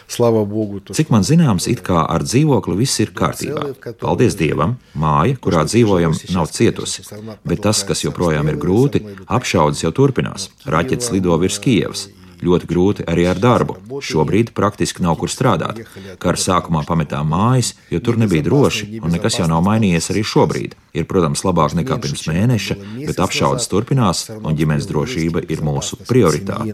Cik 0.10 1.12
man 1.14 1.22
zināms, 1.22 1.68
it 1.70 1.84
kā 1.86 2.02
ar 2.10 2.24
dzīvokli 2.26 2.74
viss 2.80 2.98
ir 2.98 3.12
kārtībā. 3.14 3.94
Paldies 4.02 4.34
Dievam, 4.34 4.80
māja, 4.98 5.38
kurā 5.38 5.62
dzīvojam, 5.70 6.18
nav 6.34 6.50
cietusi. 6.50 7.06
Bet 7.46 7.62
tas, 7.62 7.84
kas 7.86 8.02
joprojām 8.02 8.50
ir 8.50 8.58
grūti, 8.58 9.06
apšaudas 9.30 9.84
jau 9.86 9.94
turpinās. 9.94 10.50
Raķetes 10.66 11.14
lido 11.14 11.38
virs 11.38 11.62
Kievas. 11.62 12.08
Ļoti 12.44 12.68
grūti 12.70 13.04
arī 13.12 13.26
ar 13.28 13.40
darbu. 13.40 13.76
Šobrīd 14.00 14.54
praktiski 14.56 15.04
nav 15.04 15.18
kur 15.20 15.32
strādāt. 15.32 15.82
Kara 16.24 16.40
sākumā 16.40 16.86
pametām 16.88 17.28
mājas, 17.28 17.74
jo 17.92 18.00
tur 18.00 18.20
nebija 18.22 18.46
droši, 18.46 19.02
un 19.04 19.12
nekas 19.12 19.42
jau 19.42 19.48
nav 19.52 19.66
mainījies 19.66 20.08
arī 20.14 20.24
šobrīd. 20.24 20.78
ir, 20.94 21.06
protams, 21.10 21.44
labāk 21.46 21.76
nekā 21.78 21.98
pirms 22.02 22.26
mēneša, 22.30 22.78
bet 23.06 23.20
apšaudas 23.22 23.68
turpinās, 23.70 24.24
un 24.34 24.58
ģimenes 24.58 24.88
drošība 24.90 25.44
ir 25.52 25.62
mūsu 25.66 26.00
prioritāte. 26.10 26.74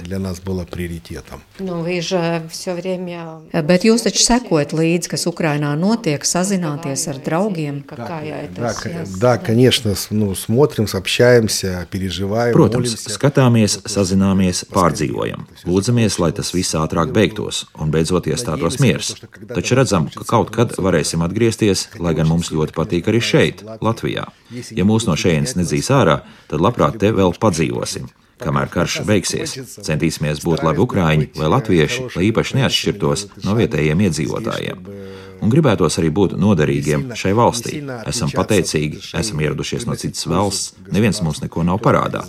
Nu, 1.66 1.82
bet 3.72 3.88
jūs 3.88 4.06
taču 4.06 4.24
sekojat 4.24 4.76
līdzi, 4.76 5.12
kas 5.16 5.28
Ukrainā 5.30 5.74
notiek, 5.80 6.26
sazināties 6.26 7.08
ar 7.12 7.22
draugiem, 7.26 7.82
kā 7.90 8.22
jāiet. 8.26 8.54
Да, 9.20 9.38
конечно, 9.38 9.94
ну, 10.10 10.36
смотрим, 10.36 10.88
общаемся, 10.94 11.88
переживаем. 11.92 12.54
Protams, 12.56 12.96
skatāmies, 13.12 13.80
sazināmies, 13.90 14.64
pārdzīvojam. 14.72 15.46
Lūdzamies, 15.69 16.17
lai 16.23 16.31
tas 16.37 16.53
viss 16.55 16.77
ātrāk 16.79 17.13
beigtos 17.17 17.65
un 17.81 17.93
beidzot 17.93 18.29
iestātos 18.31 18.79
miers. 18.83 19.13
Taču 19.51 19.77
redzam, 19.79 20.09
ka 20.15 20.25
kaut 20.29 20.53
kad 20.55 20.73
varēsim 20.79 21.25
atgriezties, 21.27 21.89
lai 22.01 22.15
gan 22.19 22.31
mums 22.31 22.53
ļoti 22.55 22.77
patīk 22.77 23.11
arī 23.13 23.21
šeit, 23.25 23.65
Latvijā. 23.85 24.29
Ja 24.77 24.89
mūs 24.89 25.09
no 25.09 25.19
šejienes 25.21 25.57
nedzīs 25.59 25.93
ārā, 25.95 26.21
tad 26.51 26.65
labprāt 26.65 27.01
te 27.03 27.13
vēl 27.17 27.37
padzīvosim. 27.41 28.09
Kamēr 28.41 28.71
karš 28.73 29.03
beigsies, 29.05 29.53
centīsimies 29.85 30.41
būt 30.47 30.63
labi 30.65 30.81
ukrāņi 30.81 31.33
vai 31.37 31.51
latvieši, 31.53 32.07
lai 32.15 32.31
īpaši 32.31 32.57
neatšķirtos 32.63 33.27
no 33.45 33.57
vietējiem 33.59 34.07
iedzīvotājiem 34.07 34.87
un 35.41 35.53
gribētos 35.53 35.99
arī 36.01 36.11
būt 36.15 36.37
noderīgiem 36.41 37.11
šai 37.19 37.33
valstī. 37.37 37.81
Esam 38.11 38.33
pateicīgi, 38.35 39.01
esam 39.21 39.43
ieradušies 39.43 39.87
no 39.89 39.97
citas 40.01 40.27
valsts, 40.31 40.75
neviens 40.93 41.21
mums 41.25 41.43
neko 41.45 41.65
nav 41.67 41.81
parādā. 41.85 42.23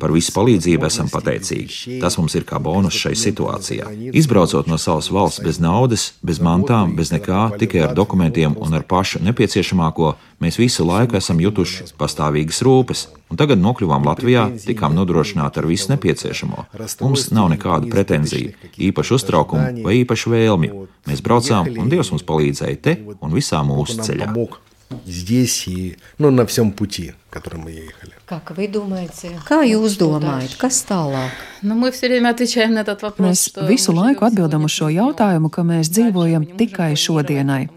Par 0.00 0.14
visu 0.14 0.34
palīdzību 0.36 0.88
esam 0.88 1.10
pateicīgi. 1.12 1.98
Tas 2.02 2.18
mums 2.20 2.36
ir 2.38 2.46
kā 2.48 2.60
bonus 2.62 2.98
šai 2.98 3.14
situācijā. 3.18 3.90
Izbraucot 4.12 4.70
no 4.70 4.78
savas 4.80 5.10
valsts 5.14 5.44
bez 5.44 5.60
naudas, 5.62 6.12
bez 6.22 6.42
mantām, 6.44 6.94
bez 6.98 7.12
nekā, 7.14 7.48
tikai 7.60 7.86
ar 7.88 7.96
dokumentiem 7.96 8.56
un 8.58 8.78
ar 8.78 8.86
pašu 8.88 9.22
nepieciešamāko, 9.26 10.14
mēs 10.43 10.59
visu 10.61 10.85
laiku 10.87 11.17
esam 11.19 11.39
jutuši 11.43 11.91
pastāvīgas 11.99 12.61
rūpes, 12.65 13.05
un 13.31 13.39
tagad 13.39 13.61
nokļuvām 13.61 14.05
Latvijā, 14.09 14.47
tikām 14.65 14.95
nodrošināti 14.97 15.61
ar 15.61 15.69
visu 15.69 15.93
nepieciešamo. 15.93 16.67
Mums 17.01 17.29
nav 17.35 17.51
nekādu 17.53 17.91
pretenziju, 17.93 18.53
īpašu 18.89 19.19
uztraukumu 19.19 19.85
vai 19.85 19.99
īpašu 20.01 20.35
vēlmju. 20.35 20.83
Mēs 21.09 21.23
braucām, 21.25 21.71
un 21.77 21.89
Dievs 21.91 22.13
mums 22.13 22.27
palīdzēja 22.27 22.83
te 22.83 22.99
un 23.19 23.33
visā 23.35 23.63
mūsu 23.67 23.99
ceļā. 24.03 24.31
Здесь 25.05 25.67
и 25.67 25.97
ну, 26.17 26.31
на 26.31 26.45
всем 26.45 26.71
пути, 26.71 27.13
которым 27.29 27.61
мы 27.61 27.71
ехали. 27.71 28.13
Как 28.25 28.51
вы 28.55 28.67
думаете? 28.67 29.39
Kā 29.47 29.63
jūs 29.65 29.97
domājat, 29.97 30.55
kas 30.57 30.83
tālāk? 30.87 31.33
Nu, 31.61 31.75
mēs 31.75 33.49
visu 33.67 33.93
laiku 33.93 34.25
atbildam 34.25 34.65
uz 34.65 34.73
šo 34.73 34.89
jautājumu, 34.93 35.49
ka 35.49 35.63
mēs 35.67 35.91
dzīvojam 35.93 36.45
tikai 36.57 36.93
šodienai. 36.95 37.67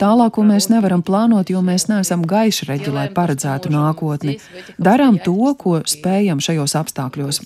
Tālāko 0.00 0.44
mēs 0.46 0.68
nevaram 0.72 1.02
plānot, 1.06 1.50
jo 1.52 1.62
mēs 1.64 1.86
neesam 1.90 2.24
gaišreģi, 2.28 2.90
lai 2.94 3.08
paredzētu 3.14 3.72
nākotni. 3.74 4.38
Darām 4.78 5.20
to, 5.22 5.54
ko 5.58 5.80
spējam 5.88 6.42
šajos 6.44 6.76
apstākļos. 6.80 7.40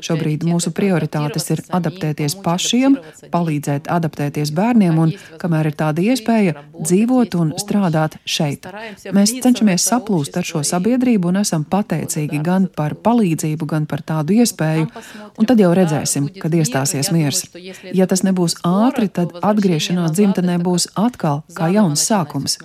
Šobrīd 0.00 0.44
mūsu 0.48 0.70
prioritātes 0.72 1.48
ir 1.52 1.60
adaptēties 1.76 2.38
pašiem, 2.44 2.96
palīdzēt 3.32 3.88
adaptēties 3.92 4.52
bērniem 4.56 5.00
un, 5.02 5.12
kamēr 5.40 5.68
ir 5.70 5.76
tāda 5.78 6.04
iespēja, 6.04 6.62
dzīvot 6.78 7.36
un 7.38 7.52
strādāt 7.60 8.16
šeit. 8.24 8.64
Mēs 9.12 9.34
cenšamies 9.44 9.84
saplūst 9.90 10.38
ar 10.40 10.48
šo 10.48 10.62
sabiedrību 10.66 11.32
un 11.32 11.40
esam 11.42 11.66
pateicīgi 11.68 12.40
gan 12.44 12.68
par 12.74 12.96
palīdzību, 13.04 13.68
gan 13.68 13.88
par 13.90 14.04
tādu 14.08 14.38
iespēju, 14.38 14.88
un 15.36 15.50
tad 15.50 15.60
jau 15.60 15.72
redzēsim, 15.76 16.30
kad 16.40 16.54
iestāsies 16.56 17.12
miers. 17.14 17.44
Ja 17.92 18.08
tas 18.10 18.24
nebūs 18.24 18.58
ātri, 18.66 19.10
tad 19.12 19.36
atgriešanās 19.42 20.16
dzimtenē 20.16 20.58
būs 20.64 20.88
atkal 20.96 21.44
kā 21.56 21.68
jauns 21.74 22.06
sākums. 22.08 22.56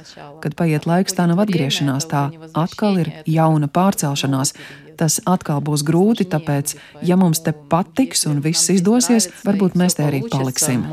Kad 0.44 0.56
paiet 0.60 0.88
laiks, 0.90 1.18
tā 1.18 1.28
nav 1.28 1.44
atgriešanās, 1.44 2.08
tā 2.08 2.30
atkal 2.56 3.02
ir 3.04 3.12
jauna 3.28 3.68
pārcelšanās. 3.68 4.56
Tas 5.00 5.20
atkal 5.30 5.62
būs 5.66 5.84
grūti, 5.88 6.28
tāpēc, 6.30 6.76
ja 7.06 7.18
mums 7.20 7.42
te 7.46 7.54
patiks 7.54 8.28
un 8.30 8.44
viss 8.46 8.70
izdosies, 8.74 9.30
varbūt 9.48 9.78
mēs 9.80 9.98
te 9.98 10.06
arī 10.06 10.24
paliksim. 10.30 10.86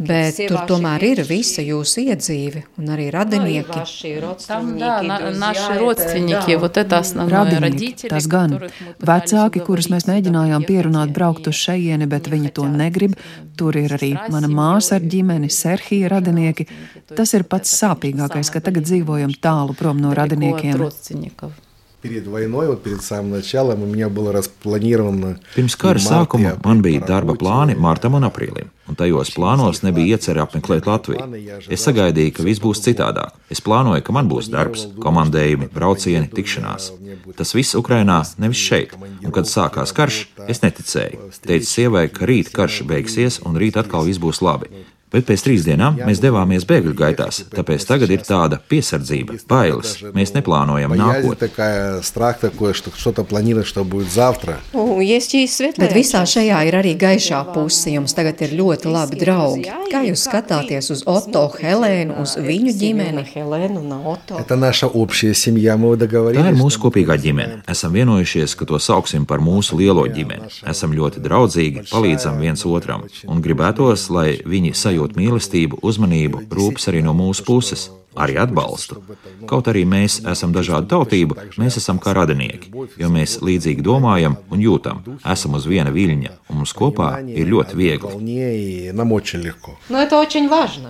Bet 0.00 0.38
tur 0.38 0.60
tomēr 0.70 1.02
ir 1.04 1.20
visa 1.26 1.62
jūsu 1.66 2.04
iedzīve 2.06 2.62
un 2.78 2.92
arī 2.94 3.08
radinieki. 3.12 3.80
Radinieki, 7.30 8.08
tas 8.08 8.28
gan. 8.30 8.54
Vecāki, 9.10 9.64
kurus 9.66 9.90
mēs 9.92 10.06
mēģinājām 10.08 10.64
pierunāt 10.68 11.12
braukt 11.16 11.50
uz 11.50 11.58
šejieni, 11.58 12.06
bet 12.10 12.30
viņi 12.30 12.52
to 12.54 12.68
negrib. 12.70 13.18
Tur 13.58 13.76
ir 13.76 13.92
arī 13.98 14.14
mana 14.32 14.48
māsa 14.48 14.96
ar 15.00 15.04
ģimeni, 15.04 15.50
Serhija 15.52 16.08
radinieki. 16.14 16.68
Tas 17.10 17.34
ir 17.36 17.44
pats 17.50 17.74
sāpīgākais, 17.82 18.52
ka 18.54 18.62
tagad 18.64 18.86
dzīvojam 18.86 19.34
tālu 19.42 19.74
prom 19.76 19.98
no 20.00 20.14
radiniekiem. 20.16 20.78
Перед 22.05 22.27
войной, 22.27 22.67
вот 22.67 22.83
перед 22.83 23.01
самым 23.01 23.31
началом, 23.31 23.81
у 23.81 23.87
меня 23.87 24.09
было 24.09 24.31
распланировано. 24.31 25.39
Pirms 25.55 25.73
kara 25.73 25.97
sākuma 25.97 26.51
man 26.63 26.83
bija 26.85 27.01
darba 27.01 27.33
plāni 27.33 27.73
martam 27.73 28.13
un 28.13 28.27
aprīlim, 28.27 28.67
un 28.85 28.99
tajos 28.99 29.31
plānos 29.33 29.81
nebija 29.81 30.13
iecerēta 30.13 30.45
apmeklēt 30.45 30.85
Latviju. 30.85 31.25
Es 31.65 31.81
sagaidīju, 31.87 32.35
ka 32.37 32.45
viss 32.45 32.61
būs 32.61 32.83
citādāk. 32.85 33.33
Es 33.49 33.63
plānoju, 33.65 34.03
ka 34.05 34.13
man 34.13 34.29
būs 34.29 34.51
darbs, 34.53 34.85
komandējumi, 35.01 35.71
braucieni, 35.73 36.29
tikšanās. 36.29 36.91
Tas 37.39 37.55
viss 37.57 37.73
Ukrainā, 37.73 38.21
nevis 38.37 38.61
šeit. 38.61 38.93
Un, 39.01 39.31
kad 39.33 39.49
sākās 39.49 39.95
karš, 39.97 40.27
es 40.45 40.61
neticēju. 40.61 41.31
Teicu 41.41 41.71
sievai, 41.71 42.05
ka 42.13 42.29
rīt 42.29 42.53
karš 42.53 42.83
beigsies 42.85 43.41
un 43.41 43.57
rīt 43.57 43.81
atkal 43.81 44.05
viss 44.05 44.21
būs 44.21 44.45
labi. 44.45 44.69
Bet 45.10 45.24
pēc 45.26 45.42
trīs 45.42 45.64
dienām 45.66 45.96
mēs 46.06 46.20
devāmies 46.22 46.62
bēgļu 46.70 46.92
gaitās, 46.94 47.40
tāpēc 47.50 47.82
tagad 47.88 48.12
ir 48.14 48.20
tāda 48.22 48.60
piesardzība, 48.70 49.40
bailes. 49.50 49.96
Mēs 50.14 50.30
neplānojam 50.36 50.92
nākotni. 50.94 51.48
Bet 55.80 55.94
visā 55.96 56.20
šajā 56.34 56.60
ir 56.68 56.76
arī 56.78 56.92
gaišā 57.00 57.40
puse. 57.50 57.90
Jums 57.90 58.14
tagad 58.14 58.38
ir 58.46 58.54
ļoti 58.60 58.92
labi 58.94 59.18
draugi. 59.18 59.66
Kā 59.90 60.04
jūs 60.06 60.22
skatāties 60.28 60.92
uz 60.94 61.02
Otto, 61.10 61.42
Helēnu, 61.58 62.20
uz 62.22 62.36
viņu 62.38 62.76
ģimeni? 62.78 63.26
Tā 64.30 64.46
ir 66.52 66.60
mūsu 66.60 66.84
kopīgā 66.86 67.18
ģimene. 67.18 67.64
Esam 67.74 67.98
vienojušies, 67.98 68.54
ka 68.54 68.70
to 68.70 68.78
sauksim 68.78 69.26
par 69.26 69.42
mūsu 69.42 69.74
lielo 69.80 70.06
ģimeni. 70.06 70.54
Esam 70.70 70.94
ļoti 70.94 71.18
draudzīgi, 71.26 71.88
palīdzam 71.90 72.38
viens 72.38 72.62
otram 72.68 73.08
un 73.26 73.42
gribētos, 73.42 74.06
lai 74.14 74.38
viņi 74.46 74.70
sajūta 74.78 74.99
sajūt 75.00 75.16
mīlestību, 75.16 75.80
uzmanību, 75.82 76.44
rūpes 76.52 76.88
arī 76.90 77.00
no 77.02 77.14
mūsu 77.16 77.44
puses 77.46 77.88
arī 78.18 78.36
atbalstu. 78.42 78.98
Kaut 79.50 79.68
arī 79.70 79.84
mēs 79.88 80.20
esam 80.28 80.52
dažādu 80.54 80.88
tautību, 80.90 81.36
mēs 81.60 81.78
esam 81.80 82.00
kā 82.02 82.14
radinieki, 82.16 82.72
jo 82.98 83.10
mēs 83.12 83.38
līdzīgi 83.44 83.84
domājam 83.86 84.36
un 84.50 84.62
jūtam, 84.62 85.02
esam 85.24 85.54
uz 85.58 85.66
viena 85.70 85.92
viļņa, 85.94 86.32
un 86.50 86.60
mums 86.60 86.74
kopā 86.76 87.10
ir 87.30 87.50
ļoti 87.50 87.78
viegli. 87.78 88.10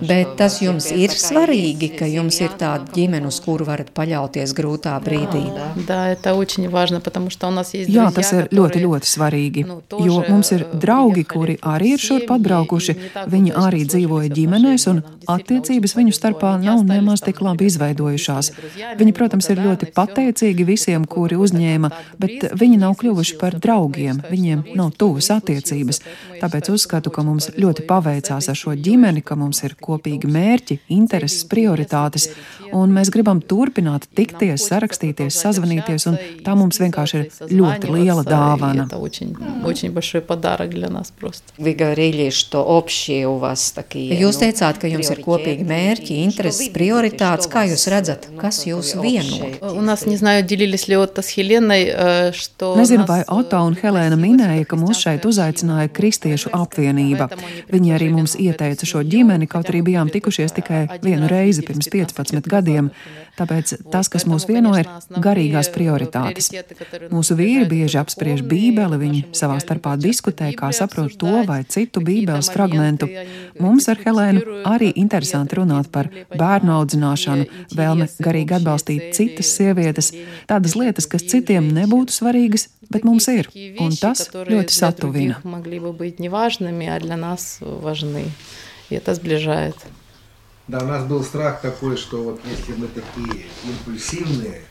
Bet 0.09 0.33
tas 0.39 0.57
jums 0.63 0.89
ir 0.95 1.13
svarīgi, 1.13 1.91
ka 1.99 2.09
jums 2.09 2.41
ir 2.41 2.55
tāda 2.59 2.89
ģimene, 2.95 3.29
uz 3.29 3.39
kuru 3.43 3.67
varat 3.69 3.93
paļauties 3.97 4.55
grūtā 4.57 4.97
brīdī. 5.05 5.43
Jā, 7.91 8.09
tas 8.15 8.33
ir 8.33 8.49
ļoti, 8.51 8.83
ļoti 8.87 9.11
svarīgi, 9.13 9.65
jo 10.07 10.19
mums 10.27 10.51
ir 10.57 10.65
draugi, 10.73 11.23
kuri 11.29 11.57
arī 11.61 11.93
ir 11.95 12.01
šurp 12.01 12.33
atbraukuši, 12.37 12.97
viņi 13.31 13.55
arī 13.61 13.85
dzīvoja 13.85 14.33
ģimenēs, 14.33 14.87
un 14.91 15.03
attiecības 15.29 15.95
viņu 15.99 16.15
starpā 16.15 16.55
nav 16.61 16.83
nemaz 16.87 17.10
nemaz 17.11 17.23
tik 17.25 17.41
labi 17.43 17.67
izveidojušās. 17.67 18.51
Viņi, 18.99 19.13
protams, 19.15 19.49
ir 19.51 19.59
ļoti 19.61 19.91
pateicīgi 19.95 20.65
visiem, 20.65 21.05
kuri 21.09 21.35
uzņēma, 21.35 21.89
bet 22.21 22.47
viņi 22.55 22.79
nav 22.79 22.95
kļuvuši 23.01 23.37
par 23.41 23.57
draugiem, 23.59 24.21
viņiem 24.31 24.63
nav 24.79 24.93
tuvas 24.95 25.31
attiecības. 25.35 26.01
Tāpēc 26.41 26.71
uzskatu, 26.71 27.11
ka 27.11 27.23
mums 27.27 27.51
ļoti 27.57 27.85
paveicās 27.89 28.47
ar 28.49 28.57
šo 28.57 28.75
ģimeni, 28.75 29.23
ka 29.25 29.35
mums 29.35 29.61
ir 29.67 29.75
kopīgi 29.75 30.29
mērķi, 30.31 30.79
intereses, 30.95 31.43
prioritātes, 31.51 32.29
un 32.71 32.93
mēs 32.95 33.11
gribam 33.11 33.41
turpināt 33.43 34.07
tikties, 34.15 34.69
sarakstīties, 34.71 35.35
sazvanīties, 35.43 36.07
un 36.07 36.17
tā 36.45 36.55
mums 36.55 36.79
vienkārši 36.81 37.19
ir 37.19 37.51
ļoti 37.59 37.91
liela 37.91 38.23
dāvana. 38.23 38.87
Jūs 44.21 44.39
teicāt, 44.41 44.79
ka 44.81 44.89
jums 44.89 45.11
ir 45.11 45.21
kopīgi 45.25 45.67
mērķi, 45.67 46.21
intereses, 46.23 46.71
prioritātes 46.73 47.00
prioritātes, 47.01 47.49
kā 47.51 47.63
jūs 47.69 47.85
redzat, 47.91 48.27
kas 48.39 48.61
jūs 48.67 48.93
vieno? 49.01 49.49
Nezinu, 52.77 53.05
vai 53.09 53.21
Oto 53.31 53.61
un 53.65 53.75
Helēna 53.79 54.17
minēja, 54.19 54.65
ka 54.69 54.79
mūs 54.79 55.01
šeit 55.03 55.25
uzaicināja 55.27 55.91
Kristiešu 55.93 56.53
apvienība. 56.57 57.29
Viņi 57.71 57.95
arī 57.97 58.11
mums 58.13 58.37
ieteica 58.39 58.87
šo 58.87 59.03
ģimeni, 59.07 59.49
kaut 59.51 59.71
arī 59.71 59.83
bijām 59.91 60.11
tikušies 60.13 60.55
tikai 60.59 60.85
vienu 61.03 61.29
reizi 61.31 61.65
pirms 61.67 61.89
15 61.91 62.49
gadiem. 62.51 62.91
Tāpēc 63.41 63.71
tas, 63.89 64.05
kas 64.11 64.27
mūs 64.29 64.45
vieno, 64.45 64.75
ir 64.77 64.85
garīgās 65.23 65.71
prioritātes. 65.73 66.51
Mūsu 67.09 67.33
vīri 67.39 67.65
bieži 67.69 67.97
apspriež 68.01 68.43
Bībeli, 68.45 68.99
viņi 69.01 69.21
savā 69.37 69.55
starpā 69.63 69.95
diskutē, 69.97 70.51
kā 70.57 70.69
saprot 70.75 71.15
to 71.17 71.31
vai 71.47 71.61
citu 71.65 72.03
Bībeles 72.05 72.51
fragmentu. 72.53 73.09
Mums 73.61 73.87
ar 73.89 73.97
Helēnu 74.03 74.61
arī 74.69 74.91
interesanti 75.01 75.57
runāt 75.57 75.89
par 75.93 76.11
bērnu 76.29 76.75
audzināšanu, 76.75 77.47
vēlme 77.77 78.09
garīgi 78.21 78.57
atbalstīt 78.59 79.17
citas 79.17 79.55
sievietes, 79.57 80.11
tādas 80.51 80.77
lietas, 80.77 81.09
kas 81.09 81.25
citiem 81.33 81.71
nebūtu 81.73 82.13
svarīgas, 82.13 82.67
bet 82.93 83.07
mums 83.07 83.25
ir, 83.33 83.49
un 83.81 83.95
tas 83.97 84.27
ļoti 84.33 84.75
satuvina. 84.75 85.41
Ja 88.91 88.99
tas 88.99 89.21
bližājot. 89.23 90.00
Да, 90.67 90.79
у 90.79 90.85
нас 90.85 91.05
был 91.05 91.23
страх 91.23 91.61
такой, 91.61 91.97
что 91.97 92.21
вот 92.23 92.41
если 92.45 92.73
мы 92.73 92.87
такие 92.87 93.47
импульсивные, 93.63 94.61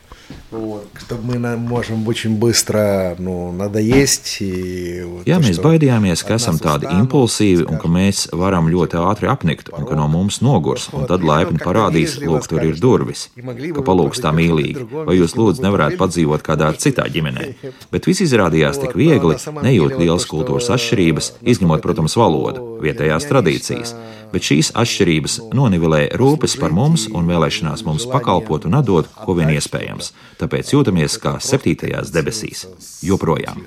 Вот, 0.51 0.87
мы 1.23 1.57
можем 1.57 2.07
очень 2.07 2.37
быстро 2.37 3.15
ну, 3.19 3.51
надоесть. 3.51 4.37
И, 4.39 5.03
вот, 5.03 5.27
Jā, 5.27 5.39
mēs 5.43 5.59
baidījāmies, 5.61 6.23
ka 6.25 6.37
esam 6.39 6.57
tādi 6.61 6.87
impulsīvi 6.95 7.65
un 7.67 7.79
ka 7.81 7.89
mēs 7.91 8.25
varam 8.31 8.69
ļoti 8.71 9.01
ātri 9.01 9.29
apnikt 9.29 9.71
un 9.75 9.85
ka 9.89 9.97
no 9.99 10.07
mums 10.11 10.39
nogurs. 10.45 10.87
Un 10.95 11.05
tad 11.09 11.25
laipni 11.27 11.59
parādīs, 11.61 12.17
lūk, 12.23 12.47
tur 12.49 12.63
ir 12.63 12.79
durvis, 12.81 13.27
ka 13.35 13.85
palūgs 13.85 14.23
tā 14.23 14.31
mīlīgi. 14.35 14.87
Vai 14.95 15.17
jūs 15.19 15.35
lūdzu 15.37 15.65
nevarētu 15.65 15.99
padzīvot 16.01 16.45
kādā 16.45 16.71
citā 16.79 17.09
ģimenē? 17.11 17.51
Bet 17.91 18.07
viss 18.07 18.23
izrādījās 18.25 18.81
tik 18.81 18.95
viegli, 18.97 19.37
nejūt 19.65 19.97
lielas 19.99 20.29
kultūras 20.29 20.71
atšķirības, 20.77 21.33
izņemot, 21.43 21.83
protams, 21.85 22.17
valodu, 22.21 22.79
vietējās 22.85 23.27
tradīcijas 23.29 23.97
bet 24.35 24.45
šīs 24.45 24.73
atšķirības 24.75 25.37
nonivelē 25.55 26.01
rūpes 26.19 26.57
par 26.59 26.73
mums 26.75 27.07
un 27.07 27.29
vēlēšanās 27.29 27.85
mums 27.87 28.07
pakalpot 28.11 28.67
un 28.67 28.79
atdot, 28.81 29.07
ko 29.23 29.37
vien 29.37 29.53
iespējams. 29.55 30.11
Tāpēc 30.40 30.72
jūtamies 30.72 31.18
kā 31.20 31.34
septītajās 31.44 32.12
debesīs. 32.14 32.64
Joprojām. 33.04 33.60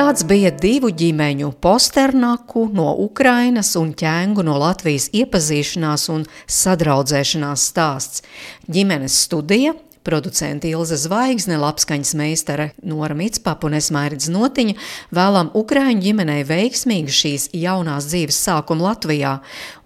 Tāds 0.00 0.22
bija 0.24 0.48
divu 0.54 0.88
ģimeņu 0.96 1.50
posternaku 1.60 2.62
no 2.72 2.88
Ukrainas 3.04 3.74
un 3.76 3.90
ķēngu 3.92 4.42
no 4.46 4.54
Latvijas 4.62 5.10
iepazīšanās 5.12 6.06
un 6.14 6.24
sadraudzēšanās 6.46 7.66
stāsts. 7.72 8.24
Ģimenes 8.70 9.18
studija 9.26 9.74
Producenti 10.10 10.72
Ilze 10.74 10.96
Zvaigzne, 10.98 11.54
labskaņas 11.60 12.16
meistare 12.18 12.70
Nora 12.82 13.14
Mitspapa 13.14 13.68
un 13.68 13.76
Esmairidz 13.78 14.26
Notiņa 14.32 14.74
vēlam 15.14 15.52
Ukraiņu 15.54 16.02
ģimenei 16.02 16.42
veiksmīgu 16.48 17.14
šīs 17.14 17.46
jaunās 17.54 18.08
dzīves 18.10 18.40
sākumu 18.48 18.88
Latvijā. 18.88 19.36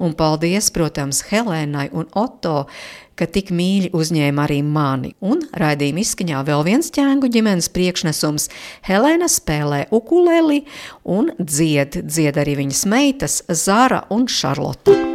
Un 0.01 0.17
paldies, 0.17 0.71
protams, 0.73 1.21
Helēnai 1.29 1.91
un 1.93 2.09
Otto, 2.17 2.65
ka 3.21 3.29
tik 3.29 3.53
mīļi 3.53 3.93
uzņēma 3.93 4.47
arī 4.49 4.63
mani. 4.65 5.13
Un 5.21 5.45
raidījuma 5.61 6.01
izskaņā 6.01 6.41
vēl 6.49 6.65
viens 6.71 6.89
ķēngu 6.95 7.29
ģimenes 7.35 7.69
priekšnesums. 7.77 8.49
Helēna 8.89 9.29
spēlē 9.29 9.85
ukuleli 9.93 10.65
un 11.05 11.35
dzied, 11.37 12.01
dzied 12.09 12.41
arī 12.41 12.63
viņas 12.65 12.87
meitas 12.89 13.43
Zara 13.53 14.07
un 14.15 14.25
Šarlota. 14.25 15.14